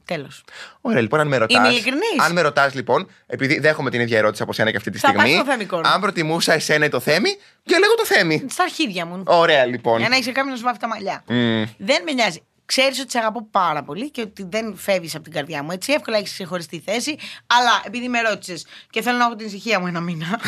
Τέλος. 0.05 0.43
Ωραία, 0.81 1.01
λοιπόν, 1.01 1.19
αν 1.19 1.27
με 1.27 1.37
ρωτά. 1.37 1.57
Είμαι 1.59 1.67
ειλικρινής. 1.67 2.01
Αν 2.19 2.31
με 2.31 2.41
ρωτάς, 2.41 2.73
λοιπόν, 2.73 3.09
επειδή 3.25 3.59
δέχομαι 3.59 3.89
την 3.89 4.01
ίδια 4.01 4.17
ερώτηση 4.17 4.43
από 4.43 4.53
σένα 4.53 4.71
και 4.71 4.77
αυτή 4.77 4.89
τη 4.91 4.97
Θα 4.99 5.07
στιγμή. 5.07 5.29
πας 5.29 5.41
στο 5.41 5.51
θέμη, 5.51 5.65
κόρη. 5.65 5.87
αν 5.93 6.01
προτιμούσα 6.01 6.53
εσένα 6.53 6.85
ή 6.85 6.89
το 6.89 6.99
θέμη, 6.99 7.29
διαλέγω 7.63 7.93
το 7.95 8.05
θέμη. 8.05 8.45
Στα 8.49 8.63
αρχίδια 8.63 9.05
μου. 9.05 9.23
Ωραία, 9.25 9.65
λοιπόν. 9.65 9.99
Για 9.99 10.09
να 10.09 10.15
έχεις 10.15 10.25
κάποιον 10.25 10.47
να 10.47 10.55
σου 10.55 10.63
βάφει 10.63 10.79
τα 10.79 10.87
μαλλιά. 10.87 11.23
Μμ. 11.27 11.63
Δεν 11.77 12.01
με 12.05 12.11
νοιάζει. 12.11 12.43
Ξέρεις 12.65 12.99
ότι 12.99 13.11
σε 13.11 13.17
αγαπώ 13.17 13.47
πάρα 13.51 13.83
πολύ 13.83 14.11
και 14.11 14.21
ότι 14.21 14.45
δεν 14.49 14.75
φεύγεις 14.77 15.15
από 15.15 15.23
την 15.23 15.33
καρδιά 15.33 15.63
μου. 15.63 15.71
Έτσι, 15.71 15.93
εύκολα 15.93 16.17
έχεις 16.17 16.31
ξεχωριστή 16.33 16.81
θέση. 16.85 17.15
Αλλά 17.47 17.81
επειδή 17.85 18.07
με 18.09 18.21
ρώτησες 18.21 18.65
και 18.89 19.01
θέλω 19.01 19.17
να 19.17 19.23
έχω 19.25 19.35
την 19.35 19.47
ησυχία 19.47 19.79
μου 19.79 19.87
ένα 19.87 19.99
μήνα. 19.99 20.25
Την 20.37 20.45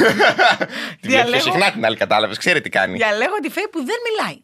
πιο 1.01 1.09
διαλέγω, 1.09 1.43
συχνά 1.43 1.71
την 1.71 1.85
άλλη, 1.85 1.97
κατάλαβες. 1.97 2.37
Ξέρει 2.37 2.61
τι 2.61 2.69
κάνει. 2.69 2.97
διαλέγω 2.97 3.35
τη 3.41 3.49
φέη 3.49 3.67
που 3.71 3.77
δεν 3.85 3.95
μιλάει. 4.09 4.41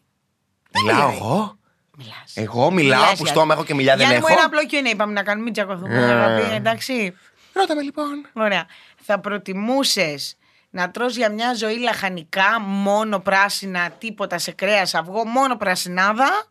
Μιλάω 0.83 1.07
μιλάει. 1.07 1.17
εγώ; 1.17 1.57
Μιλάς. 1.97 2.31
Εγώ 2.35 2.71
μιλάω 2.71 2.99
Μιλάς, 2.99 3.09
που 3.09 3.15
Γιάννη. 3.15 3.29
στόμα 3.29 3.53
έχω 3.53 3.63
και 3.63 3.73
μιλιά 3.73 3.95
δεν 3.95 4.05
Γιάννη 4.07 4.19
μου, 4.21 4.27
έχω. 4.29 4.37
ένα 4.37 4.45
απλό 4.45 4.59
Q&A 4.71 4.91
είπαμε 4.93 5.13
να 5.13 5.23
κάνουμε, 5.23 5.43
μην 5.43 5.53
τσακωθούμε. 5.53 5.95
Ε. 5.95 6.11
αγαπητοί, 6.11 6.55
εντάξει. 6.55 7.15
Ρώτα 7.53 7.75
με 7.75 7.81
λοιπόν. 7.81 8.27
Ωραία. 8.33 8.65
Θα 9.01 9.19
προτιμούσες 9.19 10.35
να 10.69 10.91
τρως 10.91 11.15
για 11.15 11.29
μια 11.31 11.53
ζωή 11.53 11.77
λαχανικά, 11.79 12.59
μόνο 12.61 13.19
πράσινα, 13.19 13.89
τίποτα 13.89 14.37
σε 14.37 14.51
κρέας, 14.51 14.93
αυγό, 14.95 15.25
μόνο 15.25 15.55
πρασινάδα 15.57 16.45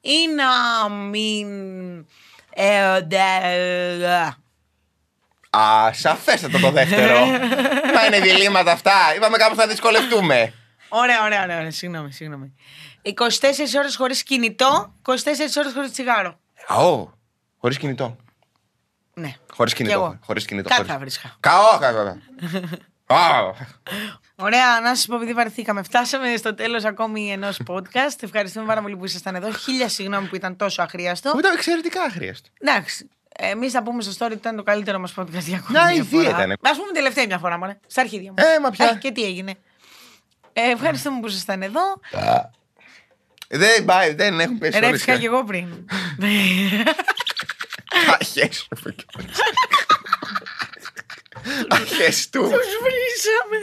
ή 0.00 0.16
να 0.36 0.88
μην... 0.94 1.46
Ε, 2.54 3.00
ντε- 3.00 4.36
Α, 5.56 5.92
σαφέστατο 5.92 6.58
το 6.58 6.70
δεύτερο. 6.70 7.18
Μα 7.94 8.06
είναι 8.06 8.20
διλήμματα 8.20 8.72
αυτά. 8.72 8.92
Είπαμε 9.16 9.36
κάπου 9.36 9.54
θα 9.54 9.66
δυσκολευτούμε. 9.66 10.52
Ωραία, 10.88 11.22
ωραία, 11.24 11.42
ωραία, 11.42 11.58
ωραία. 11.58 11.70
Συγγνώμη, 11.70 12.12
συγγνώμη. 12.12 12.52
24 13.02 13.12
ώρες 13.78 13.96
χωρίς 13.96 14.22
κινητό, 14.22 14.92
24 15.02 15.12
ώρες 15.58 15.72
χωρίς 15.74 15.90
τσιγάρο. 15.92 16.38
Ω, 16.68 17.10
χωρίς 17.58 17.78
κινητό. 17.78 18.16
Ναι. 19.14 19.32
Χωρίς 19.52 19.72
Κι 19.74 19.82
κινητό. 19.82 19.98
εγώ. 20.00 20.18
Χωρίς 20.24 20.44
κινητό. 20.44 20.68
Κάτι 20.68 20.80
χωρίς- 20.80 20.92
θα 20.92 20.98
βρίσκα. 20.98 21.36
Καώ, 21.40 21.78
καώ. 21.78 22.16
Α, 23.06 23.54
Ωραία, 24.36 24.80
να 24.80 24.94
σας 24.94 25.06
πω 25.06 25.14
επειδή 25.16 25.32
βαρεθήκαμε. 25.32 25.82
Φτάσαμε 25.82 26.36
στο 26.36 26.54
τέλος 26.54 26.84
ακόμη 26.84 27.32
ενός 27.32 27.60
podcast. 27.68 28.16
Ευχαριστούμε 28.20 28.66
πάρα 28.66 28.82
πολύ 28.82 28.96
που 28.96 29.04
ήσασταν 29.04 29.34
εδώ. 29.34 29.52
Χίλια 29.52 29.88
συγγνώμη 29.88 30.26
που 30.28 30.34
ήταν 30.36 30.56
τόσο 30.56 30.82
αχρίαστο. 30.82 31.30
Που 31.30 31.38
ήταν 31.38 31.52
εξαιρετικά 31.54 32.02
αχρίαστο. 32.02 32.48
Εντάξει. 32.58 33.08
Εμείς 33.36 33.72
θα 33.72 33.82
πούμε 33.82 34.02
στο 34.02 34.12
story 34.18 34.30
ότι 34.30 34.38
ήταν 34.38 34.56
το 34.56 34.62
καλύτερο 34.62 34.98
μας 34.98 35.14
podcast 35.16 35.26
για 35.40 35.56
ακόμη. 35.56 35.70
Μια 35.72 35.84
μια 35.84 35.92
ιδέα 35.92 36.20
φορά. 36.22 36.28
ήτανε. 36.36 36.54
Ας 36.62 36.76
πούμε 36.76 36.92
τελευταία 36.92 37.26
μια 37.26 37.38
φορά, 37.38 37.58
μωρέ. 37.58 37.78
Στα 37.86 38.00
αρχίδια 38.00 38.28
μου. 38.30 38.34
Ε, 38.38 38.60
μα 38.60 38.70
πια. 38.70 38.94
και 38.94 39.10
τι 39.12 39.22
έγινε. 39.24 39.54
Ε, 40.52 40.70
ευχαριστούμε 40.70 41.20
που 41.20 41.26
ήσασταν 41.26 41.62
εδώ. 41.62 41.80
Δεν, 43.54 43.84
πάει, 43.84 44.14
δεν 44.14 44.40
έχουν 44.40 44.58
πέσει 44.58 44.76
όλες 44.76 44.90
Ρεύτηκα 44.90 45.14
οι- 45.14 45.18
κι 45.18 45.24
εγώ 45.24 45.44
πριν. 45.44 45.66
Αχές 48.20 48.56
σου. 48.56 48.68
Αχές 51.68 52.28
του. 52.30 52.40
Τους 52.42 52.72
βρήσαμε. 52.84 53.58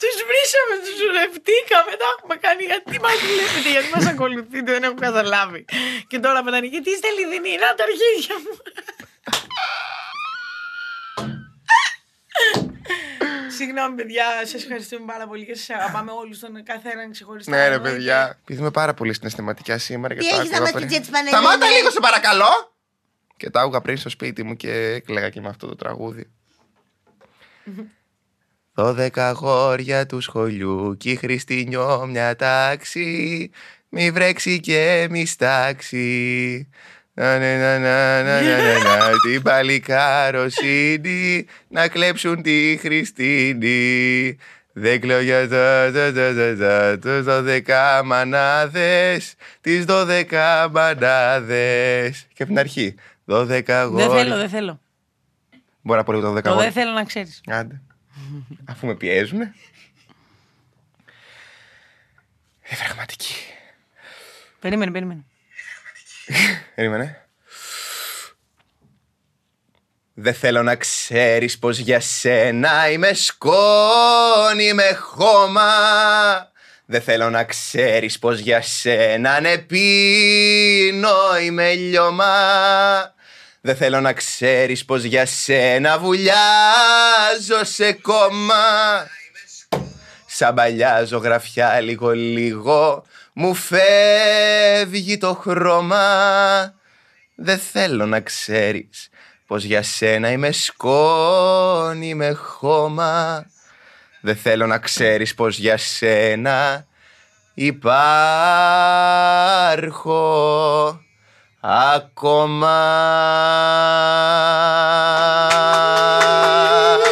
Τους 0.00 0.16
βρήσαμε, 0.28 0.74
τους 0.84 0.94
ζουρευτήκαμε. 1.00 1.92
Τα 2.00 2.06
έχουμε 2.14 2.36
κάνει. 2.44 2.62
Γιατί 2.70 3.00
μας 3.04 3.16
βλέπετε, 3.30 3.70
γιατί 3.76 3.88
μας 3.94 4.06
ακολουθείτε, 4.12 4.70
δεν 4.72 4.82
έχω 4.82 4.94
καταλάβει. 5.06 5.64
Και 6.10 6.18
τώρα 6.18 6.42
πετάνε, 6.44 6.66
γιατί 6.66 6.90
είστε 6.90 7.08
λιδινοί, 7.18 7.54
να 7.64 7.68
τα 7.78 7.84
αρχίδια 7.88 8.34
μου. 8.44 8.54
Συγγνώμη, 13.58 13.96
παιδιά, 13.96 14.24
σας 14.44 14.62
ευχαριστούμε 14.62 15.04
πάρα 15.06 15.26
πολύ 15.26 15.44
και 15.46 15.54
σας 15.54 15.70
αγαπάμε 15.70 16.10
όλους 16.10 16.38
τον 16.38 16.62
καθέναν 16.64 17.10
ξεχωριστά. 17.10 17.50
Ναι, 17.50 17.68
ρε 17.68 17.74
εννοείται. 17.74 17.90
παιδιά. 17.90 18.38
Επειδή 18.42 18.60
είμαι 18.60 18.70
πάρα 18.70 18.94
πολύ 18.94 19.14
συναισθηματικά 19.14 19.78
σήμερα. 19.78 20.14
και 20.14 20.20
Τι 20.20 20.28
τα 20.28 20.36
έχεις 20.36 20.50
να 20.50 20.56
άκουγα 20.56 20.60
μας 20.60 20.72
πριν. 20.72 20.82
πεις 20.86 20.92
για 20.92 21.00
τις 21.00 21.10
Πανελλήνιες; 21.10 21.44
Σταμάτα 21.44 21.76
λίγο, 21.76 21.90
σε 21.90 22.00
παρακαλώ. 22.00 22.74
Και 23.36 23.50
τα 23.50 23.60
άκουγα 23.60 23.80
πριν 23.80 23.96
στο 23.96 24.08
σπίτι 24.08 24.42
μου 24.42 24.56
και 24.56 24.72
έκλαιγα 24.72 25.30
και 25.30 25.40
με 25.40 25.48
αυτό 25.48 25.66
το 25.66 25.74
τραγούδι. 25.74 26.30
Δώδεκα 28.74 29.28
αγόρια 29.28 30.06
του 30.06 30.20
σχολείου 30.20 30.96
κι 30.96 31.10
η 31.10 31.16
Χριστίνιο 31.16 32.06
μια 32.06 32.36
τάξη 32.36 33.50
μη 33.88 34.10
βρέξει 34.10 34.60
και 34.60 35.06
μη 35.10 35.26
στάξει 35.26 36.68
Να, 37.18 37.38
να, 37.38 37.56
να, 37.56 37.78
να, 37.78 38.22
να, 38.22 38.40
να, 38.40 38.62
να, 38.62 38.78
να, 38.78 39.10
την 39.26 39.42
παλικάροσύνη 39.42 41.46
να 41.68 41.88
κλέψουν 41.88 42.42
τη 42.42 42.76
Χριστίνη 42.76 44.36
δεν 44.72 45.00
κλαίω 45.00 45.20
για 45.20 45.48
τα, 45.48 45.90
τα, 45.92 46.12
τα, 46.12 46.34
τα, 46.34 46.56
τα, 46.56 46.98
τους 46.98 47.22
δώδεκα 47.22 48.04
μανάδες 48.04 49.34
τις 49.60 49.84
δώδεκα 49.84 50.68
μανάδες 50.70 52.26
και 52.34 52.42
από 52.42 52.52
την 52.52 52.58
αρχή 52.58 52.94
δώδεκα 53.24 53.80
αγόρια 53.80 54.08
Δεν 54.08 54.18
θέλω, 54.18 54.36
δεν 54.36 54.48
θέλω. 54.48 54.80
Μπορώ 55.82 55.98
να 55.98 56.04
πω 56.04 56.12
λίγο 56.12 56.24
τα 56.24 56.28
δώδεκα 56.28 56.50
Το 56.50 56.56
δεν 56.56 56.64
αγόρια 56.64 56.82
θέλω 56.82 56.94
να 56.94 57.04
ξέρεις. 57.04 57.40
Άντε. 57.46 57.80
Αφού 58.64 58.86
με 58.86 58.94
πιέζουνε. 58.94 59.54
Ε, 62.62 62.74
πραγματική. 62.84 63.34
Περίμενε, 64.60 64.90
περίμενε. 64.90 65.24
Περίμενε. 66.74 67.22
Δεν 70.14 70.34
θέλω 70.34 70.62
να 70.62 70.74
ξέρεις 70.76 71.58
πως 71.58 71.78
για 71.78 72.00
σένα 72.00 72.90
είμαι 72.90 73.12
σκόνη, 73.12 74.64
είμαι 74.64 74.98
χώμα. 75.00 75.72
Δεν 76.86 77.02
θέλω 77.02 77.30
να 77.30 77.44
ξέρεις 77.44 78.18
πως 78.18 78.38
για 78.38 78.62
σένα 78.62 79.40
ναι 79.40 79.58
πίνω, 79.58 81.38
είμαι 81.42 81.74
λιώμα. 81.74 82.34
Δεν 83.60 83.76
θέλω 83.76 84.00
να 84.00 84.12
ξέρεις 84.12 84.84
πως 84.84 85.02
για 85.02 85.26
σένα 85.26 85.98
βουλιάζω 85.98 87.64
σε 87.64 87.92
κόμμα. 87.92 89.06
Σαν 90.26 90.54
παλιά 90.54 91.04
ζωγραφιά 91.04 91.80
λίγο 91.80 92.10
λίγο 92.10 93.04
μου 93.40 93.54
φεύγει 93.54 95.18
το 95.18 95.34
χρώμα 95.34 96.04
Δεν 97.34 97.58
θέλω 97.58 98.06
να 98.06 98.20
ξέρεις 98.20 99.08
πως 99.46 99.64
για 99.64 99.82
σένα 99.82 100.30
είμαι 100.30 100.52
σκόνη 100.52 102.14
με 102.14 102.32
χώμα 102.32 103.46
Δεν 104.20 104.36
θέλω 104.36 104.66
να 104.66 104.78
ξέρεις 104.78 105.34
πως 105.34 105.58
για 105.58 105.76
σένα 105.76 106.86
υπάρχω 107.54 107.80
ακόμα 111.60 112.78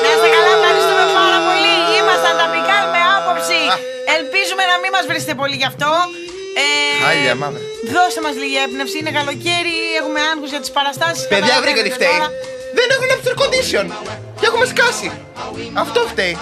Να 0.02 0.08
είστε 0.12 0.28
καλά, 0.34 0.50
ευχαριστούμε 0.58 1.04
πάρα 1.14 1.38
πολύ. 1.46 1.74
Ήμασταν 1.98 2.36
τα 2.36 2.46
Πικάλ 2.52 2.84
με 2.90 3.00
άποψη. 3.16 3.60
Ελπίζουμε 4.16 4.64
να 4.70 4.76
μην 4.82 4.90
μας 4.92 5.06
βρίσετε 5.06 5.34
πολύ 5.34 5.56
γι' 5.56 5.64
αυτό. 5.64 6.15
Ε, 7.06 7.14
Χάλια, 7.14 7.34
μαύρα. 7.34 7.60
Δώστε 7.94 8.20
μας 8.20 8.34
λίγη 8.42 8.58
έμπνευση. 8.64 8.98
Είναι 8.98 9.12
καλοκαίρι, 9.18 9.76
έχουμε 10.00 10.20
άγχος 10.30 10.50
για 10.50 10.60
τις 10.60 10.70
παραστάσεις. 10.76 11.28
Παιδιά 11.28 11.54
βρήκα 11.62 11.82
τι 11.82 11.90
φταίει 11.90 12.18
Δεν 12.78 12.86
έχουν 12.94 13.08
air 13.14 13.34
condition 13.42 13.86
Και 14.40 14.46
έχουμε 14.46 14.66
σκάσει 14.66 15.12
Αυτό 15.74 16.00
φταίει 16.00 16.36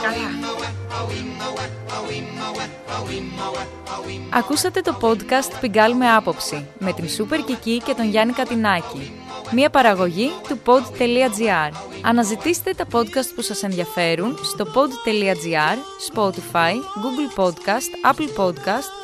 Ακούσατε 4.31 4.81
το 4.81 4.97
podcast 5.01 5.53
Πιγκάλ 5.61 5.95
με 5.97 6.11
άποψη 6.11 6.67
με 6.79 6.93
την 6.93 7.09
Σούπερ 7.09 7.41
Κική 7.41 7.83
και 7.85 7.95
τον 7.95 8.09
Γιάννη 8.09 8.33
Κατινάκη. 8.33 9.13
Μία 9.51 9.71
παραγωγή 9.71 10.33
του 10.49 10.61
pod.gr. 10.67 11.71
Αναζητήστε 12.03 12.73
τα 12.77 12.87
podcast 12.93 13.29
που 13.35 13.43
σας 13.43 13.63
ενδιαφέρουν 13.63 14.39
στο 14.43 14.67
pod.gr, 14.75 15.77
Spotify, 16.13 16.73
Google 16.73 17.43
Podcast, 17.43 18.13
Apple 18.13 18.45
Podcast 18.45 19.04